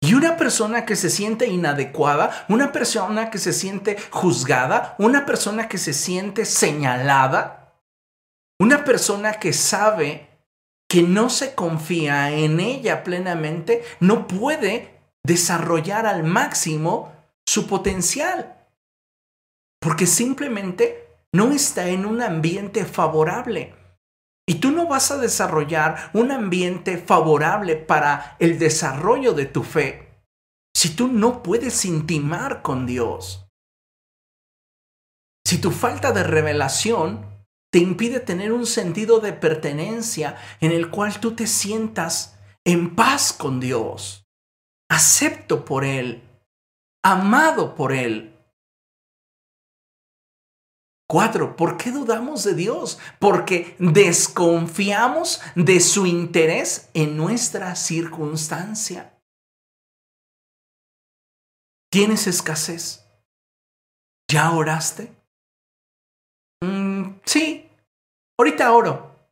Y 0.04 0.16
una 0.16 0.36
persona 0.36 0.86
que 0.86 0.98
se 0.98 1.10
siente 1.10 1.48
inadecuada, 1.48 2.46
una 2.50 2.74
persona 2.74 3.30
que 3.30 3.38
se 3.38 3.54
siente 3.54 3.96
juzgada, 4.12 4.96
una 4.98 5.26
persona 5.26 5.70
que 5.70 5.78
se 5.78 5.94
siente 5.94 6.44
señalada, 6.44 7.80
una 8.60 8.84
persona 8.84 9.40
que 9.40 9.54
sabe 9.54 10.28
que 10.90 11.04
no 11.04 11.30
se 11.30 11.56
confía 11.56 12.32
en 12.32 12.60
ella 12.60 13.06
plenamente, 13.06 13.82
no 14.02 14.28
puede 14.28 15.00
desarrollar 15.24 16.06
al 16.06 16.26
máximo 16.26 17.14
su 17.46 17.66
potencial. 17.66 18.58
Porque 19.80 20.06
simplemente 20.06 21.08
no 21.32 21.54
está 21.54 21.88
en 21.88 22.06
un 22.06 22.22
ambiente 22.22 22.84
favorable. 22.84 23.74
Y 24.48 24.56
tú 24.56 24.72
no 24.72 24.88
vas 24.88 25.12
a 25.12 25.18
desarrollar 25.18 26.12
un 26.14 26.32
ambiente 26.32 26.98
favorable 26.98 27.76
para 27.76 28.36
el 28.40 28.60
desarrollo 28.60 29.34
de 29.34 29.46
tu 29.46 29.64
fe 29.64 30.10
si 30.76 30.96
tú 30.96 31.08
no 31.08 31.44
puedes 31.44 31.86
intimar 31.86 32.62
con 32.62 32.86
Dios. 32.86 33.48
Si 35.46 35.60
tu 35.60 35.72
falta 35.72 36.12
de 36.12 36.24
revelación 36.24 37.46
te 37.72 37.80
impide 37.80 38.20
tener 38.20 38.52
un 38.52 38.66
sentido 38.66 39.20
de 39.20 39.34
pertenencia 39.34 40.38
en 40.60 40.72
el 40.72 40.90
cual 40.90 41.20
tú 41.20 41.36
te 41.36 41.48
sientas 41.48 42.38
en 42.66 42.96
paz 42.96 43.34
con 43.34 43.60
Dios, 43.60 44.26
acepto 44.90 45.66
por 45.66 45.84
Él, 45.84 46.22
amado 47.04 47.76
por 47.76 47.94
Él, 47.94 48.33
Cuatro, 51.14 51.56
¿por 51.56 51.78
qué 51.78 51.92
dudamos 51.92 52.44
de 52.44 52.56
Dios? 52.56 52.98
Porque 53.20 53.76
desconfiamos 53.78 55.42
de 55.54 55.80
su 55.80 56.08
interés 56.08 56.90
en 56.96 57.16
nuestra 57.18 57.76
circunstancia. 57.76 59.16
¿Tienes 61.92 62.26
escasez? 62.26 63.08
¿Ya 64.28 64.54
oraste? 64.54 65.16
Mm, 66.64 67.20
sí, 67.24 67.70
ahorita 68.40 68.74
oro. 68.74 69.30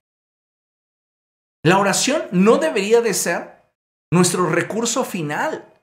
La 1.66 1.80
oración 1.80 2.28
no 2.32 2.60
debería 2.60 3.02
de 3.02 3.16
ser 3.16 3.74
nuestro 4.14 4.48
recurso 4.48 5.04
final. 5.04 5.74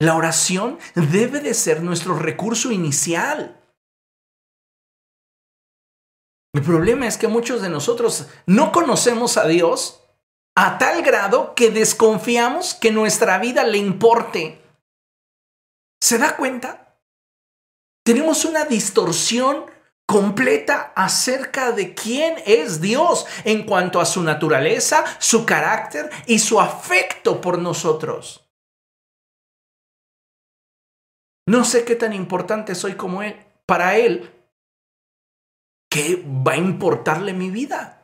La 0.00 0.16
oración 0.16 0.78
debe 0.94 1.40
de 1.40 1.52
ser 1.52 1.82
nuestro 1.82 2.18
recurso 2.18 2.72
inicial. 2.72 3.57
El 6.54 6.62
problema 6.62 7.06
es 7.06 7.18
que 7.18 7.28
muchos 7.28 7.60
de 7.62 7.68
nosotros 7.68 8.26
no 8.46 8.72
conocemos 8.72 9.36
a 9.36 9.46
Dios 9.46 10.02
a 10.56 10.78
tal 10.78 11.02
grado 11.02 11.54
que 11.54 11.70
desconfiamos 11.70 12.74
que 12.74 12.90
nuestra 12.90 13.38
vida 13.38 13.64
le 13.64 13.78
importe. 13.78 14.60
¿Se 16.02 16.18
da 16.18 16.36
cuenta? 16.36 16.98
Tenemos 18.04 18.44
una 18.44 18.64
distorsión 18.64 19.66
completa 20.06 20.92
acerca 20.96 21.72
de 21.72 21.94
quién 21.94 22.36
es 22.46 22.80
Dios 22.80 23.26
en 23.44 23.66
cuanto 23.66 24.00
a 24.00 24.06
su 24.06 24.22
naturaleza, 24.22 25.04
su 25.18 25.44
carácter 25.44 26.08
y 26.26 26.38
su 26.38 26.60
afecto 26.60 27.40
por 27.40 27.58
nosotros. 27.58 28.48
No 31.46 31.64
sé 31.64 31.84
qué 31.84 31.94
tan 31.94 32.14
importante 32.14 32.74
soy 32.74 32.94
como 32.94 33.22
Él. 33.22 33.36
Para 33.66 33.96
Él, 33.96 34.37
¿qué 35.90 36.24
va 36.46 36.52
a 36.52 36.56
importarle 36.56 37.32
mi 37.32 37.50
vida? 37.50 37.98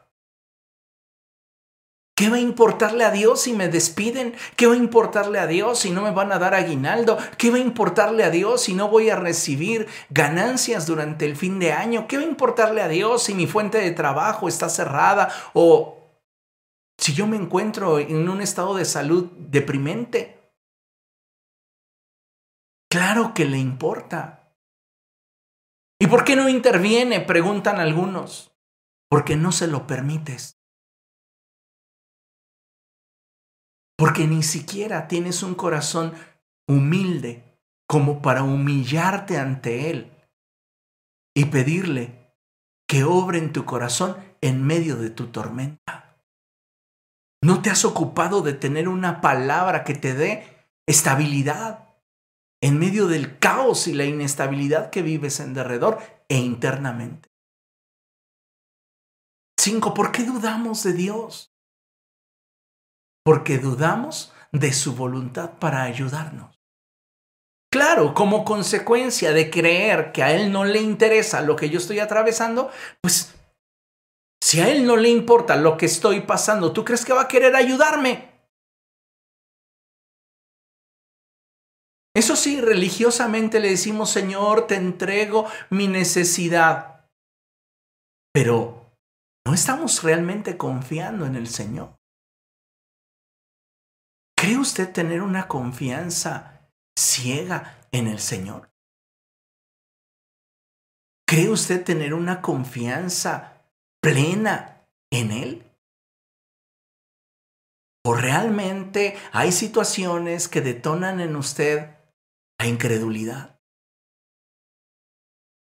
¿Qué 2.16 2.30
va 2.30 2.36
a 2.36 2.40
importarle 2.40 3.04
a 3.04 3.10
Dios 3.10 3.40
si 3.40 3.52
me 3.52 3.68
despiden? 3.68 4.34
¿Qué 4.56 4.68
va 4.68 4.74
a 4.74 4.76
importarle 4.76 5.40
a 5.40 5.48
Dios 5.48 5.80
si 5.80 5.90
no 5.90 6.02
me 6.02 6.12
van 6.12 6.30
a 6.30 6.38
dar 6.38 6.54
aguinaldo? 6.54 7.18
¿Qué 7.38 7.50
va 7.50 7.56
a 7.56 7.60
importarle 7.60 8.22
a 8.22 8.30
Dios 8.30 8.62
si 8.62 8.74
no 8.74 8.88
voy 8.88 9.10
a 9.10 9.16
recibir 9.16 9.88
ganancias 10.10 10.86
durante 10.86 11.24
el 11.24 11.34
fin 11.34 11.58
de 11.58 11.72
año? 11.72 12.06
¿Qué 12.06 12.16
va 12.16 12.22
a 12.22 12.26
importarle 12.26 12.82
a 12.82 12.88
Dios 12.88 13.24
si 13.24 13.34
mi 13.34 13.48
fuente 13.48 13.78
de 13.78 13.90
trabajo 13.90 14.46
está 14.46 14.68
cerrada 14.68 15.28
o 15.54 16.04
si 16.98 17.14
yo 17.14 17.26
me 17.26 17.36
encuentro 17.36 17.98
en 17.98 18.28
un 18.28 18.40
estado 18.40 18.76
de 18.76 18.84
salud 18.84 19.32
deprimente? 19.36 20.52
Claro 22.88 23.34
que 23.34 23.44
le 23.44 23.58
importa. 23.58 24.43
¿Y 26.00 26.06
por 26.06 26.24
qué 26.24 26.36
no 26.36 26.48
interviene? 26.48 27.20
Preguntan 27.20 27.78
algunos. 27.78 28.52
Porque 29.08 29.36
no 29.36 29.52
se 29.52 29.66
lo 29.66 29.86
permites. 29.86 30.58
Porque 33.96 34.26
ni 34.26 34.42
siquiera 34.42 35.06
tienes 35.06 35.42
un 35.42 35.54
corazón 35.54 36.14
humilde 36.68 37.60
como 37.86 38.22
para 38.22 38.42
humillarte 38.42 39.38
ante 39.38 39.90
Él 39.90 40.10
y 41.34 41.46
pedirle 41.46 42.36
que 42.88 43.04
obre 43.04 43.38
en 43.38 43.52
tu 43.52 43.64
corazón 43.64 44.16
en 44.40 44.62
medio 44.64 44.96
de 44.96 45.10
tu 45.10 45.28
tormenta. 45.28 46.18
No 47.42 47.62
te 47.62 47.70
has 47.70 47.84
ocupado 47.84 48.40
de 48.42 48.54
tener 48.54 48.88
una 48.88 49.20
palabra 49.20 49.84
que 49.84 49.94
te 49.94 50.14
dé 50.14 50.68
estabilidad 50.86 51.93
en 52.64 52.78
medio 52.78 53.08
del 53.08 53.38
caos 53.38 53.88
y 53.88 53.92
la 53.92 54.06
inestabilidad 54.06 54.88
que 54.88 55.02
vives 55.02 55.38
en 55.38 55.52
derredor 55.52 55.98
e 56.30 56.38
internamente. 56.38 57.28
Cinco, 59.60 59.92
¿por 59.92 60.12
qué 60.12 60.22
dudamos 60.24 60.82
de 60.82 60.94
Dios? 60.94 61.52
Porque 63.22 63.58
dudamos 63.58 64.32
de 64.50 64.72
su 64.72 64.94
voluntad 64.94 65.58
para 65.58 65.82
ayudarnos. 65.82 66.58
Claro, 67.70 68.14
como 68.14 68.46
consecuencia 68.46 69.34
de 69.34 69.50
creer 69.50 70.10
que 70.12 70.22
a 70.22 70.32
Él 70.32 70.50
no 70.50 70.64
le 70.64 70.80
interesa 70.80 71.42
lo 71.42 71.56
que 71.56 71.68
yo 71.68 71.76
estoy 71.76 71.98
atravesando, 71.98 72.70
pues 73.02 73.34
si 74.42 74.60
a 74.60 74.70
Él 74.70 74.86
no 74.86 74.96
le 74.96 75.10
importa 75.10 75.56
lo 75.56 75.76
que 75.76 75.84
estoy 75.84 76.22
pasando, 76.22 76.72
¿tú 76.72 76.82
crees 76.82 77.04
que 77.04 77.12
va 77.12 77.22
a 77.22 77.28
querer 77.28 77.56
ayudarme? 77.56 78.33
Eso 82.16 82.36
sí, 82.36 82.60
religiosamente 82.60 83.58
le 83.58 83.70
decimos, 83.70 84.10
Señor, 84.10 84.68
te 84.68 84.76
entrego 84.76 85.46
mi 85.70 85.88
necesidad. 85.88 87.08
Pero 88.32 88.96
no 89.44 89.52
estamos 89.52 90.02
realmente 90.02 90.56
confiando 90.56 91.26
en 91.26 91.34
el 91.34 91.48
Señor. 91.48 91.96
¿Cree 94.38 94.58
usted 94.58 94.92
tener 94.92 95.22
una 95.22 95.48
confianza 95.48 96.70
ciega 96.96 97.88
en 97.90 98.06
el 98.06 98.20
Señor? 98.20 98.70
¿Cree 101.26 101.48
usted 101.48 101.82
tener 101.82 102.14
una 102.14 102.40
confianza 102.42 103.66
plena 104.00 104.86
en 105.10 105.32
Él? 105.32 105.70
¿O 108.06 108.14
realmente 108.14 109.16
hay 109.32 109.50
situaciones 109.50 110.48
que 110.48 110.60
detonan 110.60 111.20
en 111.20 111.36
usted 111.36 112.03
la 112.58 112.66
incredulidad. 112.66 113.58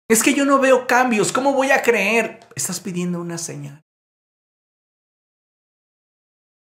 Es 0.10 0.22
que 0.22 0.34
yo 0.34 0.46
no 0.46 0.60
veo 0.60 0.86
cambios, 0.86 1.32
¿cómo 1.32 1.54
voy 1.54 1.72
a 1.72 1.82
creer? 1.82 2.40
Estás 2.56 2.80
pidiendo 2.80 3.20
una 3.20 3.38
señal. 3.38 3.82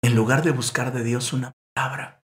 En 0.03 0.15
lugar 0.15 0.43
de 0.43 0.51
buscar 0.51 0.93
de 0.93 1.03
Dios 1.03 1.33
una 1.33 1.51
palabra 1.73 2.23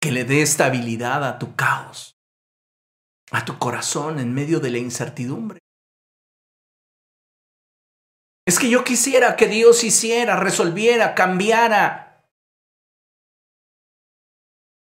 que 0.00 0.12
le 0.12 0.24
dé 0.24 0.42
estabilidad 0.42 1.24
a 1.24 1.38
tu 1.38 1.56
caos, 1.56 2.16
a 3.32 3.44
tu 3.44 3.58
corazón 3.58 4.18
en 4.18 4.32
medio 4.32 4.60
de 4.60 4.70
la 4.70 4.78
incertidumbre. 4.78 5.60
Es 8.46 8.58
que 8.58 8.70
yo 8.70 8.82
quisiera 8.82 9.36
que 9.36 9.46
Dios 9.46 9.84
hiciera, 9.84 10.36
resolviera, 10.36 11.14
cambiara. 11.14 12.26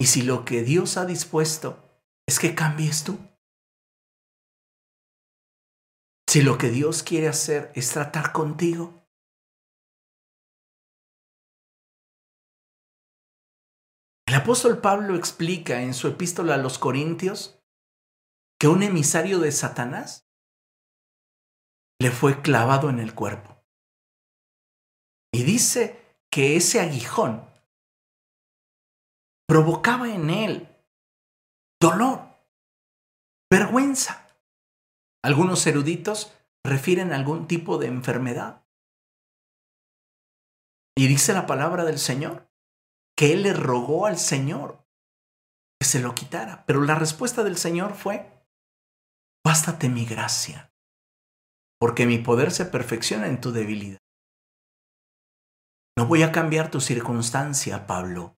Y 0.00 0.06
si 0.06 0.22
lo 0.22 0.44
que 0.44 0.62
Dios 0.62 0.96
ha 0.96 1.04
dispuesto 1.04 1.87
es 2.28 2.38
que 2.38 2.54
cambies 2.54 3.04
tú. 3.04 3.18
Si 6.28 6.42
lo 6.42 6.58
que 6.58 6.68
Dios 6.68 7.02
quiere 7.02 7.26
hacer 7.26 7.72
es 7.74 7.90
tratar 7.90 8.32
contigo, 8.32 8.94
El 14.26 14.34
apóstol 14.34 14.82
Pablo 14.82 15.16
explica 15.16 15.80
en 15.80 15.94
su 15.94 16.06
epístola 16.06 16.56
a 16.56 16.58
los 16.58 16.78
Corintios 16.78 17.64
que 18.60 18.68
un 18.68 18.82
emisario 18.82 19.38
de 19.38 19.50
Satanás 19.50 20.28
le 21.98 22.10
fue 22.10 22.42
clavado 22.42 22.90
en 22.90 22.98
el 22.98 23.14
cuerpo. 23.14 23.64
Y 25.32 25.44
dice 25.44 26.14
que 26.30 26.56
ese 26.56 26.78
aguijón 26.78 27.42
provocaba 29.48 30.12
en 30.12 30.28
él 30.28 30.77
dolor, 31.80 32.28
vergüenza. 33.50 34.26
Algunos 35.22 35.66
eruditos 35.66 36.32
refieren 36.64 37.12
a 37.12 37.16
algún 37.16 37.46
tipo 37.46 37.78
de 37.78 37.86
enfermedad. 37.86 38.64
Y 40.96 41.06
dice 41.06 41.32
la 41.32 41.46
palabra 41.46 41.84
del 41.84 41.98
Señor 41.98 42.48
que 43.16 43.32
Él 43.32 43.42
le 43.42 43.52
rogó 43.52 44.06
al 44.06 44.18
Señor 44.18 44.86
que 45.80 45.86
se 45.86 46.00
lo 46.00 46.14
quitara. 46.14 46.64
Pero 46.66 46.82
la 46.82 46.94
respuesta 46.94 47.44
del 47.44 47.56
Señor 47.56 47.94
fue, 47.94 48.44
bástate 49.44 49.88
mi 49.88 50.04
gracia, 50.04 50.72
porque 51.80 52.06
mi 52.06 52.18
poder 52.18 52.50
se 52.50 52.64
perfecciona 52.64 53.28
en 53.28 53.40
tu 53.40 53.52
debilidad. 53.52 53.98
No 55.96 56.06
voy 56.06 56.22
a 56.22 56.30
cambiar 56.30 56.70
tu 56.70 56.80
circunstancia, 56.80 57.86
Pablo. 57.86 58.37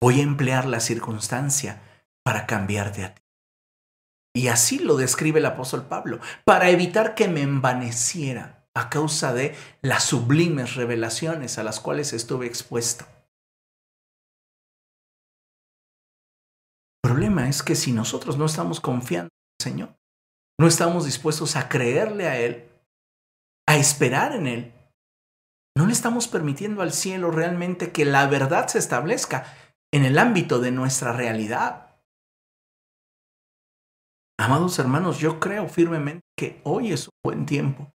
Voy 0.00 0.20
a 0.20 0.22
emplear 0.22 0.66
la 0.66 0.80
circunstancia 0.80 1.82
para 2.24 2.46
cambiarte 2.46 3.04
a 3.04 3.14
ti. 3.14 3.22
Y 4.34 4.48
así 4.48 4.78
lo 4.78 4.96
describe 4.96 5.40
el 5.40 5.46
apóstol 5.46 5.86
Pablo, 5.86 6.20
para 6.44 6.70
evitar 6.70 7.14
que 7.14 7.26
me 7.26 7.42
envaneciera 7.42 8.68
a 8.74 8.90
causa 8.90 9.32
de 9.32 9.56
las 9.82 10.04
sublimes 10.04 10.76
revelaciones 10.76 11.58
a 11.58 11.64
las 11.64 11.80
cuales 11.80 12.12
estuve 12.12 12.46
expuesto. 12.46 13.04
El 17.02 17.10
problema 17.10 17.48
es 17.48 17.62
que 17.62 17.74
si 17.74 17.92
nosotros 17.92 18.38
no 18.38 18.46
estamos 18.46 18.80
confiando 18.80 19.30
en 19.32 19.56
el 19.58 19.72
Señor, 19.72 19.98
no 20.60 20.68
estamos 20.68 21.06
dispuestos 21.06 21.56
a 21.56 21.68
creerle 21.68 22.28
a 22.28 22.38
Él, 22.38 22.68
a 23.66 23.76
esperar 23.76 24.32
en 24.32 24.46
Él, 24.46 24.72
no 25.76 25.86
le 25.86 25.92
estamos 25.92 26.28
permitiendo 26.28 26.82
al 26.82 26.92
cielo 26.92 27.30
realmente 27.30 27.92
que 27.92 28.04
la 28.04 28.26
verdad 28.26 28.68
se 28.68 28.78
establezca 28.78 29.46
en 29.92 30.04
el 30.04 30.18
ámbito 30.18 30.60
de 30.60 30.70
nuestra 30.70 31.12
realidad. 31.12 31.96
Amados 34.38 34.78
hermanos, 34.78 35.18
yo 35.18 35.40
creo 35.40 35.68
firmemente 35.68 36.22
que 36.36 36.60
hoy 36.64 36.92
es 36.92 37.08
un 37.08 37.14
buen 37.24 37.46
tiempo 37.46 37.92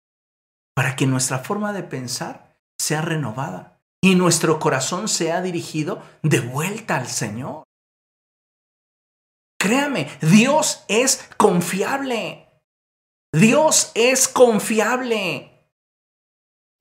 para 0.75 0.95
que 0.95 1.05
nuestra 1.05 1.39
forma 1.39 1.73
de 1.73 1.83
pensar 1.83 2.57
sea 2.79 3.01
renovada 3.01 3.81
y 4.01 4.15
nuestro 4.15 4.59
corazón 4.59 5.09
sea 5.09 5.41
dirigido 5.41 6.01
de 6.23 6.39
vuelta 6.39 6.95
al 6.95 7.07
Señor. 7.07 7.63
Créame, 9.59 10.07
Dios 10.21 10.85
es 10.87 11.29
confiable. 11.37 12.47
Dios 13.33 13.91
es 13.93 14.29
confiable. 14.29 15.48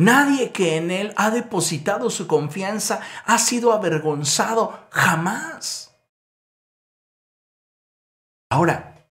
Nadie 0.01 0.53
que 0.53 0.77
en 0.77 0.93
Él 0.93 1.13
ha 1.17 1.31
depositado 1.31 2.09
su 2.09 2.29
confianza 2.29 3.01
ha 3.25 3.39
sido 3.39 3.73
avergonzado 3.73 4.87
jamás. 4.93 5.93
Ahora, 8.51 9.11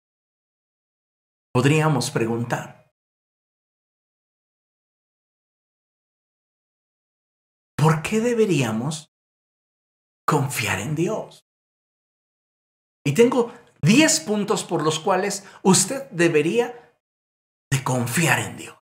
podríamos 1.52 2.10
preguntar, 2.10 2.90
¿por 7.76 8.00
qué 8.02 8.20
deberíamos 8.20 9.12
confiar 10.26 10.80
en 10.80 10.94
Dios? 10.94 11.46
Y 13.04 13.12
tengo 13.14 13.52
10 13.82 14.20
puntos 14.20 14.64
por 14.64 14.82
los 14.82 14.98
cuales 14.98 15.46
usted 15.62 16.10
debería 16.10 16.96
de 17.70 17.84
confiar 17.84 18.38
en 18.40 18.56
Dios. 18.56 18.79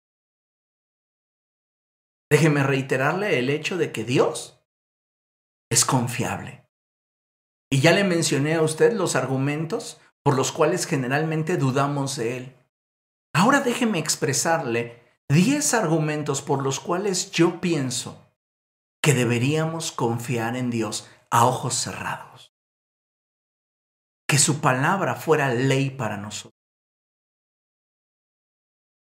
Déjeme 2.31 2.63
reiterarle 2.63 3.39
el 3.39 3.49
hecho 3.49 3.77
de 3.77 3.91
que 3.91 4.05
Dios 4.05 4.63
es 5.69 5.83
confiable. 5.83 6.65
Y 7.69 7.81
ya 7.81 7.91
le 7.91 8.05
mencioné 8.05 8.55
a 8.55 8.61
usted 8.61 8.93
los 8.93 9.17
argumentos 9.17 9.99
por 10.23 10.37
los 10.37 10.53
cuales 10.53 10.85
generalmente 10.85 11.57
dudamos 11.57 12.15
de 12.15 12.37
Él. 12.37 12.55
Ahora 13.35 13.59
déjeme 13.59 13.99
expresarle 13.99 15.03
10 15.27 15.73
argumentos 15.73 16.41
por 16.41 16.63
los 16.63 16.79
cuales 16.79 17.31
yo 17.31 17.59
pienso 17.59 18.33
que 19.03 19.13
deberíamos 19.13 19.91
confiar 19.91 20.55
en 20.55 20.69
Dios 20.69 21.09
a 21.31 21.45
ojos 21.45 21.73
cerrados. 21.73 22.55
Que 24.25 24.37
su 24.37 24.61
palabra 24.61 25.15
fuera 25.15 25.53
ley 25.53 25.89
para 25.89 26.15
nosotros. 26.15 26.57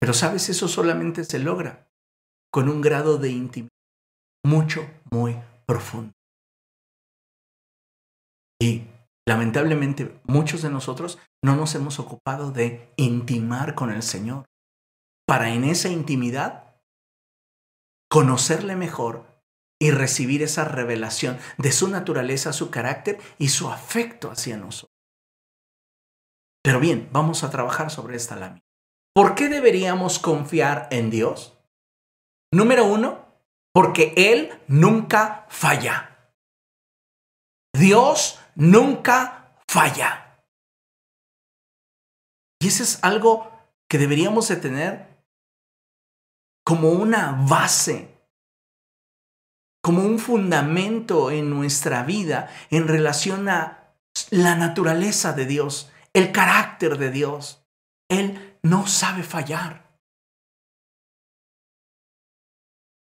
Pero 0.00 0.12
sabes, 0.12 0.48
eso 0.48 0.66
solamente 0.66 1.22
se 1.22 1.38
logra 1.38 1.91
con 2.52 2.68
un 2.68 2.80
grado 2.80 3.18
de 3.18 3.30
intimidad 3.30 3.72
mucho, 4.44 4.88
muy 5.10 5.36
profundo. 5.66 6.12
Y 8.60 8.84
lamentablemente 9.26 10.20
muchos 10.24 10.62
de 10.62 10.70
nosotros 10.70 11.18
no 11.42 11.56
nos 11.56 11.74
hemos 11.74 11.98
ocupado 11.98 12.52
de 12.52 12.92
intimar 12.96 13.74
con 13.74 13.90
el 13.90 14.02
Señor 14.02 14.44
para 15.26 15.50
en 15.50 15.64
esa 15.64 15.88
intimidad 15.88 16.76
conocerle 18.10 18.76
mejor 18.76 19.24
y 19.80 19.90
recibir 19.90 20.42
esa 20.42 20.64
revelación 20.64 21.38
de 21.58 21.72
su 21.72 21.88
naturaleza, 21.88 22.52
su 22.52 22.70
carácter 22.70 23.18
y 23.38 23.48
su 23.48 23.68
afecto 23.68 24.30
hacia 24.30 24.56
nosotros. 24.56 24.92
Pero 26.62 26.78
bien, 26.78 27.08
vamos 27.12 27.42
a 27.42 27.50
trabajar 27.50 27.90
sobre 27.90 28.16
esta 28.16 28.36
lámina. 28.36 28.62
¿Por 29.14 29.34
qué 29.34 29.48
deberíamos 29.48 30.18
confiar 30.18 30.88
en 30.92 31.10
Dios? 31.10 31.58
Número 32.52 32.84
uno, 32.84 33.24
porque 33.72 34.12
Él 34.16 34.60
nunca 34.68 35.46
falla. 35.48 36.30
Dios 37.74 38.38
nunca 38.54 39.56
falla. 39.66 40.44
Y 42.60 42.68
eso 42.68 42.82
es 42.82 43.02
algo 43.02 43.50
que 43.88 43.98
deberíamos 43.98 44.48
de 44.48 44.56
tener 44.56 45.24
como 46.64 46.90
una 46.90 47.32
base, 47.48 48.18
como 49.82 50.02
un 50.02 50.18
fundamento 50.18 51.30
en 51.30 51.50
nuestra 51.50 52.04
vida 52.04 52.50
en 52.70 52.86
relación 52.86 53.48
a 53.48 53.94
la 54.30 54.54
naturaleza 54.54 55.32
de 55.32 55.46
Dios, 55.46 55.90
el 56.12 56.30
carácter 56.30 56.98
de 56.98 57.10
Dios. 57.10 57.66
Él 58.08 58.58
no 58.62 58.86
sabe 58.86 59.22
fallar. 59.22 59.81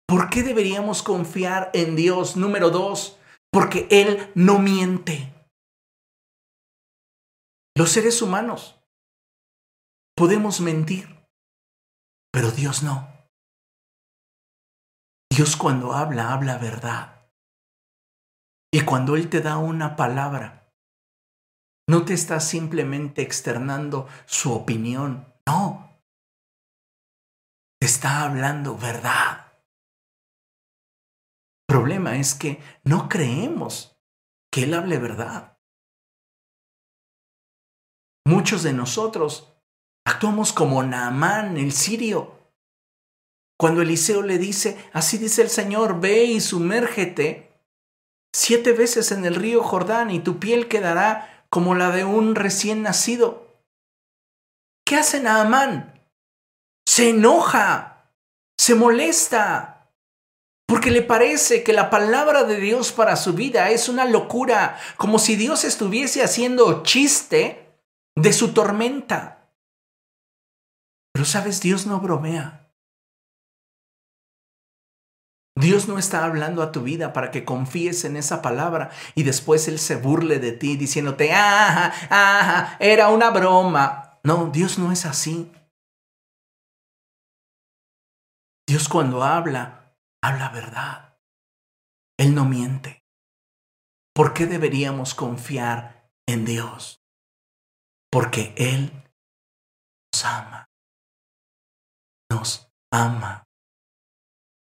¿Por 0.06 0.30
qué 0.30 0.42
deberíamos 0.42 1.02
confiar 1.02 1.70
en 1.74 1.96
Dios? 1.96 2.36
Número 2.36 2.70
dos, 2.70 3.18
porque 3.50 3.88
Él 3.90 4.30
no 4.34 4.58
miente. 4.58 5.32
Los 7.76 7.90
seres 7.90 8.22
humanos 8.22 8.80
podemos 10.16 10.60
mentir, 10.60 11.08
pero 12.32 12.50
Dios 12.50 12.82
no. 12.82 13.08
Dios 15.30 15.56
cuando 15.56 15.92
habla, 15.92 16.32
habla 16.32 16.58
verdad. 16.58 17.28
Y 18.72 18.82
cuando 18.84 19.16
Él 19.16 19.28
te 19.28 19.40
da 19.40 19.58
una 19.58 19.96
palabra, 19.96 20.68
no 21.88 22.04
te 22.04 22.14
está 22.14 22.40
simplemente 22.40 23.22
externando 23.22 24.08
su 24.26 24.52
opinión, 24.52 25.32
no. 25.46 26.00
Te 27.80 27.86
está 27.86 28.22
hablando 28.22 28.76
verdad. 28.76 29.43
Problema 31.66 32.18
es 32.18 32.34
que 32.34 32.60
no 32.84 33.08
creemos 33.08 33.98
que 34.52 34.64
Él 34.64 34.74
hable 34.74 34.98
verdad. 34.98 35.58
Muchos 38.26 38.62
de 38.62 38.72
nosotros 38.72 39.54
actuamos 40.06 40.52
como 40.52 40.82
Naamán, 40.82 41.56
el 41.56 41.72
sirio. 41.72 42.52
Cuando 43.58 43.82
Eliseo 43.82 44.22
le 44.22 44.38
dice, 44.38 44.90
así 44.92 45.18
dice 45.18 45.42
el 45.42 45.50
Señor, 45.50 46.00
ve 46.00 46.24
y 46.24 46.40
sumérgete 46.40 47.54
siete 48.34 48.72
veces 48.72 49.12
en 49.12 49.24
el 49.24 49.36
río 49.36 49.62
Jordán 49.62 50.10
y 50.10 50.18
tu 50.20 50.40
piel 50.40 50.68
quedará 50.68 51.46
como 51.50 51.74
la 51.74 51.90
de 51.90 52.04
un 52.04 52.34
recién 52.34 52.82
nacido. 52.82 53.62
¿Qué 54.84 54.96
hace 54.96 55.20
Naamán? 55.20 56.04
Se 56.86 57.10
enoja, 57.10 58.10
se 58.58 58.74
molesta, 58.74 59.73
porque 60.74 60.90
le 60.90 61.02
parece 61.02 61.62
que 61.62 61.72
la 61.72 61.88
palabra 61.88 62.42
de 62.42 62.56
Dios 62.58 62.90
para 62.90 63.14
su 63.14 63.32
vida 63.32 63.70
es 63.70 63.88
una 63.88 64.06
locura, 64.06 64.76
como 64.96 65.20
si 65.20 65.36
Dios 65.36 65.62
estuviese 65.62 66.24
haciendo 66.24 66.82
chiste 66.82 67.78
de 68.16 68.32
su 68.32 68.52
tormenta. 68.52 69.52
Pero 71.12 71.24
sabes, 71.24 71.60
Dios 71.60 71.86
no 71.86 72.00
bromea. 72.00 72.72
Dios 75.56 75.86
no 75.86 75.96
está 75.96 76.24
hablando 76.24 76.60
a 76.60 76.72
tu 76.72 76.82
vida 76.82 77.12
para 77.12 77.30
que 77.30 77.44
confíes 77.44 78.04
en 78.04 78.16
esa 78.16 78.42
palabra 78.42 78.90
y 79.14 79.22
después 79.22 79.68
Él 79.68 79.78
se 79.78 79.94
burle 79.94 80.40
de 80.40 80.50
ti 80.50 80.76
diciéndote, 80.76 81.30
ah, 81.32 81.92
ah, 82.10 82.76
era 82.80 83.10
una 83.10 83.30
broma. 83.30 84.18
No, 84.24 84.50
Dios 84.52 84.80
no 84.80 84.90
es 84.90 85.06
así. 85.06 85.52
Dios 88.66 88.88
cuando 88.88 89.22
habla, 89.22 89.83
habla 90.24 90.48
verdad. 90.48 91.18
Él 92.18 92.34
no 92.34 92.44
miente. 92.44 93.04
¿Por 94.14 94.32
qué 94.32 94.46
deberíamos 94.46 95.14
confiar 95.14 96.10
en 96.26 96.44
Dios? 96.44 97.02
Porque 98.10 98.54
Él 98.56 98.90
nos 100.12 100.24
ama. 100.24 100.64
Nos 102.30 102.72
ama. 102.92 103.44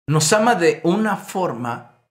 Nos 0.09 0.33
ama 0.33 0.55
de 0.55 0.81
una 0.85 1.17
forma 1.17 2.09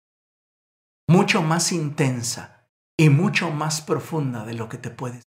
mucho 1.10 1.42
más 1.42 1.72
intensa 1.72 2.70
y 3.00 3.10
mucho 3.10 3.52
más 3.52 3.82
profunda 3.82 4.44
de 4.44 4.56
lo 4.56 4.68
que 4.68 4.78
te 4.78 4.90
puedes. 4.90 5.24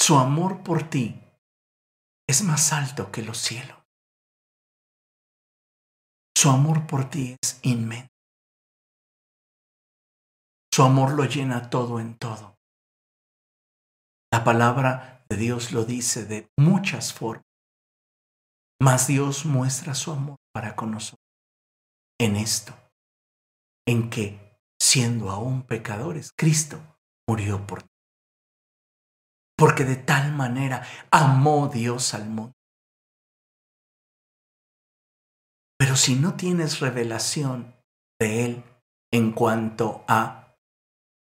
Su 0.00 0.16
amor 0.16 0.62
por 0.62 0.88
ti 0.88 1.20
es 2.26 2.42
más 2.42 2.72
alto 2.72 3.12
que 3.12 3.22
los 3.22 3.36
cielos. 3.38 3.77
Su 6.40 6.50
amor 6.50 6.86
por 6.86 7.10
ti 7.10 7.36
es 7.42 7.58
inmenso. 7.64 8.06
Su 10.72 10.84
amor 10.84 11.14
lo 11.14 11.24
llena 11.24 11.68
todo 11.68 11.98
en 11.98 12.16
todo. 12.16 12.54
La 14.32 14.44
palabra 14.44 15.24
de 15.28 15.36
Dios 15.36 15.72
lo 15.72 15.84
dice 15.84 16.26
de 16.26 16.48
muchas 16.56 17.12
formas. 17.12 17.42
Mas 18.80 19.08
Dios 19.08 19.46
muestra 19.46 19.96
su 19.96 20.12
amor 20.12 20.36
para 20.54 20.76
con 20.76 20.92
nosotros 20.92 21.26
en 22.20 22.36
esto, 22.36 22.72
en 23.84 24.08
que, 24.08 24.60
siendo 24.80 25.30
aún 25.30 25.64
pecadores, 25.64 26.30
Cristo 26.38 27.00
murió 27.28 27.66
por 27.66 27.82
ti. 27.82 27.88
Porque 29.56 29.84
de 29.84 29.96
tal 29.96 30.32
manera 30.34 30.86
amó 31.10 31.66
Dios 31.66 32.14
al 32.14 32.28
mundo 32.28 32.57
Pero 35.78 35.96
si 35.96 36.16
no 36.16 36.34
tienes 36.34 36.80
revelación 36.80 37.76
de 38.20 38.44
Él 38.44 38.64
en 39.12 39.32
cuanto 39.32 40.04
a 40.08 40.56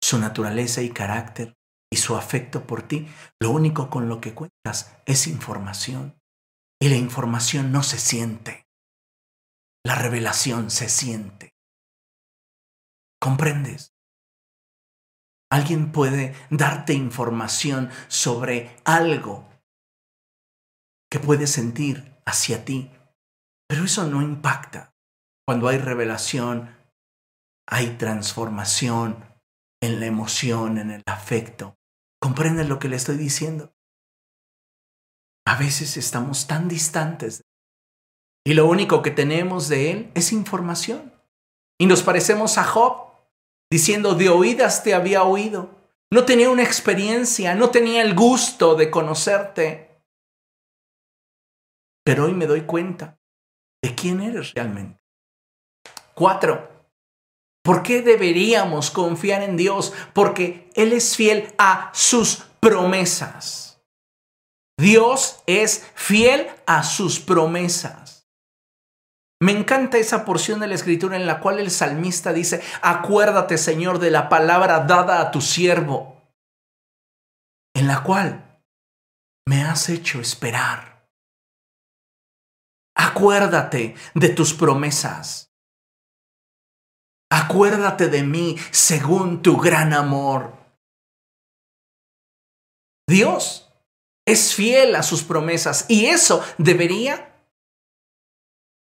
su 0.00 0.18
naturaleza 0.18 0.80
y 0.80 0.90
carácter 0.90 1.54
y 1.92 1.96
su 1.96 2.16
afecto 2.16 2.66
por 2.66 2.86
ti, 2.86 3.08
lo 3.40 3.50
único 3.50 3.90
con 3.90 4.08
lo 4.08 4.20
que 4.20 4.34
cuentas 4.34 4.96
es 5.06 5.26
información. 5.26 6.18
Y 6.80 6.88
la 6.88 6.96
información 6.96 7.72
no 7.72 7.82
se 7.82 7.98
siente. 7.98 8.68
La 9.84 9.96
revelación 9.96 10.70
se 10.70 10.88
siente. 10.88 11.54
¿Comprendes? 13.20 13.92
Alguien 15.50 15.90
puede 15.90 16.34
darte 16.50 16.92
información 16.92 17.90
sobre 18.06 18.76
algo 18.84 19.48
que 21.10 21.18
puedes 21.18 21.50
sentir 21.50 22.20
hacia 22.26 22.64
ti, 22.64 22.92
pero 23.68 23.84
eso 23.84 24.06
no 24.06 24.22
impacta. 24.22 24.94
Cuando 25.46 25.68
hay 25.68 25.78
revelación, 25.78 26.74
hay 27.66 27.96
transformación 27.98 29.24
en 29.80 30.00
la 30.00 30.06
emoción, 30.06 30.78
en 30.78 30.90
el 30.90 31.02
afecto. 31.06 31.76
¿Comprenden 32.20 32.68
lo 32.68 32.78
que 32.78 32.88
le 32.88 32.96
estoy 32.96 33.16
diciendo? 33.16 33.74
A 35.46 35.56
veces 35.56 35.96
estamos 35.96 36.46
tan 36.46 36.68
distantes 36.68 37.44
y 38.44 38.54
lo 38.54 38.66
único 38.66 39.02
que 39.02 39.10
tenemos 39.10 39.68
de 39.68 39.90
Él 39.90 40.12
es 40.14 40.32
información. 40.32 41.12
Y 41.78 41.86
nos 41.86 42.02
parecemos 42.02 42.58
a 42.58 42.64
Job, 42.64 43.12
diciendo, 43.70 44.14
de 44.14 44.30
oídas 44.30 44.82
te 44.82 44.94
había 44.94 45.22
oído. 45.22 45.70
No 46.10 46.24
tenía 46.24 46.50
una 46.50 46.62
experiencia, 46.62 47.54
no 47.54 47.70
tenía 47.70 48.02
el 48.02 48.14
gusto 48.14 48.74
de 48.74 48.90
conocerte. 48.90 50.02
Pero 52.04 52.24
hoy 52.24 52.32
me 52.32 52.46
doy 52.46 52.62
cuenta 52.62 53.17
de 53.82 53.94
quién 53.94 54.20
eres 54.20 54.54
realmente. 54.54 55.00
Cuatro, 56.14 56.68
¿por 57.62 57.82
qué 57.82 58.02
deberíamos 58.02 58.90
confiar 58.90 59.42
en 59.42 59.56
Dios? 59.56 59.92
Porque 60.12 60.70
Él 60.74 60.92
es 60.92 61.16
fiel 61.16 61.54
a 61.58 61.90
sus 61.94 62.44
promesas. 62.60 63.80
Dios 64.78 65.42
es 65.46 65.90
fiel 65.94 66.48
a 66.66 66.82
sus 66.82 67.18
promesas. 67.18 68.28
Me 69.40 69.52
encanta 69.52 69.98
esa 69.98 70.24
porción 70.24 70.58
de 70.58 70.66
la 70.66 70.74
escritura 70.74 71.16
en 71.16 71.26
la 71.26 71.38
cual 71.40 71.60
el 71.60 71.70
salmista 71.70 72.32
dice, 72.32 72.60
acuérdate 72.82 73.56
Señor 73.56 74.00
de 74.00 74.10
la 74.10 74.28
palabra 74.28 74.80
dada 74.80 75.20
a 75.20 75.30
tu 75.30 75.40
siervo, 75.40 76.28
en 77.74 77.86
la 77.86 78.02
cual 78.02 78.60
me 79.46 79.62
has 79.62 79.88
hecho 79.88 80.20
esperar. 80.20 80.97
Acuérdate 83.18 83.96
de 84.14 84.28
tus 84.28 84.54
promesas. 84.54 85.52
Acuérdate 87.28 88.06
de 88.06 88.22
mí 88.22 88.56
según 88.70 89.42
tu 89.42 89.56
gran 89.56 89.92
amor. 89.92 90.56
Dios 93.08 93.74
es 94.24 94.54
fiel 94.54 94.94
a 94.94 95.02
sus 95.02 95.24
promesas 95.24 95.86
y 95.88 96.06
eso 96.06 96.44
debería 96.58 97.34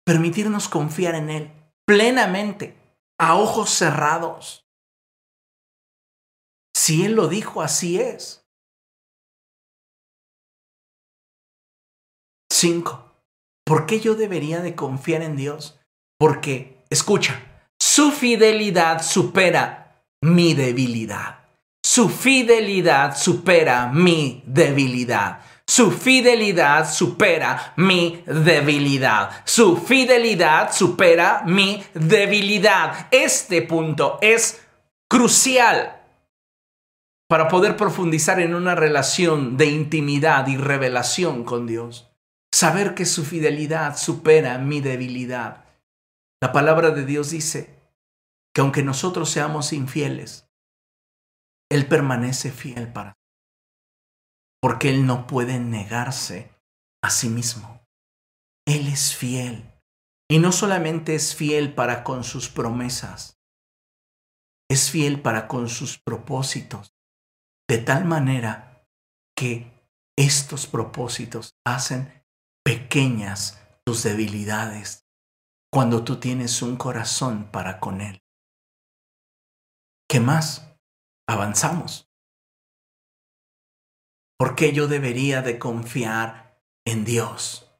permitirnos 0.04 0.68
confiar 0.68 1.14
en 1.14 1.30
Él 1.30 1.52
plenamente, 1.86 2.76
a 3.20 3.36
ojos 3.36 3.70
cerrados. 3.70 4.68
Si 6.74 7.04
Él 7.04 7.12
lo 7.12 7.28
dijo, 7.28 7.62
así 7.62 8.00
es. 8.00 8.44
Cinco. 12.52 13.07
¿Por 13.68 13.84
qué 13.84 14.00
yo 14.00 14.14
debería 14.14 14.62
de 14.62 14.74
confiar 14.74 15.20
en 15.20 15.36
Dios? 15.36 15.78
Porque, 16.18 16.78
escucha, 16.88 17.38
su 17.78 18.12
fidelidad 18.12 19.02
supera 19.02 20.02
mi 20.22 20.54
debilidad. 20.54 21.40
Su 21.84 22.08
fidelidad 22.08 23.14
supera 23.14 23.90
mi 23.92 24.42
debilidad. 24.46 25.40
Su 25.66 25.90
fidelidad 25.90 26.90
supera 26.90 27.74
mi 27.76 28.22
debilidad. 28.24 29.42
Su 29.44 29.76
fidelidad 29.76 30.72
supera 30.72 31.42
mi 31.44 31.84
debilidad. 31.92 33.08
Este 33.10 33.60
punto 33.60 34.18
es 34.22 34.66
crucial 35.10 36.00
para 37.28 37.48
poder 37.48 37.76
profundizar 37.76 38.40
en 38.40 38.54
una 38.54 38.74
relación 38.74 39.58
de 39.58 39.66
intimidad 39.66 40.46
y 40.46 40.56
revelación 40.56 41.44
con 41.44 41.66
Dios. 41.66 42.07
Saber 42.58 42.96
que 42.96 43.06
su 43.06 43.24
fidelidad 43.24 43.96
supera 43.96 44.58
mi 44.58 44.80
debilidad. 44.80 45.64
La 46.42 46.50
palabra 46.50 46.90
de 46.90 47.06
Dios 47.06 47.30
dice 47.30 47.78
que 48.52 48.62
aunque 48.62 48.82
nosotros 48.82 49.30
seamos 49.30 49.72
infieles, 49.72 50.50
Él 51.70 51.86
permanece 51.86 52.50
fiel 52.50 52.92
para 52.92 53.16
porque 54.60 54.88
Él 54.88 55.06
no 55.06 55.28
puede 55.28 55.60
negarse 55.60 56.52
a 57.00 57.10
sí 57.10 57.28
mismo. 57.28 57.86
Él 58.66 58.88
es 58.88 59.14
fiel. 59.14 59.72
Y 60.28 60.40
no 60.40 60.50
solamente 60.50 61.14
es 61.14 61.36
fiel 61.36 61.76
para 61.76 62.02
con 62.02 62.24
sus 62.24 62.48
promesas, 62.48 63.38
es 64.68 64.90
fiel 64.90 65.22
para 65.22 65.46
con 65.46 65.68
sus 65.68 66.00
propósitos, 66.00 66.92
de 67.68 67.78
tal 67.78 68.04
manera 68.04 68.84
que 69.36 69.70
estos 70.16 70.66
propósitos 70.66 71.56
hacen 71.64 72.17
pequeñas 72.68 73.58
tus 73.82 74.02
debilidades 74.02 75.08
cuando 75.72 76.04
tú 76.04 76.20
tienes 76.20 76.60
un 76.60 76.76
corazón 76.76 77.50
para 77.50 77.80
con 77.80 78.02
Él. 78.02 78.22
¿Qué 80.06 80.20
más? 80.20 80.76
Avanzamos. 81.26 82.10
¿Por 84.38 84.54
qué 84.54 84.74
yo 84.74 84.86
debería 84.86 85.40
de 85.40 85.58
confiar 85.58 86.60
en 86.84 87.06
Dios? 87.06 87.74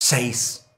6. 0.00 0.70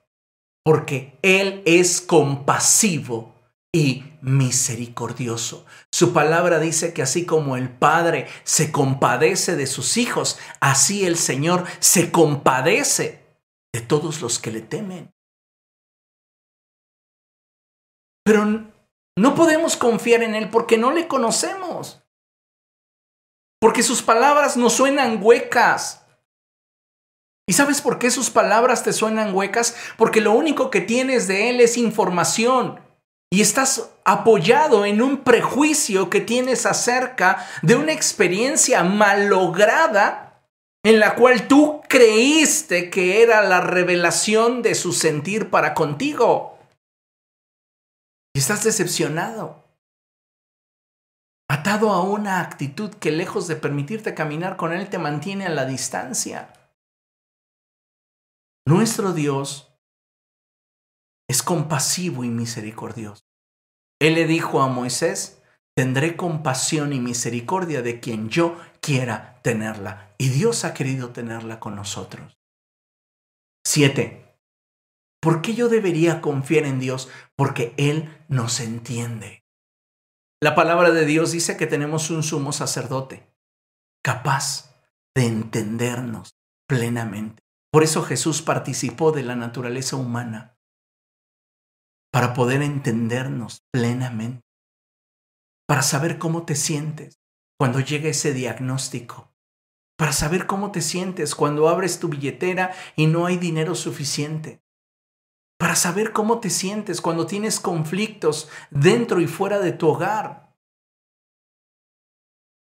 Porque 0.64 1.18
Él 1.20 1.62
es 1.66 2.00
compasivo 2.00 3.34
y 3.70 4.14
misericordioso. 4.22 5.66
Su 5.90 6.14
palabra 6.14 6.58
dice 6.58 6.94
que 6.94 7.02
así 7.02 7.26
como 7.26 7.58
el 7.58 7.68
Padre 7.68 8.28
se 8.44 8.72
compadece 8.72 9.56
de 9.56 9.66
sus 9.66 9.98
hijos, 9.98 10.38
así 10.60 11.04
el 11.04 11.18
Señor 11.18 11.66
se 11.80 12.10
compadece 12.10 13.21
de 13.72 13.80
todos 13.80 14.20
los 14.20 14.38
que 14.38 14.50
le 14.50 14.60
temen. 14.60 15.12
Pero 18.24 18.44
no 19.16 19.34
podemos 19.34 19.76
confiar 19.76 20.22
en 20.22 20.34
Él 20.34 20.50
porque 20.50 20.78
no 20.78 20.92
le 20.92 21.08
conocemos. 21.08 22.02
Porque 23.60 23.82
sus 23.82 24.02
palabras 24.02 24.56
nos 24.56 24.74
suenan 24.74 25.22
huecas. 25.22 26.04
¿Y 27.48 27.54
sabes 27.54 27.80
por 27.80 27.98
qué 27.98 28.10
sus 28.10 28.30
palabras 28.30 28.84
te 28.84 28.92
suenan 28.92 29.34
huecas? 29.34 29.76
Porque 29.96 30.20
lo 30.20 30.32
único 30.32 30.70
que 30.70 30.80
tienes 30.80 31.26
de 31.26 31.50
Él 31.50 31.60
es 31.60 31.76
información. 31.76 32.80
Y 33.30 33.40
estás 33.40 33.90
apoyado 34.04 34.84
en 34.84 35.00
un 35.00 35.18
prejuicio 35.18 36.10
que 36.10 36.20
tienes 36.20 36.66
acerca 36.66 37.46
de 37.62 37.76
una 37.76 37.92
experiencia 37.92 38.84
malograda 38.84 40.31
en 40.84 40.98
la 40.98 41.14
cual 41.14 41.46
tú 41.48 41.80
creíste 41.88 42.90
que 42.90 43.22
era 43.22 43.42
la 43.42 43.60
revelación 43.60 44.62
de 44.62 44.74
su 44.74 44.92
sentir 44.92 45.50
para 45.50 45.74
contigo. 45.74 46.58
Y 48.34 48.40
estás 48.40 48.64
decepcionado 48.64 49.62
atado 51.52 51.90
a 51.90 52.02
una 52.02 52.40
actitud 52.40 52.94
que 52.94 53.10
lejos 53.10 53.46
de 53.46 53.56
permitirte 53.56 54.14
caminar 54.14 54.56
con 54.56 54.72
Él 54.72 54.88
te 54.88 54.98
mantiene 54.98 55.44
a 55.44 55.50
la 55.50 55.66
distancia. 55.66 56.50
Nuestro 58.66 59.12
Dios 59.12 59.70
es 61.28 61.42
compasivo 61.42 62.24
y 62.24 62.30
misericordioso. 62.30 63.22
Él 64.00 64.14
le 64.14 64.26
dijo 64.26 64.62
a 64.62 64.68
Moisés, 64.68 65.42
tendré 65.76 66.16
compasión 66.16 66.94
y 66.94 67.00
misericordia 67.00 67.82
de 67.82 68.00
quien 68.00 68.30
yo 68.30 68.56
quiera 68.80 69.31
tenerla. 69.42 70.14
Y 70.18 70.28
Dios 70.28 70.64
ha 70.64 70.74
querido 70.74 71.10
tenerla 71.10 71.60
con 71.60 71.76
nosotros. 71.76 72.38
Siete. 73.66 74.38
¿Por 75.20 75.40
qué 75.40 75.54
yo 75.54 75.68
debería 75.68 76.20
confiar 76.20 76.64
en 76.64 76.80
Dios? 76.80 77.08
Porque 77.36 77.74
Él 77.76 78.24
nos 78.28 78.60
entiende. 78.60 79.44
La 80.42 80.54
palabra 80.54 80.90
de 80.90 81.06
Dios 81.06 81.30
dice 81.30 81.56
que 81.56 81.68
tenemos 81.68 82.10
un 82.10 82.24
sumo 82.24 82.52
sacerdote 82.52 83.32
capaz 84.02 84.74
de 85.16 85.26
entendernos 85.26 86.34
plenamente. 86.68 87.42
Por 87.72 87.84
eso 87.84 88.02
Jesús 88.02 88.42
participó 88.42 89.12
de 89.12 89.22
la 89.22 89.36
naturaleza 89.36 89.96
humana, 89.96 90.58
para 92.12 92.34
poder 92.34 92.62
entendernos 92.62 93.62
plenamente, 93.72 94.42
para 95.66 95.82
saber 95.82 96.18
cómo 96.18 96.44
te 96.44 96.54
sientes 96.54 97.20
cuando 97.58 97.80
llega 97.80 98.10
ese 98.10 98.34
diagnóstico, 98.34 99.31
para 99.96 100.12
saber 100.12 100.46
cómo 100.46 100.72
te 100.72 100.80
sientes 100.80 101.34
cuando 101.34 101.68
abres 101.68 101.98
tu 101.98 102.08
billetera 102.08 102.72
y 102.96 103.06
no 103.06 103.26
hay 103.26 103.36
dinero 103.36 103.74
suficiente, 103.74 104.62
para 105.58 105.76
saber 105.76 106.12
cómo 106.12 106.40
te 106.40 106.50
sientes 106.50 107.00
cuando 107.00 107.26
tienes 107.26 107.60
conflictos 107.60 108.48
dentro 108.70 109.20
y 109.20 109.26
fuera 109.26 109.60
de 109.60 109.72
tu 109.72 109.88
hogar. 109.88 110.54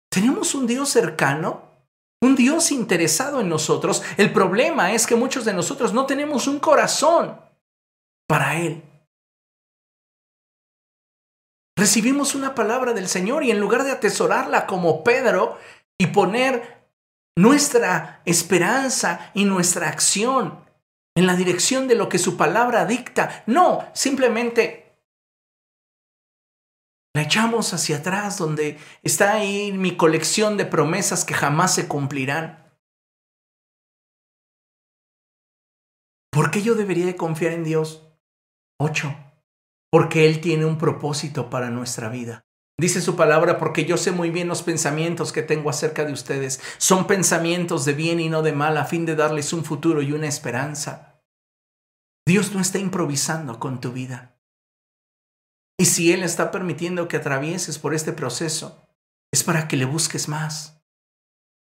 Tenemos 0.09 0.53
un 0.53 0.67
Dios 0.67 0.89
cercano, 0.89 1.87
un 2.21 2.35
Dios 2.35 2.71
interesado 2.71 3.41
en 3.41 3.49
nosotros. 3.49 4.03
El 4.17 4.31
problema 4.31 4.93
es 4.93 5.07
que 5.07 5.15
muchos 5.15 5.43
de 5.45 5.53
nosotros 5.53 5.93
no 5.93 6.05
tenemos 6.05 6.47
un 6.47 6.59
corazón 6.59 7.39
para 8.27 8.57
Él. 8.59 8.83
Recibimos 11.75 12.35
una 12.35 12.53
palabra 12.53 12.93
del 12.93 13.07
Señor 13.07 13.43
y 13.43 13.51
en 13.51 13.59
lugar 13.59 13.83
de 13.83 13.91
atesorarla 13.91 14.67
como 14.67 15.03
Pedro 15.03 15.57
y 15.97 16.07
poner 16.07 16.72
nuestra 17.37 18.21
esperanza 18.25 19.31
y 19.33 19.45
nuestra 19.45 19.89
acción 19.89 20.63
en 21.15 21.27
la 21.27 21.35
dirección 21.35 21.87
de 21.87 21.95
lo 21.95 22.09
que 22.09 22.19
su 22.19 22.37
palabra 22.37 22.85
dicta. 22.85 23.43
No, 23.47 23.87
simplemente 23.93 24.83
la 27.15 27.21
echamos 27.21 27.73
hacia 27.73 27.97
atrás 27.97 28.37
donde 28.37 28.79
está 29.03 29.33
ahí 29.33 29.71
mi 29.71 29.95
colección 29.95 30.57
de 30.57 30.65
promesas 30.65 31.25
que 31.25 31.33
jamás 31.33 31.75
se 31.75 31.87
cumplirán. 31.87 32.63
¿Por 36.31 36.49
qué 36.49 36.63
yo 36.63 36.73
debería 36.73 37.05
de 37.05 37.15
confiar 37.15 37.53
en 37.53 37.63
Dios? 37.63 38.09
Ocho. 38.79 39.15
Porque 39.91 40.25
Él 40.25 40.41
tiene 40.41 40.65
un 40.65 40.79
propósito 40.79 41.51
para 41.51 41.69
nuestra 41.69 42.09
vida. 42.09 42.43
Dice 42.79 43.01
su 43.01 43.15
palabra, 43.15 43.57
porque 43.59 43.85
yo 43.85 43.97
sé 43.97 44.11
muy 44.11 44.29
bien 44.31 44.47
los 44.47 44.63
pensamientos 44.63 45.31
que 45.31 45.43
tengo 45.43 45.69
acerca 45.69 46.05
de 46.05 46.13
ustedes. 46.13 46.59
Son 46.77 47.05
pensamientos 47.05 47.85
de 47.85 47.93
bien 47.93 48.19
y 48.19 48.29
no 48.29 48.41
de 48.41 48.53
mal, 48.53 48.77
a 48.77 48.85
fin 48.85 49.05
de 49.05 49.15
darles 49.15 49.53
un 49.53 49.63
futuro 49.63 50.01
y 50.01 50.11
una 50.11 50.27
esperanza. 50.27 51.21
Dios 52.27 52.53
no 52.53 52.61
está 52.61 52.79
improvisando 52.79 53.59
con 53.59 53.79
tu 53.79 53.91
vida. 53.91 54.39
Y 55.77 55.85
si 55.85 56.11
Él 56.13 56.23
está 56.23 56.51
permitiendo 56.51 57.07
que 57.07 57.17
atravieses 57.17 57.77
por 57.77 57.93
este 57.93 58.13
proceso, 58.13 58.87
es 59.31 59.43
para 59.43 59.67
que 59.67 59.77
le 59.77 59.85
busques 59.85 60.27
más. 60.27 60.81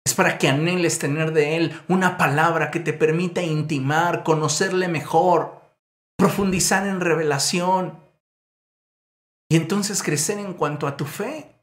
Es 0.06 0.14
para 0.14 0.38
que 0.38 0.48
anheles 0.48 0.98
tener 0.98 1.32
de 1.32 1.56
Él 1.56 1.80
una 1.88 2.16
palabra 2.16 2.70
que 2.70 2.80
te 2.80 2.92
permita 2.92 3.42
intimar, 3.42 4.22
conocerle 4.22 4.88
mejor, 4.88 5.62
profundizar 6.16 6.86
en 6.86 7.00
revelación, 7.00 8.03
y 9.50 9.56
entonces 9.56 10.02
crecer 10.02 10.38
en 10.38 10.54
cuanto 10.54 10.86
a 10.86 10.96
tu 10.96 11.04
fe. 11.04 11.54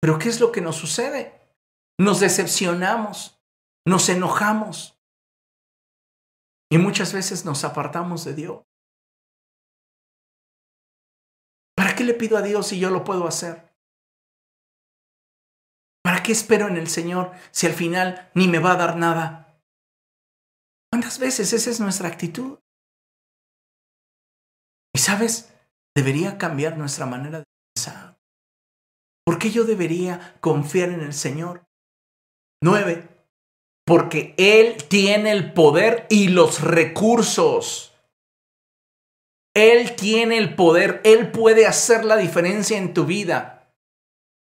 Pero 0.00 0.18
¿qué 0.18 0.28
es 0.28 0.40
lo 0.40 0.50
que 0.50 0.60
nos 0.60 0.76
sucede? 0.76 1.40
Nos 1.98 2.20
decepcionamos, 2.20 3.40
nos 3.86 4.08
enojamos 4.08 4.98
y 6.70 6.78
muchas 6.78 7.12
veces 7.12 7.44
nos 7.44 7.64
apartamos 7.64 8.24
de 8.24 8.34
Dios. 8.34 8.62
¿Para 11.76 11.94
qué 11.94 12.04
le 12.04 12.14
pido 12.14 12.36
a 12.36 12.42
Dios 12.42 12.68
si 12.68 12.80
yo 12.80 12.90
lo 12.90 13.04
puedo 13.04 13.26
hacer? 13.26 13.72
¿Para 16.02 16.22
qué 16.22 16.32
espero 16.32 16.68
en 16.68 16.76
el 16.76 16.88
Señor 16.88 17.32
si 17.50 17.66
al 17.66 17.74
final 17.74 18.30
ni 18.34 18.48
me 18.48 18.58
va 18.58 18.72
a 18.72 18.76
dar 18.76 18.96
nada? 18.96 19.60
¿Cuántas 20.90 21.18
veces 21.18 21.52
esa 21.52 21.70
es 21.70 21.80
nuestra 21.80 22.08
actitud? 22.08 22.58
Y 24.94 24.98
sabes, 24.98 25.51
debería 25.96 26.38
cambiar 26.38 26.76
nuestra 26.76 27.06
manera 27.06 27.38
de 27.40 27.44
pensar. 27.74 28.16
¿Por 29.24 29.38
qué 29.38 29.50
yo 29.50 29.64
debería 29.64 30.36
confiar 30.40 30.90
en 30.90 31.00
el 31.00 31.12
Señor? 31.12 31.64
Nueve, 32.62 33.08
porque 33.86 34.34
Él 34.36 34.76
tiene 34.88 35.32
el 35.32 35.52
poder 35.52 36.06
y 36.08 36.28
los 36.28 36.60
recursos. 36.60 37.92
Él 39.54 39.96
tiene 39.96 40.38
el 40.38 40.54
poder, 40.54 41.00
Él 41.04 41.30
puede 41.30 41.66
hacer 41.66 42.04
la 42.04 42.16
diferencia 42.16 42.78
en 42.78 42.94
tu 42.94 43.04
vida. 43.04 43.74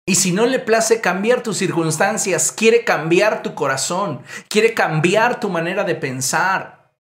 Y 0.07 0.17
si 0.17 0.33
no 0.33 0.47
le 0.47 0.59
place 0.59 1.01
cambiar 1.01 1.43
tus 1.43 1.57
circunstancias, 1.57 2.53
quiere 2.53 2.85
cambiar 2.85 3.43
tu 3.43 3.55
corazón, 3.55 4.23
quiere 4.49 4.75
cambiar 4.75 5.41
tu 5.41 5.49
manera 5.49 5.83
de 5.85 5.95
pensar. 5.95 6.93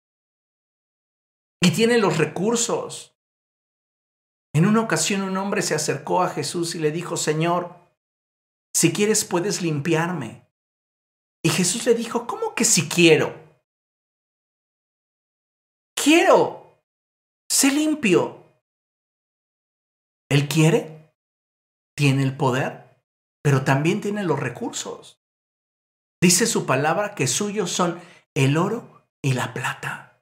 Y 1.62 1.72
tiene 1.72 1.98
los 1.98 2.18
recursos. 2.18 3.13
En 4.54 4.66
una 4.66 4.82
ocasión 4.82 5.22
un 5.22 5.36
hombre 5.38 5.62
se 5.62 5.76
acercó 5.76 6.22
a 6.22 6.30
Jesús 6.30 6.76
y 6.76 6.80
le 6.80 6.92
dijo, 6.92 7.18
Señor, 7.18 7.76
si 8.74 8.94
quieres 8.94 9.26
puedes 9.26 9.62
limpiarme. 9.62 10.48
Y 11.44 11.50
Jesús 11.50 11.86
le 11.86 11.96
dijo, 11.96 12.28
¿cómo 12.28 12.56
que 12.56 12.64
si 12.64 12.88
quiero? 12.88 13.34
Quiero. 15.96 16.82
Sé 17.52 17.72
limpio. 17.72 18.44
¿Él 20.30 20.48
quiere? 20.48 21.14
¿Tiene 21.96 22.24
el 22.24 22.38
poder? 22.38 22.84
pero 23.44 23.64
también 23.64 24.02
tiene 24.02 24.24
los 24.24 24.40
recursos. 24.40 25.22
Dice 26.22 26.48
su 26.48 26.66
palabra 26.66 27.14
que 27.14 27.28
suyos 27.28 27.70
son 27.70 28.02
el 28.34 28.58
oro 28.58 29.06
y 29.22 29.34
la 29.34 29.54
plata. 29.54 30.13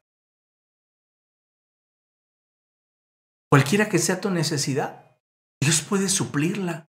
Cualquiera 3.52 3.90
que 3.90 4.00
sea 4.00 4.22
tu 4.22 4.32
necesidad, 4.32 5.20
Dios 5.62 5.82
puede 5.82 6.08
suplirla. 6.08 6.88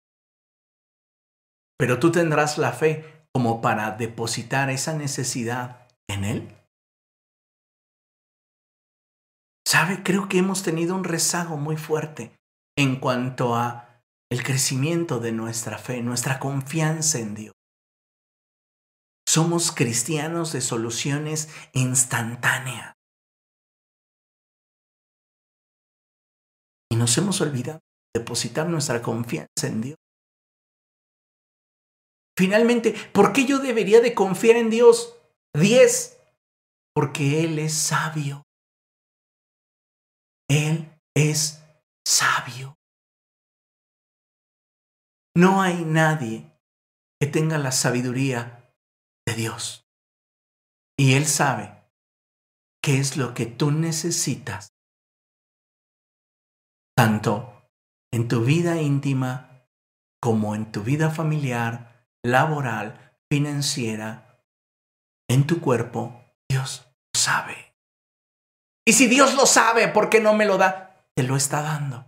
Pero 1.79 2.01
tú 2.01 2.11
tendrás 2.11 2.57
la 2.57 2.73
fe 2.73 3.27
como 3.35 3.61
para 3.61 3.91
depositar 3.91 4.71
esa 4.71 4.95
necesidad 4.95 5.87
en 6.09 6.25
Él. 6.25 6.57
¿Sabe? 9.67 10.03
Creo 10.03 10.29
que 10.29 10.39
hemos 10.39 10.63
tenido 10.63 10.95
un 10.95 11.05
rezago 11.05 11.59
muy 11.59 11.77
fuerte 11.77 12.35
en 12.79 13.01
cuanto 13.01 13.55
a 13.55 14.03
el 14.31 14.43
crecimiento 14.43 15.21
de 15.21 15.33
nuestra 15.33 15.77
fe, 15.77 16.01
nuestra 16.03 16.39
confianza 16.39 17.19
en 17.19 17.35
Dios. 17.35 17.53
Somos 19.29 19.73
cristianos 19.73 20.53
de 20.53 20.63
soluciones 20.63 21.51
instantáneas. 21.75 22.95
Nos 27.07 27.19
hemos 27.19 27.41
olvidado 27.41 27.79
de 28.13 28.19
depositar 28.19 28.69
nuestra 28.69 29.01
confianza 29.01 29.69
en 29.69 29.81
Dios. 29.81 29.99
Finalmente, 32.37 32.97
¿por 33.13 33.33
qué 33.33 33.47
yo 33.47 33.61
debería 33.61 34.01
de 34.01 34.13
confiar 34.13 34.57
en 34.57 34.71
Dios? 34.71 35.17
Diez, 35.55 36.19
porque 36.93 37.45
Él 37.45 37.61
es 37.61 37.75
sabio. 37.75 38.43
Él 40.51 41.01
es 41.17 41.63
sabio. 42.05 42.75
No 45.37 45.63
hay 45.63 45.85
nadie 45.85 46.51
que 47.21 47.29
tenga 47.29 47.57
la 47.57 47.71
sabiduría 47.71 48.75
de 49.29 49.35
Dios. 49.35 49.87
Y 50.99 51.15
Él 51.15 51.27
sabe 51.27 51.85
qué 52.83 52.99
es 52.99 53.17
lo 53.17 53.33
que 53.33 53.47
tú 53.47 53.71
necesitas, 53.71 54.71
tanto 56.97 57.71
en 58.13 58.29
tu 58.29 58.45
vida 58.45 58.81
íntima 58.81 59.69
como 60.21 60.55
en 60.55 60.73
tu 60.73 60.83
vida 60.83 61.11
familiar, 61.11 62.09
laboral, 62.25 63.19
financiera, 63.31 64.43
en 65.29 65.47
tu 65.47 65.61
cuerpo. 65.61 66.25
Dios 66.49 66.87
lo 67.15 67.21
sabe. 67.21 67.77
Y 68.87 68.95
si 68.95 69.07
Dios 69.07 69.35
lo 69.35 69.47
sabe, 69.47 69.89
¿por 69.89 70.09
qué 70.09 70.21
no 70.21 70.35
me 70.35 70.47
lo 70.47 70.59
da? 70.59 71.11
Te 71.15 71.23
lo 71.23 71.37
está 71.37 71.63
dando 71.63 72.07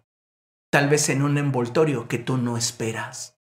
tal 0.71 0.89
vez 0.89 1.09
en 1.09 1.23
un 1.23 1.39
envoltorio 1.39 2.09
que 2.09 2.19
tú 2.19 2.37
no 2.37 2.57
esperas. 2.57 3.41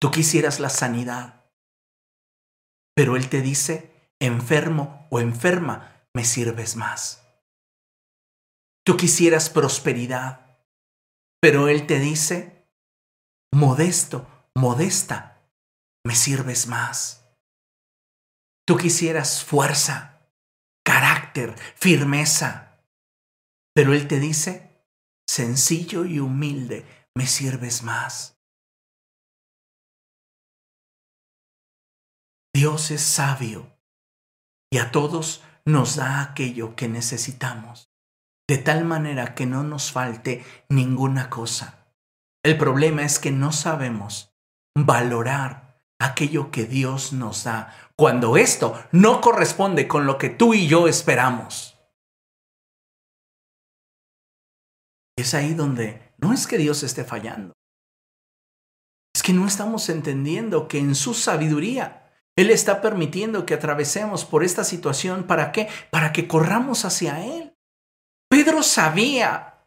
Tú 0.00 0.10
quisieras 0.10 0.60
la 0.60 0.68
sanidad, 0.68 1.50
pero 2.94 3.16
Él 3.16 3.28
te 3.28 3.40
dice, 3.40 4.12
enfermo 4.20 5.06
o 5.10 5.20
enferma, 5.20 6.08
me 6.12 6.24
sirves 6.24 6.76
más. 6.76 7.23
Tú 8.84 8.96
quisieras 8.96 9.48
prosperidad, 9.48 10.58
pero 11.40 11.68
Él 11.68 11.86
te 11.86 11.98
dice, 11.98 12.68
modesto, 13.52 14.26
modesta, 14.54 15.50
me 16.04 16.14
sirves 16.14 16.66
más. 16.66 17.26
Tú 18.66 18.76
quisieras 18.76 19.42
fuerza, 19.42 20.30
carácter, 20.84 21.54
firmeza, 21.76 22.84
pero 23.74 23.94
Él 23.94 24.06
te 24.06 24.20
dice, 24.20 24.86
sencillo 25.26 26.04
y 26.04 26.20
humilde, 26.20 27.08
me 27.14 27.26
sirves 27.26 27.82
más. 27.82 28.38
Dios 32.54 32.90
es 32.90 33.02
sabio 33.02 33.78
y 34.70 34.78
a 34.78 34.92
todos 34.92 35.42
nos 35.64 35.96
da 35.96 36.22
aquello 36.22 36.76
que 36.76 36.88
necesitamos, 36.88 37.93
de 38.48 38.58
tal 38.58 38.84
manera 38.84 39.34
que 39.34 39.46
no 39.46 39.62
nos 39.62 39.90
falte 39.90 40.44
ninguna 40.68 41.30
cosa. 41.30 41.88
El 42.44 42.58
problema 42.58 43.02
es 43.02 43.18
que 43.18 43.30
no 43.30 43.52
sabemos 43.52 44.34
valorar 44.76 45.80
aquello 45.98 46.50
que 46.50 46.66
Dios 46.66 47.12
nos 47.12 47.44
da 47.44 47.74
cuando 47.96 48.36
esto 48.36 48.78
no 48.92 49.20
corresponde 49.20 49.88
con 49.88 50.06
lo 50.06 50.18
que 50.18 50.28
tú 50.28 50.52
y 50.52 50.66
yo 50.66 50.88
esperamos. 50.88 51.78
Es 55.16 55.32
ahí 55.32 55.54
donde 55.54 56.12
no 56.18 56.32
es 56.32 56.46
que 56.46 56.58
Dios 56.58 56.82
esté 56.82 57.04
fallando. 57.04 57.54
Es 59.14 59.22
que 59.22 59.32
no 59.32 59.46
estamos 59.46 59.88
entendiendo 59.88 60.66
que 60.66 60.78
en 60.78 60.94
su 60.94 61.14
sabiduría 61.14 62.12
Él 62.36 62.50
está 62.50 62.82
permitiendo 62.82 63.46
que 63.46 63.54
atravesemos 63.54 64.24
por 64.24 64.42
esta 64.42 64.64
situación. 64.64 65.24
¿Para 65.24 65.52
qué? 65.52 65.68
Para 65.90 66.12
que 66.12 66.26
corramos 66.26 66.84
hacia 66.84 67.24
Él. 67.24 67.53
Pedro 68.44 68.62
sabía 68.62 69.64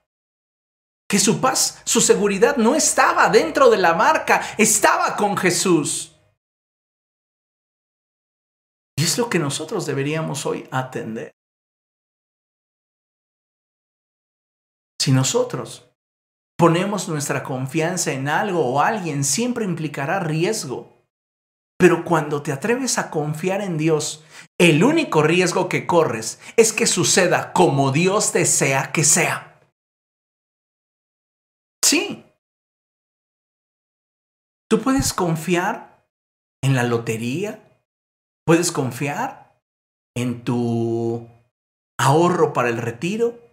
que 1.09 1.17
su 1.17 1.41
paz, 1.41 1.81
su 1.83 1.99
seguridad 1.99 2.57
no 2.57 2.75
estaba 2.75 3.27
dentro 3.27 3.71
de 3.71 3.77
la 3.77 3.95
marca, 3.95 4.41
estaba 4.55 5.15
con 5.15 5.35
Jesús. 5.35 6.15
Y 8.95 9.03
es 9.03 9.17
lo 9.17 9.29
que 9.29 9.39
nosotros 9.39 9.87
deberíamos 9.87 10.45
hoy 10.45 10.67
atender. 10.69 11.31
Si 15.01 15.11
nosotros 15.11 15.89
ponemos 16.55 17.09
nuestra 17.09 17.43
confianza 17.43 18.11
en 18.11 18.27
algo 18.27 18.63
o 18.63 18.79
alguien, 18.79 19.23
siempre 19.23 19.65
implicará 19.65 20.19
riesgo. 20.19 21.03
Pero 21.79 22.05
cuando 22.05 22.43
te 22.43 22.51
atreves 22.51 22.99
a 22.99 23.09
confiar 23.09 23.61
en 23.61 23.79
Dios, 23.79 24.23
el 24.59 24.83
único 24.83 25.23
riesgo 25.23 25.69
que 25.69 25.85
corres 25.85 26.39
es 26.55 26.73
que 26.73 26.87
suceda 26.87 27.53
como 27.53 27.91
Dios 27.91 28.33
desea 28.33 28.91
que 28.91 29.03
sea. 29.03 29.61
Sí. 31.83 32.25
Tú 34.69 34.81
puedes 34.81 35.13
confiar 35.13 36.07
en 36.61 36.75
la 36.75 36.83
lotería, 36.83 37.81
puedes 38.45 38.71
confiar 38.71 39.61
en 40.15 40.43
tu 40.43 41.29
ahorro 41.97 42.51
para 42.53 42.69
el 42.69 42.77
retiro, 42.77 43.47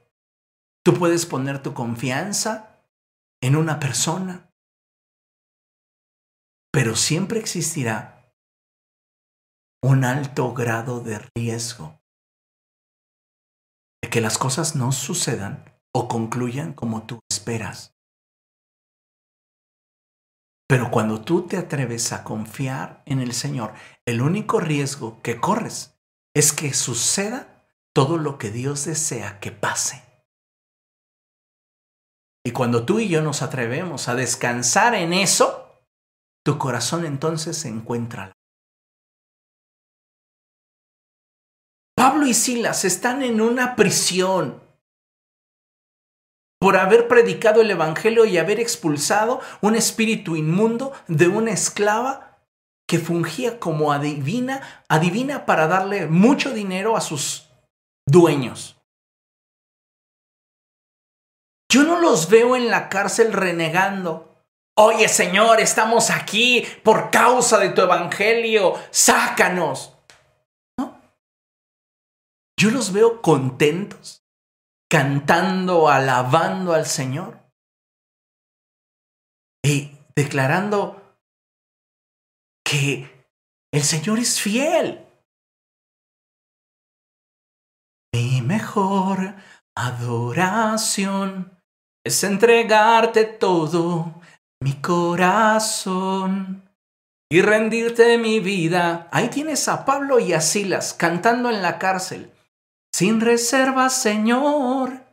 Tú 0.85 0.93
puedes 0.93 1.25
poner 1.25 1.63
tu 1.63 1.73
confianza 1.73 2.79
en 3.43 3.57
una 3.57 3.81
persona, 3.81 4.51
pero 6.71 6.95
siempre 6.95 7.41
existirá 7.41 8.24
un 9.85 10.03
alto 10.03 10.55
grado 10.55 11.01
de 11.01 11.19
riesgo 11.37 12.01
de 14.03 14.09
que 14.09 14.23
las 14.23 14.39
cosas 14.39 14.75
no 14.77 14.93
sucedan 14.93 15.79
o 15.95 16.09
concluyan 16.09 16.73
como 16.73 17.07
tú 17.07 17.21
esperas. 17.31 17.95
Pero 20.67 20.91
cuando 20.91 21.21
tú 21.21 21.47
te 21.47 21.59
atreves 21.59 22.15
a 22.15 22.25
confiar 22.25 23.03
en 23.05 23.21
el 23.21 23.35
Señor, 23.35 23.75
el 24.07 24.23
único 24.23 24.59
riesgo 24.59 25.21
que 25.21 25.39
corres 25.39 26.01
es 26.35 26.55
que 26.55 26.73
suceda 26.73 27.69
todo 27.95 28.17
lo 28.17 28.39
que 28.39 28.51
Dios 28.51 28.87
desea 28.87 29.39
que 29.39 29.53
pase. 29.53 30.03
Y 32.43 32.53
cuando 32.53 32.87
tú 32.87 33.01
y 33.01 33.09
yo 33.09 33.21
nos 33.21 33.43
atrevemos 33.43 34.09
a 34.09 34.15
descansar 34.15 34.95
en 34.95 35.13
eso, 35.13 35.85
tu 36.43 36.57
corazón 36.57 37.05
entonces 37.05 37.59
se 37.59 37.69
encuentra. 37.69 38.34
Pablo 42.05 42.27
y 42.27 42.35
Silas 42.35 42.85
están 42.85 43.23
en 43.23 43.41
una 43.41 43.77
prisión. 43.77 44.63
por 46.61 46.77
haber 46.77 47.09
predicado 47.09 47.63
el 47.63 47.71
Evangelio 47.71 48.27
y 48.27 48.37
haber 48.37 48.61
expulsado 48.61 49.41
un 49.63 49.75
espíritu 49.75 50.37
inmundo 50.37 50.93
de 51.09 51.29
una 51.29 51.53
esclava 51.53 52.43
que 52.87 52.99
fungía 52.99 53.59
como 53.59 53.91
adivina, 53.91 54.85
adivina 54.87 55.47
para 55.47 55.67
darle 55.67 56.07
mucho 56.07 56.53
dinero 56.53 56.95
a 56.95 57.01
sus 57.01 57.51
dueños. 58.07 58.77
Yo 61.73 61.85
no 61.85 62.01
los 62.01 62.29
veo 62.29 62.55
en 62.55 62.69
la 62.69 62.91
cárcel 62.91 63.33
renegando. 63.33 64.45
Oye 64.77 65.09
Señor, 65.09 65.59
estamos 65.59 66.11
aquí 66.11 66.67
por 66.83 67.11
causa 67.11 67.59
de 67.59 67.71
tu 67.71 67.81
Evangelio, 67.81 68.75
sácanos. 68.91 69.94
Yo 72.59 72.71
los 72.71 72.93
veo 72.93 73.21
contentos, 73.21 74.25
cantando, 74.91 75.89
alabando 75.89 76.73
al 76.73 76.87
Señor 76.87 77.45
y 79.65 79.99
declarando 80.15 81.19
que 82.65 83.27
el 83.73 83.83
Señor 83.83 84.19
es 84.19 84.41
fiel. 84.41 85.05
Mi 88.15 88.43
mejor 88.43 89.35
adoración 89.77 91.61
es 92.05 92.23
entregarte 92.23 93.25
todo 93.25 94.21
mi 94.61 94.81
corazón 94.81 96.71
y 97.31 97.43
rendirte 97.43 98.17
mi 98.19 98.39
vida. 98.39 99.09
Ahí 99.11 99.29
tienes 99.29 99.67
a 99.69 99.85
Pablo 99.85 100.21
y 100.21 100.33
a 100.33 100.41
Silas 100.41 100.95
cantando 100.95 101.51
en 101.51 101.63
la 101.63 101.79
cárcel. 101.79 102.34
Sin 102.95 103.21
reserva, 103.21 103.91
Señor, 103.91 105.05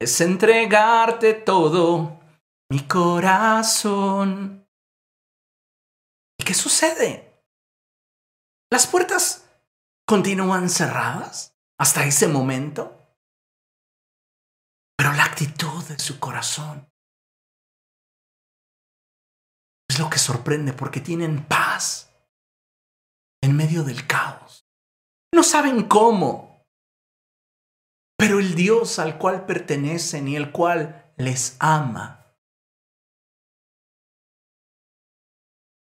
es 0.00 0.22
entregarte 0.22 1.34
todo 1.34 2.18
mi 2.70 2.88
corazón. 2.88 4.66
¿Y 6.38 6.44
qué 6.44 6.54
sucede? 6.54 7.44
Las 8.72 8.86
puertas 8.86 9.46
continúan 10.08 10.70
cerradas 10.70 11.54
hasta 11.78 12.06
ese 12.06 12.26
momento. 12.26 13.14
Pero 14.96 15.12
la 15.12 15.24
actitud 15.24 15.84
de 15.88 15.98
su 15.98 16.18
corazón 16.18 16.90
es 19.90 19.98
lo 19.98 20.08
que 20.08 20.18
sorprende 20.18 20.72
porque 20.72 21.02
tienen 21.02 21.44
paz 21.46 22.10
en 23.42 23.54
medio 23.54 23.84
del 23.84 24.06
caos. 24.06 24.66
No 25.34 25.42
saben 25.42 25.86
cómo, 25.86 26.49
pero 28.20 28.38
el 28.38 28.54
Dios 28.54 28.98
al 28.98 29.16
cual 29.16 29.46
pertenecen 29.46 30.28
y 30.28 30.36
el 30.36 30.52
cual 30.52 31.10
les 31.16 31.56
ama 31.58 32.36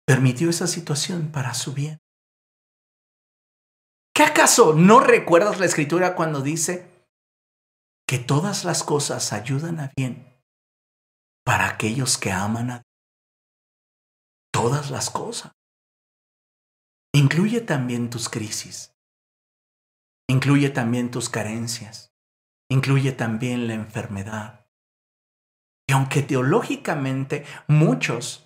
permitió 0.06 0.50
esa 0.50 0.68
situación 0.68 1.32
para 1.32 1.54
su 1.54 1.74
bien. 1.74 2.00
¿Qué 4.14 4.24
acaso 4.24 4.74
no 4.74 5.00
recuerdas 5.00 5.60
la 5.60 5.66
escritura 5.66 6.16
cuando 6.16 6.42
dice 6.42 7.08
que 8.06 8.20
todas 8.20 8.66
las 8.66 8.84
cosas 8.84 9.32
ayudan 9.32 9.80
a 9.80 9.94
bien 9.96 10.42
para 11.46 11.70
aquellos 11.70 12.18
que 12.18 12.34
aman 12.34 12.72
a 12.72 12.74
Dios? 12.80 12.86
Todas 14.52 14.92
las 14.92 15.10
cosas. 15.10 15.54
Incluye 17.14 17.62
también 17.62 18.10
tus 18.10 18.28
crisis. 18.28 18.94
Incluye 20.30 20.70
también 20.70 21.10
tus 21.10 21.30
carencias. 21.30 22.07
Incluye 22.70 23.12
también 23.14 23.68
la 23.68 23.74
enfermedad. 23.74 24.68
Y 25.90 25.94
aunque 25.94 26.22
teológicamente 26.22 27.46
muchos 27.68 28.46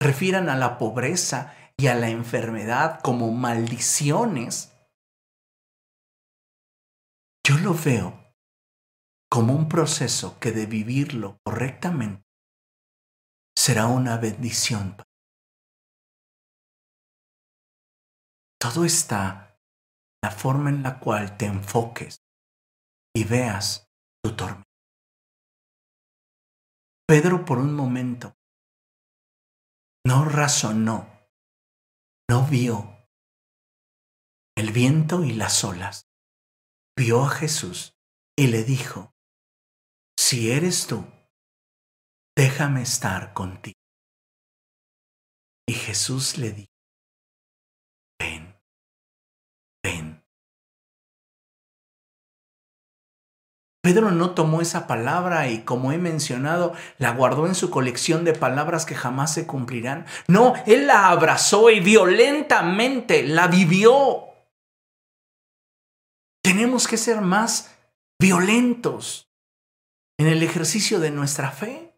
refieran 0.00 0.48
a 0.48 0.56
la 0.56 0.78
pobreza 0.78 1.54
y 1.76 1.88
a 1.88 1.94
la 1.94 2.08
enfermedad 2.08 3.00
como 3.02 3.30
maldiciones, 3.32 4.72
yo 7.46 7.58
lo 7.58 7.74
veo 7.74 8.34
como 9.30 9.54
un 9.54 9.68
proceso 9.68 10.38
que 10.40 10.52
de 10.52 10.66
vivirlo 10.66 11.38
correctamente 11.44 12.24
será 13.56 13.86
una 13.86 14.16
bendición. 14.16 14.96
Todo 18.58 18.84
está 18.84 19.58
en 20.22 20.30
la 20.30 20.30
forma 20.30 20.70
en 20.70 20.82
la 20.82 20.98
cual 20.98 21.36
te 21.36 21.46
enfoques 21.46 22.25
y 23.16 23.24
veas 23.24 23.88
tu 24.22 24.36
tormenta. 24.36 24.68
Pedro 27.08 27.46
por 27.46 27.56
un 27.56 27.74
momento 27.74 28.36
no 30.06 30.26
razonó, 30.26 31.08
no 32.28 32.46
vio 32.46 33.08
el 34.54 34.70
viento 34.70 35.24
y 35.24 35.32
las 35.32 35.64
olas, 35.64 36.10
vio 36.94 37.24
a 37.24 37.30
Jesús 37.30 37.94
y 38.38 38.48
le 38.48 38.64
dijo, 38.64 39.14
si 40.18 40.50
eres 40.50 40.86
tú, 40.86 41.02
déjame 42.36 42.82
estar 42.82 43.32
contigo. 43.32 43.80
Y 45.66 45.72
Jesús 45.72 46.36
le 46.36 46.52
dijo, 46.52 46.75
Pedro 53.86 54.10
no 54.10 54.32
tomó 54.32 54.62
esa 54.62 54.88
palabra 54.88 55.48
y 55.48 55.62
como 55.62 55.92
he 55.92 55.98
mencionado, 55.98 56.74
la 56.98 57.12
guardó 57.12 57.46
en 57.46 57.54
su 57.54 57.70
colección 57.70 58.24
de 58.24 58.32
palabras 58.32 58.84
que 58.84 58.96
jamás 58.96 59.32
se 59.32 59.46
cumplirán. 59.46 60.06
No, 60.26 60.54
él 60.66 60.88
la 60.88 61.10
abrazó 61.10 61.70
y 61.70 61.78
violentamente 61.78 63.22
la 63.22 63.46
vivió. 63.46 64.24
Tenemos 66.42 66.88
que 66.88 66.96
ser 66.96 67.20
más 67.20 67.78
violentos 68.20 69.30
en 70.18 70.26
el 70.26 70.42
ejercicio 70.42 70.98
de 70.98 71.12
nuestra 71.12 71.52
fe. 71.52 71.96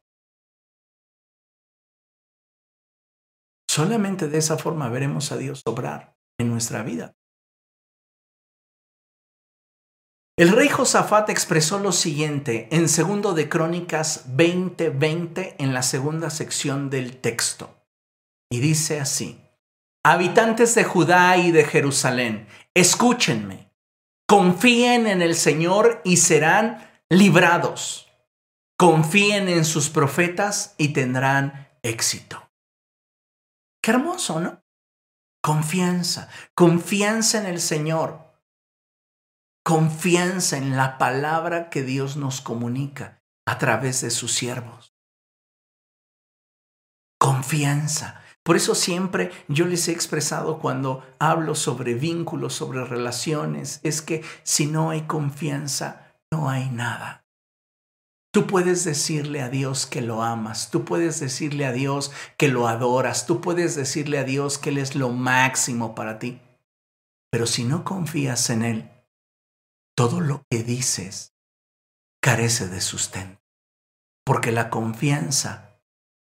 Solamente 3.67 4.29
de 4.29 4.37
esa 4.37 4.59
forma 4.59 4.91
veremos 4.91 5.33
a 5.33 5.39
Dios 5.39 5.63
obrar 5.65 6.19
en 6.39 6.51
nuestra 6.51 6.83
vida. 6.83 7.15
El 10.39 10.51
rey 10.51 10.69
Josafat 10.69 11.31
expresó 11.31 11.81
lo 11.81 11.91
siguiente 11.91 12.69
en 12.71 12.89
segundo 12.89 13.35
de 13.35 13.49
Crónicas 13.49 14.25
20:20 14.37 15.57
en 15.59 15.75
la 15.75 15.83
segunda 15.83 16.31
sección 16.31 16.91
del 16.91 17.17
texto. 17.17 17.85
Y 18.49 18.61
dice 18.61 19.01
así: 19.01 19.45
Habitantes 20.05 20.77
de 20.77 20.85
Judá 20.85 21.37
y 21.39 21.51
de 21.51 21.65
Jerusalén, 21.65 22.47
escúchenme. 22.73 23.75
Confíen 24.29 25.09
en 25.09 25.23
el 25.23 25.35
Señor 25.35 26.01
y 26.05 26.19
serán 26.19 26.89
librados. 27.09 28.07
Confíen 28.79 29.49
en 29.49 29.65
sus 29.65 29.91
profetas 29.91 30.77
y 30.79 30.93
tendrán 30.93 31.69
éxito. 31.83 32.49
Qué 33.83 33.91
hermoso, 33.91 34.39
¿no? 34.39 34.63
Confianza, 35.43 36.29
confianza 36.55 37.41
en 37.41 37.47
el 37.47 37.61
Señor 37.61 38.28
confianza 39.69 40.57
en 40.57 40.79
la 40.79 40.97
palabra 40.97 41.69
que 41.69 41.83
Dios 41.83 42.17
nos 42.17 42.41
comunica 42.41 43.23
a 43.47 43.59
través 43.59 44.01
de 44.01 44.09
sus 44.11 44.33
siervos. 44.33 44.95
Confianza. 47.21 48.23
Por 48.43 48.57
eso 48.57 48.75
siempre 48.75 49.31
yo 49.47 49.67
les 49.67 49.87
he 49.89 49.93
expresado 49.93 50.59
cuando 50.59 51.07
hablo 51.19 51.55
sobre 51.55 51.93
vínculos, 51.93 52.55
sobre 52.55 52.83
relaciones, 52.83 53.81
es 53.83 54.01
que 54.01 54.25
si 54.43 54.65
no 54.65 54.89
hay 54.89 55.03
confianza, 55.03 56.15
no 56.33 56.49
hay 56.49 56.71
nada. 56.71 57.27
Tú 58.33 58.47
puedes 58.47 58.85
decirle 58.85 59.43
a 59.43 59.51
Dios 59.51 59.85
que 59.85 60.01
lo 60.01 60.23
amas, 60.23 60.71
tú 60.71 60.87
puedes 60.87 61.21
decirle 61.21 61.67
a 61.67 61.73
Dios 61.73 62.11
que 62.39 62.49
lo 62.49 62.69
adoras, 62.69 63.27
tú 63.27 63.43
puedes 63.43 63.75
decirle 63.75 64.17
a 64.17 64.25
Dios 64.25 64.57
que 64.57 64.71
Él 64.71 64.79
es 64.79 64.95
lo 64.95 65.11
máximo 65.11 65.95
para 65.95 66.19
ti. 66.19 66.41
Pero 67.31 67.47
si 67.47 67.65
no 67.65 67.85
confías 67.85 68.49
en 68.49 68.63
Él, 68.63 68.91
todo 69.99 70.21
lo 70.21 70.45
que 70.49 70.63
dices 70.63 71.35
carece 72.23 72.69
de 72.69 72.81
sustento, 72.81 73.43
porque 74.25 74.53
la 74.53 74.71
confianza 74.71 75.83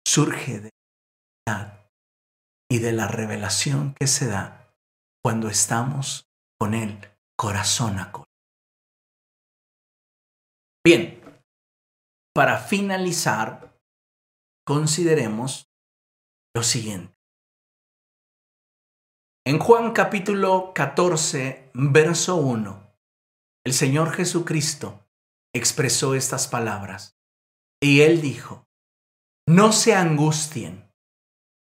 surge 0.04 0.62
de 0.62 0.70
la 1.48 1.88
y 2.72 2.80
de 2.80 2.92
la 2.92 3.08
revelación 3.08 3.94
que 3.94 4.08
se 4.08 4.28
da 4.28 4.74
cuando 5.24 5.48
estamos 5.48 6.28
con 6.60 6.74
Él 6.74 6.98
corazón 7.38 8.00
a 8.00 8.12
corazón. 8.12 8.34
Bien, 10.84 11.22
para 12.34 12.58
finalizar, 12.58 13.80
consideremos 14.66 15.68
lo 16.56 16.64
siguiente. 16.64 17.14
En 19.46 19.60
Juan 19.60 19.94
capítulo 19.94 20.72
14, 20.74 21.70
verso 21.76 22.38
1, 22.38 22.91
el 23.66 23.74
Señor 23.74 24.12
Jesucristo 24.12 25.08
expresó 25.54 26.16
estas 26.16 26.48
palabras. 26.48 27.18
Y 27.82 28.02
él 28.02 28.22
dijo, 28.22 28.68
no 29.48 29.72
se 29.72 29.96
angustien, 29.96 30.92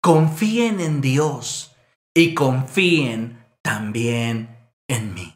confíen 0.03 0.81
en 0.81 1.01
Dios 1.01 1.75
y 2.15 2.35
confíen 2.35 3.45
también 3.63 4.73
en 4.89 5.15
mí. 5.15 5.35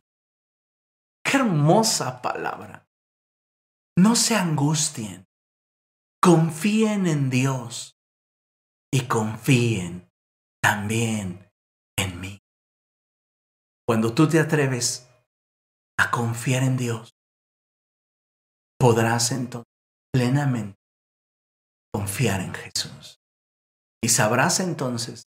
Qué 1.25 1.39
hermosa 1.39 2.21
palabra. 2.21 2.89
No 3.99 4.15
se 4.15 4.37
angustien, 4.37 5.27
confíen 6.23 7.07
en 7.07 7.31
Dios 7.31 7.99
y 8.93 9.07
confíen 9.07 10.13
también 10.63 11.51
en 11.97 12.21
mí. 12.21 12.43
Cuando 13.87 14.13
tú 14.13 14.29
te 14.29 14.39
atreves 14.39 15.06
a 15.99 16.11
confiar 16.11 16.63
en 16.63 16.77
Dios, 16.77 17.17
podrás 18.79 19.33
entonces 19.33 19.71
plenamente 20.13 20.79
confiar 21.93 22.41
en 22.41 22.55
Jesús. 22.55 23.21
Y 24.03 24.09
sabrás 24.09 24.61
entonces 24.61 25.29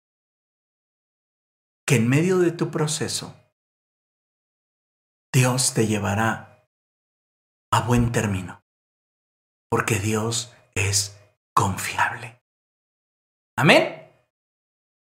que 1.87 1.97
en 1.97 2.09
medio 2.09 2.39
de 2.39 2.53
tu 2.53 2.71
proceso, 2.71 3.37
Dios 5.33 5.75
te 5.75 5.87
llevará 5.87 6.67
a 7.73 7.87
buen 7.87 8.13
término, 8.13 8.63
porque 9.69 9.99
Dios 9.99 10.55
es 10.75 11.19
confiable. 11.55 12.41
Amén. 13.57 14.04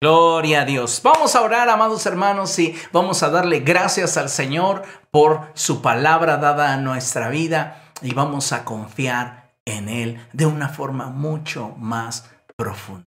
Gloria 0.02 0.62
a 0.62 0.64
Dios. 0.64 1.00
Vamos 1.04 1.36
a 1.36 1.42
orar, 1.42 1.68
amados 1.68 2.06
hermanos, 2.06 2.58
y 2.58 2.74
vamos 2.90 3.22
a 3.22 3.30
darle 3.30 3.60
gracias 3.60 4.16
al 4.16 4.30
Señor 4.30 4.82
por 5.12 5.42
su 5.54 5.80
palabra 5.80 6.38
dada 6.38 6.72
a 6.72 6.76
nuestra 6.76 7.28
vida 7.28 7.84
y 8.02 8.12
vamos 8.12 8.52
a 8.52 8.64
confiar 8.64 9.52
en 9.64 9.88
Él 9.88 10.20
de 10.32 10.46
una 10.46 10.68
forma 10.68 11.10
mucho 11.10 11.76
más 11.78 12.28
profunda. 12.56 13.04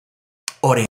Ore. 0.61 0.87